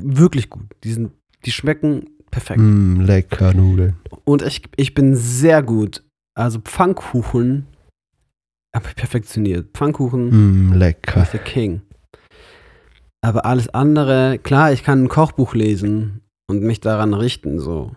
wirklich 0.00 0.50
gut. 0.50 0.66
Die, 0.84 0.92
sind, 0.92 1.12
die 1.44 1.50
schmecken 1.50 2.10
perfekt. 2.30 2.60
Mm, 2.60 3.00
lecker 3.00 3.54
Nudeln. 3.54 3.96
Und 4.24 4.42
ich, 4.42 4.62
ich 4.76 4.94
bin 4.94 5.16
sehr 5.16 5.62
gut. 5.62 6.04
Also 6.34 6.60
Pfannkuchen 6.60 7.66
habe 8.74 8.88
ich 8.88 8.96
perfektioniert. 8.96 9.70
Pfannkuchen 9.74 10.70
Mm, 10.70 10.72
lecker. 10.74 11.22
ich 11.22 11.30
der 11.30 11.40
King. 11.40 11.82
Aber 13.20 13.44
alles 13.44 13.68
andere, 13.70 14.38
klar, 14.38 14.72
ich 14.72 14.84
kann 14.84 15.04
ein 15.04 15.08
Kochbuch 15.08 15.54
lesen 15.54 16.20
und 16.48 16.62
mich 16.62 16.80
daran 16.80 17.14
richten, 17.14 17.58
so. 17.58 17.96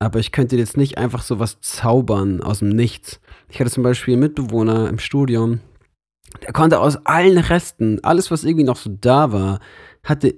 Aber 0.00 0.18
ich 0.18 0.32
könnte 0.32 0.56
jetzt 0.56 0.76
nicht 0.76 0.98
einfach 0.98 1.22
so 1.22 1.38
was 1.38 1.60
zaubern 1.60 2.42
aus 2.42 2.58
dem 2.60 2.70
Nichts. 2.70 3.20
Ich 3.50 3.60
hatte 3.60 3.70
zum 3.70 3.82
Beispiel 3.82 4.14
einen 4.14 4.22
Mitbewohner 4.22 4.88
im 4.88 4.98
Studium, 4.98 5.60
der 6.42 6.52
konnte 6.52 6.78
aus 6.78 7.04
allen 7.06 7.38
Resten, 7.38 7.98
alles, 8.02 8.30
was 8.30 8.44
irgendwie 8.44 8.64
noch 8.64 8.76
so 8.76 8.90
da 9.00 9.32
war, 9.32 9.60
hatte 10.04 10.34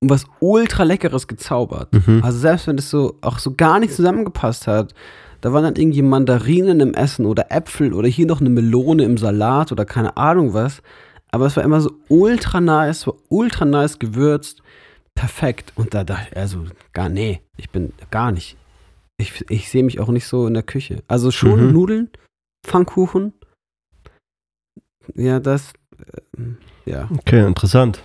was 0.00 0.24
ultra 0.40 0.82
leckeres 0.82 1.28
gezaubert. 1.28 1.92
Mhm. 1.94 2.22
Also 2.24 2.38
selbst 2.38 2.66
wenn 2.66 2.76
das 2.76 2.90
so 2.90 3.18
auch 3.20 3.38
so 3.38 3.54
gar 3.54 3.78
nicht 3.78 3.94
zusammengepasst 3.94 4.66
hat, 4.66 4.94
da 5.40 5.52
waren 5.52 5.64
dann 5.64 5.76
irgendwie 5.76 6.02
Mandarinen 6.02 6.80
im 6.80 6.94
Essen 6.94 7.24
oder 7.26 7.50
Äpfel 7.50 7.92
oder 7.94 8.08
hier 8.08 8.26
noch 8.26 8.40
eine 8.40 8.50
Melone 8.50 9.04
im 9.04 9.16
Salat 9.16 9.72
oder 9.72 9.84
keine 9.84 10.16
Ahnung 10.16 10.54
was. 10.54 10.82
Aber 11.30 11.46
es 11.46 11.56
war 11.56 11.64
immer 11.64 11.80
so 11.80 11.90
ultra 12.08 12.60
nice, 12.60 13.06
war 13.06 13.14
ultra 13.28 13.64
nice 13.64 13.98
gewürzt, 13.98 14.62
perfekt. 15.14 15.72
Und 15.76 15.94
da 15.94 16.04
dachte 16.04 16.28
ich, 16.30 16.36
also 16.36 16.64
gar, 16.92 17.08
nee, 17.08 17.40
ich 17.56 17.70
bin 17.70 17.92
gar 18.10 18.32
nicht. 18.32 18.56
Ich, 19.18 19.44
ich 19.50 19.70
sehe 19.70 19.84
mich 19.84 20.00
auch 20.00 20.08
nicht 20.08 20.26
so 20.26 20.46
in 20.46 20.54
der 20.54 20.62
Küche. 20.62 21.02
Also 21.08 21.30
schon 21.30 21.66
Mhm. 21.68 21.72
Nudeln, 21.72 22.10
Pfannkuchen. 22.66 23.32
Ja, 25.14 25.40
das, 25.40 25.72
äh, 26.36 26.42
ja. 26.90 27.08
Okay, 27.18 27.46
interessant. 27.46 28.02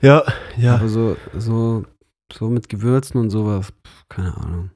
Ja, 0.00 0.24
ja. 0.56 0.76
Aber 0.76 0.88
so, 0.88 1.16
so, 1.36 1.84
so 2.32 2.48
mit 2.48 2.68
Gewürzen 2.68 3.20
und 3.20 3.30
sowas, 3.30 3.72
keine 4.08 4.36
Ahnung. 4.36 4.70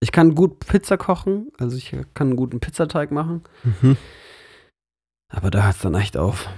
Ich 0.00 0.12
kann 0.12 0.34
gut 0.34 0.60
Pizza 0.66 0.96
kochen, 0.96 1.48
also 1.58 1.76
ich 1.76 1.90
kann 2.14 2.28
einen 2.28 2.36
guten 2.36 2.60
Pizzateig 2.60 3.10
machen, 3.10 3.42
Mhm. 3.64 3.96
aber 5.32 5.50
da 5.50 5.64
hört 5.64 5.76
es 5.76 5.82
dann 5.82 5.94
echt 5.94 6.16
auf. 6.16 6.48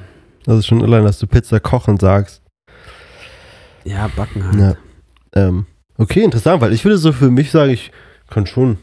Also 0.46 0.62
schon 0.62 0.82
allein, 0.82 1.04
dass 1.04 1.18
du 1.18 1.26
Pizza 1.26 1.61
kochen 1.61 1.98
sagst. 1.98 2.42
Ja, 3.84 4.09
backen 4.09 4.44
halt. 4.44 4.59
Ja. 4.59 4.76
Ähm, 5.48 5.66
okay, 5.99 6.22
interessant, 6.22 6.61
weil 6.61 6.72
ich 6.72 6.84
würde 6.84 6.99
so 6.99 7.12
für 7.12 7.30
mich 7.30 7.51
sagen, 7.51 7.72
ich 7.72 7.90
kann 8.28 8.46
schon 8.46 8.72
ein 8.72 8.78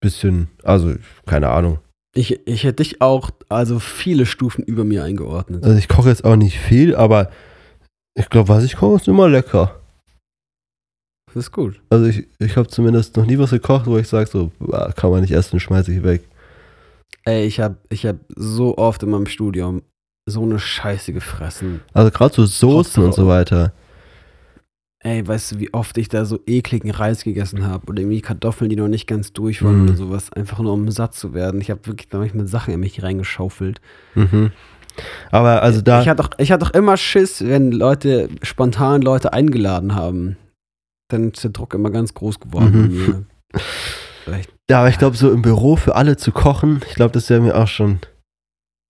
bisschen, 0.00 0.48
also 0.62 0.94
keine 1.26 1.50
Ahnung. 1.50 1.78
Ich, 2.16 2.46
ich 2.46 2.62
hätte 2.62 2.82
dich 2.82 3.00
auch, 3.00 3.30
also 3.48 3.80
viele 3.80 4.24
Stufen 4.24 4.62
über 4.64 4.84
mir 4.84 5.02
eingeordnet. 5.04 5.64
Also 5.64 5.76
ich 5.76 5.88
koche 5.88 6.08
jetzt 6.08 6.24
auch 6.24 6.36
nicht 6.36 6.58
viel, 6.58 6.94
aber 6.94 7.30
ich 8.16 8.30
glaube, 8.30 8.48
was 8.48 8.64
ich 8.64 8.76
koche, 8.76 8.96
ist 8.96 9.08
immer 9.08 9.28
lecker. 9.28 9.80
Das 11.26 11.46
ist 11.46 11.52
gut. 11.52 11.80
Also 11.90 12.06
ich, 12.06 12.28
ich 12.38 12.56
habe 12.56 12.68
zumindest 12.68 13.16
noch 13.16 13.26
nie 13.26 13.38
was 13.38 13.50
gekocht, 13.50 13.86
wo 13.86 13.98
ich 13.98 14.06
sage, 14.06 14.30
so, 14.30 14.52
kann 14.94 15.10
man 15.10 15.22
nicht 15.22 15.32
essen, 15.32 15.58
schmeiße 15.58 15.92
ich 15.92 16.04
weg. 16.04 16.28
Ey, 17.24 17.46
ich 17.46 17.58
habe 17.58 17.76
ich 17.88 18.06
hab 18.06 18.16
so 18.36 18.78
oft 18.78 19.02
in 19.02 19.10
meinem 19.10 19.26
Studium 19.26 19.82
so 20.26 20.42
eine 20.42 20.60
Scheiße 20.60 21.12
gefressen. 21.12 21.80
Also 21.92 22.10
gerade 22.12 22.34
so 22.34 22.46
Soßen 22.46 23.02
und 23.02 23.14
so 23.14 23.26
weiter. 23.26 23.72
Ey, 25.04 25.26
weißt 25.26 25.52
du, 25.52 25.58
wie 25.60 25.72
oft 25.72 25.96
ich 25.98 26.08
da 26.08 26.24
so 26.24 26.40
ekligen 26.46 26.90
Reis 26.90 27.22
gegessen 27.24 27.66
habe 27.66 27.86
oder 27.86 28.00
irgendwie 28.00 28.20
Kartoffeln, 28.22 28.68
die 28.70 28.76
noch 28.76 28.88
nicht 28.88 29.06
ganz 29.06 29.32
durch 29.32 29.62
waren 29.62 29.82
Mhm. 29.82 29.88
oder 29.88 29.94
sowas, 29.96 30.32
einfach 30.32 30.58
nur 30.58 30.72
um 30.72 30.90
satt 30.90 31.14
zu 31.14 31.32
werden. 31.34 31.60
Ich 31.60 31.70
habe 31.70 31.86
wirklich 31.86 32.08
da 32.08 32.18
manchmal 32.18 32.46
Sachen 32.46 32.74
in 32.74 32.80
mich 32.80 33.02
reingeschaufelt. 33.02 33.80
Mhm. 34.14 34.50
Aber 35.30 35.62
also 35.62 35.80
da. 35.80 36.00
Ich 36.02 36.08
hatte 36.08 36.22
doch, 36.22 36.30
ich 36.38 36.50
hatte 36.52 36.64
doch 36.64 36.72
immer 36.74 36.96
Schiss, 36.96 37.44
wenn 37.46 37.72
Leute 37.72 38.28
spontan 38.42 39.02
Leute 39.02 39.32
eingeladen 39.32 39.94
haben. 39.94 40.36
Dann 41.08 41.30
ist 41.32 41.44
der 41.44 41.50
Druck 41.50 41.74
immer 41.74 41.90
ganz 41.90 42.14
groß 42.14 42.40
geworden 42.40 42.92
Mhm. 43.04 43.26
Vielleicht 44.24 44.50
Ja, 44.70 44.78
aber 44.80 44.88
ich 44.88 44.98
glaube, 44.98 45.16
so 45.16 45.30
im 45.30 45.42
Büro 45.42 45.76
für 45.76 45.94
alle 45.96 46.16
zu 46.16 46.32
kochen, 46.32 46.80
ich 46.88 46.94
glaube, 46.94 47.12
das 47.12 47.28
wäre 47.28 47.40
mir 47.40 47.56
auch 47.56 47.68
schon 47.68 47.98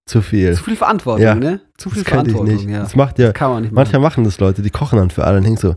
zu 0.07 0.21
viel. 0.23 0.53
zu 0.55 0.63
viel 0.63 0.77
Verantwortung, 0.77 1.25
Ja. 1.25 1.35
ne? 1.35 1.61
Zu 1.77 1.91
viel 1.91 2.03
Das 2.05 2.13
könnte 2.13 2.31
ich 2.31 2.37
Verantwortung, 2.37 2.67
nicht. 2.67 2.75
ja. 2.77 2.83
Das 2.83 2.95
macht 2.95 3.19
ja, 3.19 3.33
Kann 3.33 3.51
man 3.51 3.63
nicht 3.63 3.73
manchmal 3.73 4.01
machen. 4.01 4.23
machen 4.23 4.25
das 4.25 4.39
Leute, 4.39 4.63
die 4.63 4.71
kochen 4.71 4.99
dann 4.99 5.11
für 5.11 5.25
alle 5.25 5.39
und 5.39 5.45
denken 5.45 5.59
so, 5.59 5.75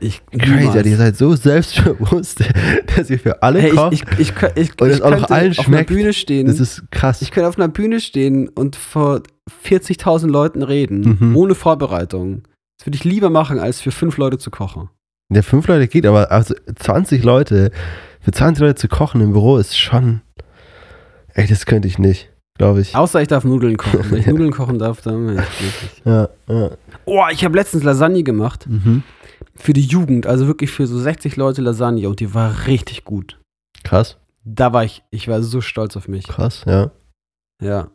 Ich, 0.00 0.22
crazy, 0.30 0.54
niemals. 0.60 0.86
ihr 0.86 0.96
seid 0.96 1.16
so 1.16 1.34
selbstbewusst, 1.36 2.42
dass 2.96 3.10
ihr 3.10 3.18
für 3.18 3.42
alle 3.42 3.60
Hey, 3.60 3.70
kocht. 3.70 3.92
ich, 3.92 4.02
ich, 4.18 4.32
ich, 4.32 4.32
ich, 4.56 4.80
Und 4.80 4.88
es 4.90 5.00
auch 5.02 5.10
noch 5.10 5.18
könnte 5.18 5.34
allen 5.34 5.50
auf 5.52 5.58
einer 5.58 5.64
schmeckt. 5.78 5.88
Bühne 5.88 6.12
stehen. 6.12 6.46
das 6.46 6.58
ist 6.60 6.82
krass. 6.90 7.22
Ich 7.22 7.30
könnte 7.30 7.48
auf 7.48 7.58
einer 7.58 7.68
Bühne 7.68 8.00
stehen 8.00 8.48
und 8.48 8.76
vor 8.76 9.22
40.000 9.64 10.28
Leuten 10.28 10.62
reden, 10.62 11.18
Mhm. 11.20 11.36
ohne 11.36 11.54
Vorbereitung. 11.54 12.42
Das 12.78 12.86
würde 12.86 12.96
ich 12.96 13.04
lieber 13.04 13.30
machen, 13.30 13.58
als 13.58 13.80
für 13.80 13.90
fünf 13.90 14.16
Leute 14.16 14.38
zu 14.38 14.50
kochen. 14.50 14.88
Der 15.28 15.42
fünf 15.42 15.68
Leute 15.68 15.86
geht, 15.86 16.06
aber 16.06 16.30
also 16.32 16.54
20 16.76 17.22
Leute, 17.22 17.70
für 18.20 18.30
20 18.32 18.60
Leute 18.62 18.74
zu 18.76 18.88
kochen 18.88 19.20
im 19.20 19.32
Büro 19.32 19.58
ist 19.58 19.78
schon, 19.78 20.22
ey, 21.34 21.46
das 21.46 21.66
könnte 21.66 21.86
ich 21.88 21.98
nicht, 21.98 22.30
glaube 22.58 22.80
ich. 22.80 22.96
Außer 22.96 23.20
ich 23.22 23.28
darf 23.28 23.44
Nudeln 23.44 23.76
kochen. 23.76 24.10
Wenn 24.10 24.18
ich 24.20 24.26
Nudeln 24.26 24.50
kochen 24.50 24.78
darf, 24.78 25.02
dann 25.02 25.38
ich. 25.38 26.02
Ja, 26.04 26.28
ja. 26.48 26.70
Oh, 27.04 27.22
ich 27.30 27.44
habe 27.44 27.56
letztens 27.56 27.82
Lasagne 27.84 28.22
gemacht. 28.22 28.66
Mhm. 28.68 29.02
Für 29.60 29.72
die 29.74 29.82
Jugend, 29.84 30.26
also 30.26 30.46
wirklich 30.46 30.70
für 30.70 30.86
so 30.86 30.98
60 30.98 31.36
Leute 31.36 31.60
Lasagne 31.60 32.08
und 32.08 32.20
die 32.20 32.34
war 32.34 32.66
richtig 32.66 33.04
gut. 33.04 33.38
Krass, 33.84 34.16
Da 34.44 34.72
war 34.72 34.84
ich, 34.84 35.02
ich 35.10 35.28
war 35.28 35.42
so 35.42 35.60
stolz 35.60 35.96
auf 35.96 36.08
mich. 36.08 36.26
krass, 36.26 36.64
ja. 36.66 36.90
Ja, 37.62 37.88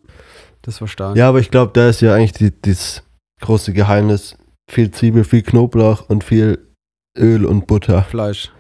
das 0.61 0.80
war 0.80 0.88
stark. 0.88 1.16
Ja, 1.18 1.28
aber 1.28 1.39
ich 1.39 1.49
glaube, 1.49 1.72
da 1.74 1.89
ist 1.89 2.01
ja 2.01 2.13
eigentlich 2.13 2.34
die, 2.34 2.51
dieses 2.51 3.01
große 3.41 3.74
Geheimnis. 3.74 4.38
Viel 4.72 4.91
Zwiebel, 4.91 5.24
viel 5.24 5.41
Knoblauch 5.41 6.07
und 6.07 6.24
viel 6.24 6.59
Öl 7.18 7.45
und 7.45 7.66
Butter. 7.68 8.03
Fleisch. 8.03 8.51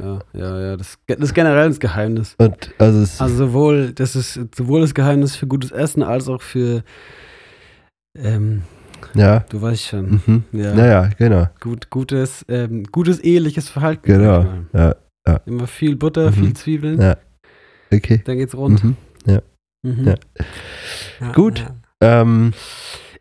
Ja, 0.00 0.18
ja, 0.34 0.60
ja. 0.60 0.76
Das, 0.76 0.98
das 1.06 1.18
ist 1.18 1.34
generell 1.34 1.68
das 1.68 1.80
Geheimnis. 1.80 2.34
Und 2.38 2.74
also 2.78 3.00
es 3.00 3.20
Also 3.20 3.36
sowohl, 3.36 3.92
das 3.92 4.16
ist 4.16 4.38
sowohl 4.54 4.82
das 4.82 4.94
Geheimnis 4.94 5.34
für 5.34 5.46
gutes 5.46 5.70
Essen 5.72 6.02
als 6.02 6.28
auch 6.28 6.42
für, 6.42 6.82
ähm, 8.16 8.62
ja. 9.14 9.40
du 9.48 9.60
weißt 9.62 9.82
schon, 9.86 10.20
Mhm. 10.26 10.44
ja, 10.52 10.74
Naja, 10.74 11.10
genau. 11.18 11.46
gut, 11.60 11.90
gutes, 11.90 12.44
ähm, 12.48 12.84
gutes 12.84 13.18
eheliches 13.20 13.68
Verhalten. 13.68 14.02
Genau. 14.06 14.44
mal. 14.72 14.96
Ja. 15.26 15.40
Immer 15.46 15.66
viel 15.66 15.96
Butter, 15.96 16.30
Mhm. 16.30 16.34
viel 16.34 16.52
Zwiebeln, 16.54 17.00
Ja. 17.00 17.16
Okay. 17.92 18.20
dann 18.24 18.38
geht's 18.38 18.54
rund. 18.56 18.82
Mhm. 18.84 18.96
Mhm. 19.82 20.06
Ja. 20.08 20.14
Ja, 21.20 21.32
Gut. 21.32 21.60
ja. 22.02 22.20
Ähm, 22.22 22.52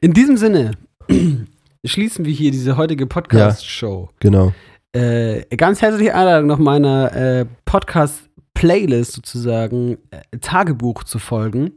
In 0.02 0.14
diesem 0.14 0.36
Sinne 0.38 0.72
schließen 1.86 2.26
wir 2.26 2.34
hier 2.34 2.52
diese 2.52 2.76
heutige 2.78 3.06
Podcast-Show. 3.08 4.10
genau. 4.20 4.54
Äh, 4.94 5.44
ganz 5.56 5.82
herzliche 5.82 6.16
Einladung 6.16 6.48
noch 6.48 6.58
meiner 6.60 7.16
äh, 7.16 7.46
Podcast-Playlist 7.66 9.12
sozusagen 9.14 9.98
äh, 10.12 10.38
Tagebuch 10.42 11.04
zu 11.04 11.20
folgen. 11.20 11.72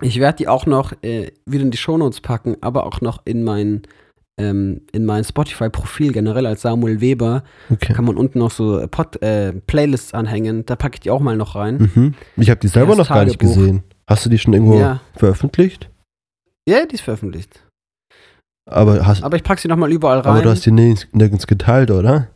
Ich 0.00 0.18
werde 0.20 0.36
die 0.36 0.48
auch 0.48 0.66
noch 0.66 0.92
äh, 1.02 1.32
wieder 1.46 1.62
in 1.64 1.70
die 1.70 1.78
Shownotes 1.78 2.20
packen, 2.20 2.56
aber 2.60 2.86
auch 2.86 3.00
noch 3.00 3.22
in 3.24 3.42
mein, 3.44 3.82
ähm, 4.38 4.82
in 4.92 5.04
mein 5.04 5.24
Spotify-Profil 5.24 6.12
generell 6.12 6.46
als 6.46 6.62
Samuel 6.62 7.00
Weber. 7.00 7.42
Okay. 7.70 7.92
Kann 7.94 8.04
man 8.04 8.16
unten 8.16 8.38
noch 8.38 8.50
so 8.50 8.86
Pod, 8.90 9.20
äh, 9.22 9.52
Playlists 9.66 10.14
anhängen. 10.14 10.64
Da 10.66 10.76
packe 10.76 10.96
ich 10.96 11.00
die 11.00 11.10
auch 11.10 11.20
mal 11.20 11.36
noch 11.36 11.54
rein. 11.56 11.90
Mhm. 11.94 12.14
Ich 12.36 12.50
habe 12.50 12.60
die 12.60 12.68
selber 12.68 12.94
Das 12.96 13.08
noch 13.08 13.14
gar 13.14 13.24
nicht 13.24 13.40
Tagebuch. 13.40 13.56
gesehen. 13.56 13.82
Hast 14.06 14.24
du 14.24 14.30
die 14.30 14.38
schon 14.38 14.52
irgendwo 14.54 14.78
Ja. 14.78 15.00
veröffentlicht? 15.16 15.90
ja, 16.68 16.84
die 16.86 16.94
ist 16.96 17.00
veröffentlicht. 17.02 17.64
Aber 18.70 19.06
hast, 19.06 19.22
Aber 19.22 19.36
ich 19.36 19.42
packe 19.42 19.60
sie 19.62 19.68
noch 19.68 19.76
mal 19.78 19.90
überall 19.90 20.18
rein. 20.20 20.26
aber 20.34 20.42
du 20.42 20.50
hast 20.50 20.66
die 20.66 20.70
nirgends, 20.70 21.06
nirgends 21.12 21.46
geteilt, 21.46 21.90
oder? 21.90 22.28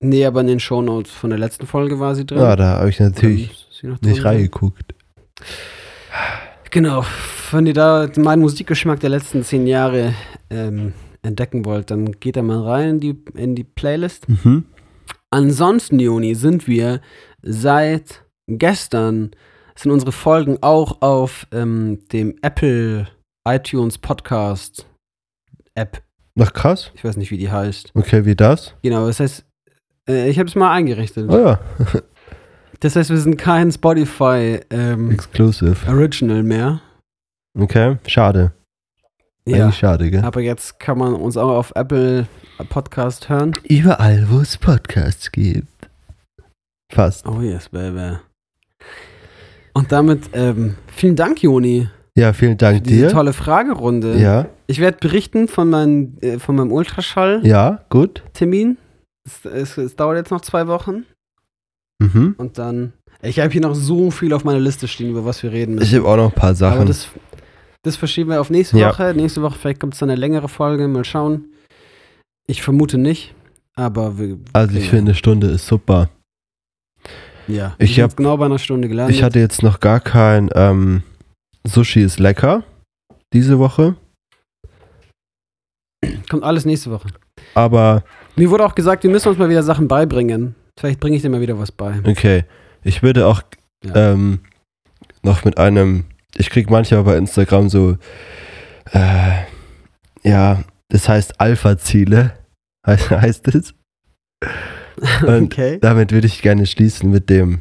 nee, 0.00 0.24
aber 0.26 0.40
in 0.42 0.46
den 0.48 0.60
Shownotes 0.60 1.10
von 1.12 1.30
der 1.30 1.38
letzten 1.38 1.66
Folge 1.66 1.98
war 2.00 2.14
sie 2.14 2.24
drin. 2.26 2.38
Ja, 2.38 2.56
da 2.56 2.78
habe 2.78 2.88
ich 2.90 3.00
natürlich 3.00 3.66
nicht 4.02 4.24
reingeguckt. 4.24 4.94
Genau, 6.74 7.04
wenn 7.52 7.66
ihr 7.66 7.72
da 7.72 8.10
meinen 8.16 8.42
Musikgeschmack 8.42 8.98
der 8.98 9.10
letzten 9.10 9.44
zehn 9.44 9.68
Jahre 9.68 10.12
ähm, 10.50 10.92
entdecken 11.22 11.64
wollt, 11.64 11.92
dann 11.92 12.10
geht 12.18 12.34
da 12.34 12.42
mal 12.42 12.62
rein 12.62 12.88
in 12.88 12.98
die, 12.98 13.24
in 13.36 13.54
die 13.54 13.62
Playlist. 13.62 14.28
Mhm. 14.28 14.64
Ansonsten, 15.30 16.00
Joni, 16.00 16.34
sind 16.34 16.66
wir 16.66 17.00
seit 17.42 18.24
gestern, 18.48 19.30
sind 19.76 19.92
unsere 19.92 20.10
Folgen 20.10 20.58
auch 20.62 21.00
auf 21.00 21.46
ähm, 21.52 22.00
dem 22.12 22.34
Apple 22.42 23.06
iTunes 23.48 23.96
Podcast 23.96 24.88
App. 25.76 26.02
Ach 26.40 26.52
krass. 26.52 26.90
Ich 26.96 27.04
weiß 27.04 27.16
nicht, 27.18 27.30
wie 27.30 27.38
die 27.38 27.52
heißt. 27.52 27.92
Okay, 27.94 28.24
wie 28.24 28.34
das? 28.34 28.74
Genau, 28.82 29.06
das 29.06 29.20
heißt, 29.20 29.44
äh, 30.08 30.28
ich 30.28 30.40
habe 30.40 30.48
es 30.48 30.56
mal 30.56 30.72
eingerichtet. 30.72 31.30
Oh 31.30 31.38
ja, 31.38 31.60
Das 32.80 32.96
heißt, 32.96 33.10
wir 33.10 33.18
sind 33.18 33.36
kein 33.36 33.72
Spotify 33.72 34.60
ähm, 34.70 35.10
exclusive. 35.10 35.76
Original 35.88 36.42
mehr. 36.42 36.80
Okay, 37.58 37.96
schade. 38.06 38.52
Ja. 39.46 39.64
Eigentlich 39.64 39.76
schade, 39.78 40.10
gell? 40.10 40.22
Aber 40.24 40.40
jetzt 40.40 40.80
kann 40.80 40.98
man 40.98 41.14
uns 41.14 41.36
auch 41.36 41.50
auf 41.50 41.72
Apple 41.76 42.26
Podcast 42.70 43.28
hören. 43.28 43.52
Überall, 43.68 44.26
wo 44.30 44.40
es 44.40 44.56
Podcasts 44.56 45.30
gibt. 45.30 45.68
Fast. 46.92 47.26
Oh 47.26 47.40
yes, 47.40 47.68
baby. 47.68 48.16
Und 49.74 49.90
damit 49.92 50.30
ähm, 50.32 50.76
vielen 50.86 51.16
Dank, 51.16 51.42
Joni, 51.42 51.88
Ja, 52.16 52.32
vielen 52.32 52.56
Dank 52.56 52.78
für 52.78 52.82
diese 52.82 53.06
dir. 53.06 53.10
tolle 53.10 53.32
Fragerunde. 53.32 54.16
Ja, 54.18 54.46
Ich 54.66 54.78
werde 54.80 54.98
berichten 55.00 55.48
von, 55.48 55.68
mein, 55.68 56.16
äh, 56.22 56.38
von 56.38 56.56
meinem 56.56 56.72
Ultraschall-Termin. 56.72 57.46
ja, 57.50 57.84
gut. 57.90 58.22
Es, 59.26 59.44
es, 59.44 59.78
es 59.78 59.96
dauert 59.96 60.16
jetzt 60.16 60.30
noch 60.30 60.40
zwei 60.42 60.66
Wochen. 60.68 61.04
Mhm. 62.00 62.34
Und 62.38 62.58
dann. 62.58 62.92
Ich 63.22 63.38
habe 63.40 63.50
hier 63.50 63.60
noch 63.62 63.74
so 63.74 64.10
viel 64.10 64.32
auf 64.34 64.44
meiner 64.44 64.60
Liste 64.60 64.86
stehen, 64.88 65.10
über 65.10 65.24
was 65.24 65.42
wir 65.42 65.50
reden 65.52 65.74
Ich 65.74 65.80
müssen. 65.92 65.98
habe 66.00 66.08
auch 66.08 66.16
noch 66.16 66.30
ein 66.32 66.34
paar 66.40 66.54
Sachen. 66.54 66.76
Aber 66.76 66.84
das, 66.84 67.08
das 67.82 67.96
verschieben 67.96 68.30
wir 68.30 68.40
auf 68.40 68.50
nächste 68.50 68.78
Ja. 68.78 68.90
Woche. 68.90 69.14
Nächste 69.14 69.40
Woche 69.42 69.58
vielleicht 69.58 69.80
kommt 69.80 69.94
es 69.94 70.00
dann 70.00 70.10
eine 70.10 70.20
längere 70.20 70.48
Folge. 70.48 70.86
Mal 70.88 71.04
schauen. 71.04 71.46
Ich 72.46 72.62
vermute 72.62 72.98
nicht. 72.98 73.34
Aber 73.76 74.18
wir. 74.18 74.38
also 74.52 74.76
ich 74.76 74.88
finde, 74.90 75.10
eine 75.10 75.14
Stunde 75.14 75.46
ist 75.48 75.66
super. 75.66 76.08
Ja, 77.48 77.74
Ich 77.78 77.80
wir 77.80 77.86
sind 77.88 78.02
hab- 78.02 78.10
jetzt 78.10 78.16
genau 78.16 78.36
bei 78.36 78.46
einer 78.46 78.58
Stunde 78.58 78.88
gelandet. 78.88 79.16
Ich 79.16 79.22
hatte 79.22 79.38
jetzt 79.38 79.62
noch 79.62 79.80
gar 79.80 80.00
kein 80.00 80.50
ähm, 80.54 81.02
Sushi 81.66 82.02
ist 82.02 82.18
lecker 82.20 82.62
diese 83.32 83.58
Woche. 83.58 83.96
Kommt 86.30 86.42
alles 86.44 86.64
nächste 86.64 86.90
Woche. 86.90 87.08
Aber 87.54 88.04
Mir 88.36 88.50
wurde 88.50 88.64
auch 88.66 88.74
gesagt, 88.74 89.02
wir 89.04 89.10
müssen 89.10 89.28
uns 89.28 89.38
mal 89.38 89.48
wieder 89.48 89.62
Sachen 89.62 89.88
beibringen. 89.88 90.54
Vielleicht 90.78 91.00
bringe 91.00 91.16
ich 91.16 91.22
dir 91.22 91.28
mal 91.30 91.40
wieder 91.40 91.58
was 91.58 91.72
bei. 91.72 92.00
okay, 92.04 92.44
ich 92.82 93.02
würde 93.02 93.26
auch 93.26 93.42
Ja. 93.84 94.12
ähm, 94.12 94.40
noch 95.22 95.44
mit 95.44 95.56
einem, 95.58 96.04
ich 96.36 96.50
krieg 96.50 96.68
manchmal 96.70 97.04
bei 97.04 97.16
Instagram 97.16 97.68
so, 97.68 97.96
äh, 98.92 99.32
ja, 100.22 100.64
das 100.88 101.08
heißt 101.08 101.40
Alpha-Ziele, 101.40 102.32
heißt, 102.86 103.10
heißt 103.10 103.48
es. 103.54 103.74
Und 105.26 105.44
okay. 105.52 105.78
damit 105.80 106.12
würde 106.12 106.26
ich 106.26 106.42
gerne 106.42 106.66
schließen 106.66 107.10
mit 107.10 107.28
dem, 107.30 107.60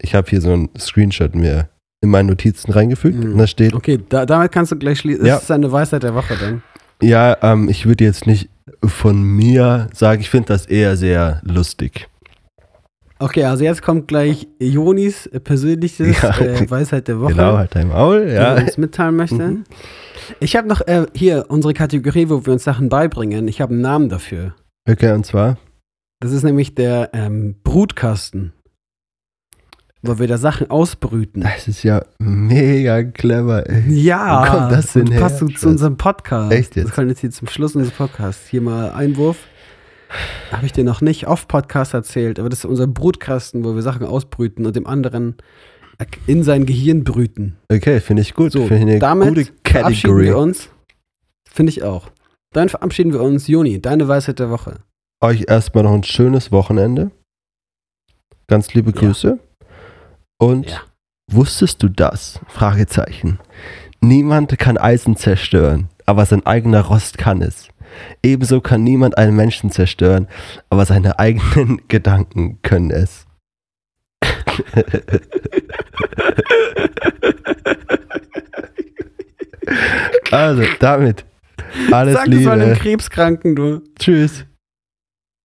ich 0.00 0.14
habe 0.14 0.28
hier 0.30 0.40
so 0.40 0.52
einen 0.52 0.70
Screenshot 0.78 1.34
mir 1.34 1.68
in 2.02 2.10
meine 2.10 2.28
Notizen 2.30 2.72
reingefügt 2.72 3.16
Mhm. 3.22 3.32
und 3.32 3.38
da 3.38 3.46
steht, 3.46 3.74
Okay, 3.74 4.00
da, 4.08 4.26
damit 4.26 4.50
kannst 4.50 4.72
du 4.72 4.76
gleich 4.76 4.98
schließen. 4.98 5.24
Ja. 5.24 5.34
Das 5.34 5.44
ist 5.44 5.50
eine 5.52 5.70
Weisheit 5.70 6.02
der 6.02 6.14
Woche 6.14 6.36
dann. 6.36 6.62
ja, 7.00 7.36
ähm, 7.42 7.68
ich 7.68 7.86
würde 7.86 8.02
jetzt 8.04 8.26
nicht 8.26 8.48
von 8.84 9.22
mir 9.22 9.88
sagen, 9.94 10.20
ich 10.20 10.28
finde 10.30 10.48
das 10.48 10.66
eher 10.66 10.96
sehr 10.96 11.40
lustig. 11.44 12.08
Okay, 13.22 13.44
also 13.44 13.62
jetzt 13.64 13.82
kommt 13.82 14.08
gleich 14.08 14.48
Jonis 14.58 15.30
persönliches 15.44 16.20
Ja. 16.22 16.36
äh, 16.38 16.68
Weisheit 16.70 17.06
der 17.08 17.20
Woche, 17.20 17.32
Genau, 17.34 17.56
halt 17.56 17.74
dein 17.74 17.88
Maul, 17.88 18.26
die 18.26 18.32
ja. 18.32 18.54
er 18.54 18.62
uns 18.64 18.76
mitteilen 18.78 19.14
möchte. 19.16 19.36
Mhm. 19.36 19.64
Ich 20.40 20.56
habe 20.56 20.66
noch 20.68 20.80
äh, 20.82 21.06
hier 21.14 21.46
unsere 21.48 21.72
Kategorie, 21.74 22.28
wo 22.28 22.44
wir 22.44 22.52
uns 22.52 22.64
Sachen 22.64 22.88
beibringen. 22.88 23.46
Ich 23.48 23.60
habe 23.60 23.72
einen 23.74 23.82
Namen 23.82 24.08
dafür. 24.08 24.54
Okay, 24.88 25.12
und 25.12 25.24
zwar, 25.24 25.56
Das 26.20 26.32
ist 26.32 26.42
nämlich 26.42 26.74
der 26.74 27.10
ähm, 27.12 27.56
Brutkasten. 27.62 28.52
Wo 30.04 30.18
wir 30.18 30.26
da 30.26 30.36
Sachen 30.36 30.68
ausbrüten. 30.68 31.42
das 31.42 31.68
ist 31.68 31.84
ja 31.84 32.02
mega 32.18 33.04
clever, 33.04 33.70
ey. 33.70 33.84
Ja, 33.88 34.42
Wo 34.44 34.50
kommt 34.58 34.72
das 34.72 34.94
denn 34.94 35.06
her? 35.06 35.20
passt 35.20 35.38
so 35.38 35.46
zu 35.46 35.68
unserem 35.68 35.96
Podcast. 35.96 36.50
Echt 36.52 36.74
jetzt? 36.74 36.88
Das 36.88 36.94
kommt 36.96 37.08
jetzt 37.08 37.20
hier 37.20 37.30
zum 37.30 37.46
Schluss 37.46 37.76
unseres 37.76 37.96
Podcasts. 37.96 38.48
Hier 38.48 38.62
mal 38.62 38.90
Einwurf. 38.90 39.36
Habe 40.50 40.66
ich 40.66 40.72
dir 40.72 40.84
noch 40.84 41.00
nicht 41.00 41.26
auf 41.26 41.48
Podcast 41.48 41.94
erzählt, 41.94 42.38
aber 42.38 42.48
das 42.48 42.60
ist 42.60 42.64
unser 42.66 42.86
Brutkasten, 42.86 43.64
wo 43.64 43.74
wir 43.74 43.82
Sachen 43.82 44.06
ausbrüten 44.06 44.66
und 44.66 44.76
dem 44.76 44.86
anderen 44.86 45.36
in 46.26 46.42
sein 46.42 46.66
Gehirn 46.66 47.04
brüten. 47.04 47.56
Okay, 47.70 48.00
finde 48.00 48.22
ich 48.22 48.34
gut. 48.34 48.52
So, 48.52 48.66
finde 48.66 48.76
ich 48.76 48.82
eine 48.90 48.98
damit 48.98 49.28
gute 49.36 49.52
Verabschieden 49.64 50.18
wir 50.18 50.36
uns. 50.36 50.68
Finde 51.48 51.70
ich 51.70 51.82
auch. 51.84 52.10
Dann 52.52 52.68
verabschieden 52.68 53.12
wir 53.12 53.22
uns. 53.22 53.46
Joni, 53.46 53.80
deine 53.80 54.08
Weisheit 54.08 54.38
der 54.38 54.50
Woche. 54.50 54.80
euch 55.22 55.44
erstmal 55.46 55.84
noch 55.84 55.92
ein 55.94 56.02
schönes 56.02 56.50
Wochenende. 56.50 57.12
Ganz 58.48 58.74
liebe 58.74 58.90
Ja. 58.90 59.00
Grüße. 59.00 59.38
Und 60.40 60.68
Ja. 60.70 60.80
wusstest 61.30 61.82
du 61.82 61.88
das? 61.88 62.40
Fragezeichen. 62.48 63.38
Niemand 64.00 64.58
kann 64.58 64.76
Eisen 64.76 65.14
zerstören, 65.16 65.88
aber 66.06 66.26
sein 66.26 66.44
eigener 66.44 66.80
Rost 66.80 67.18
kann 67.18 67.40
es. 67.40 67.68
Ebenso 68.22 68.60
kann 68.60 68.84
niemand 68.84 69.18
einen 69.18 69.34
Menschen 69.36 69.70
zerstören, 69.70 70.28
aber 70.70 70.86
seine 70.86 71.18
eigenen 71.18 71.82
Gedanken 71.88 72.58
können 72.62 72.90
es. 72.90 73.26
also, 80.30 80.62
damit. 80.78 81.24
Alles 81.90 82.14
Sag 82.14 82.28
es 82.28 82.44
mal 82.44 82.52
einem 82.52 82.68
Liebe. 82.70 82.80
Krebskranken, 82.80 83.56
du. 83.56 83.82
Tschüss. 83.98 84.46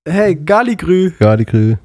Hey, 0.08 0.36
Galigrü. 0.36 1.12
Ja, 1.20 1.36
die 1.36 1.46
Grü. 1.46 1.76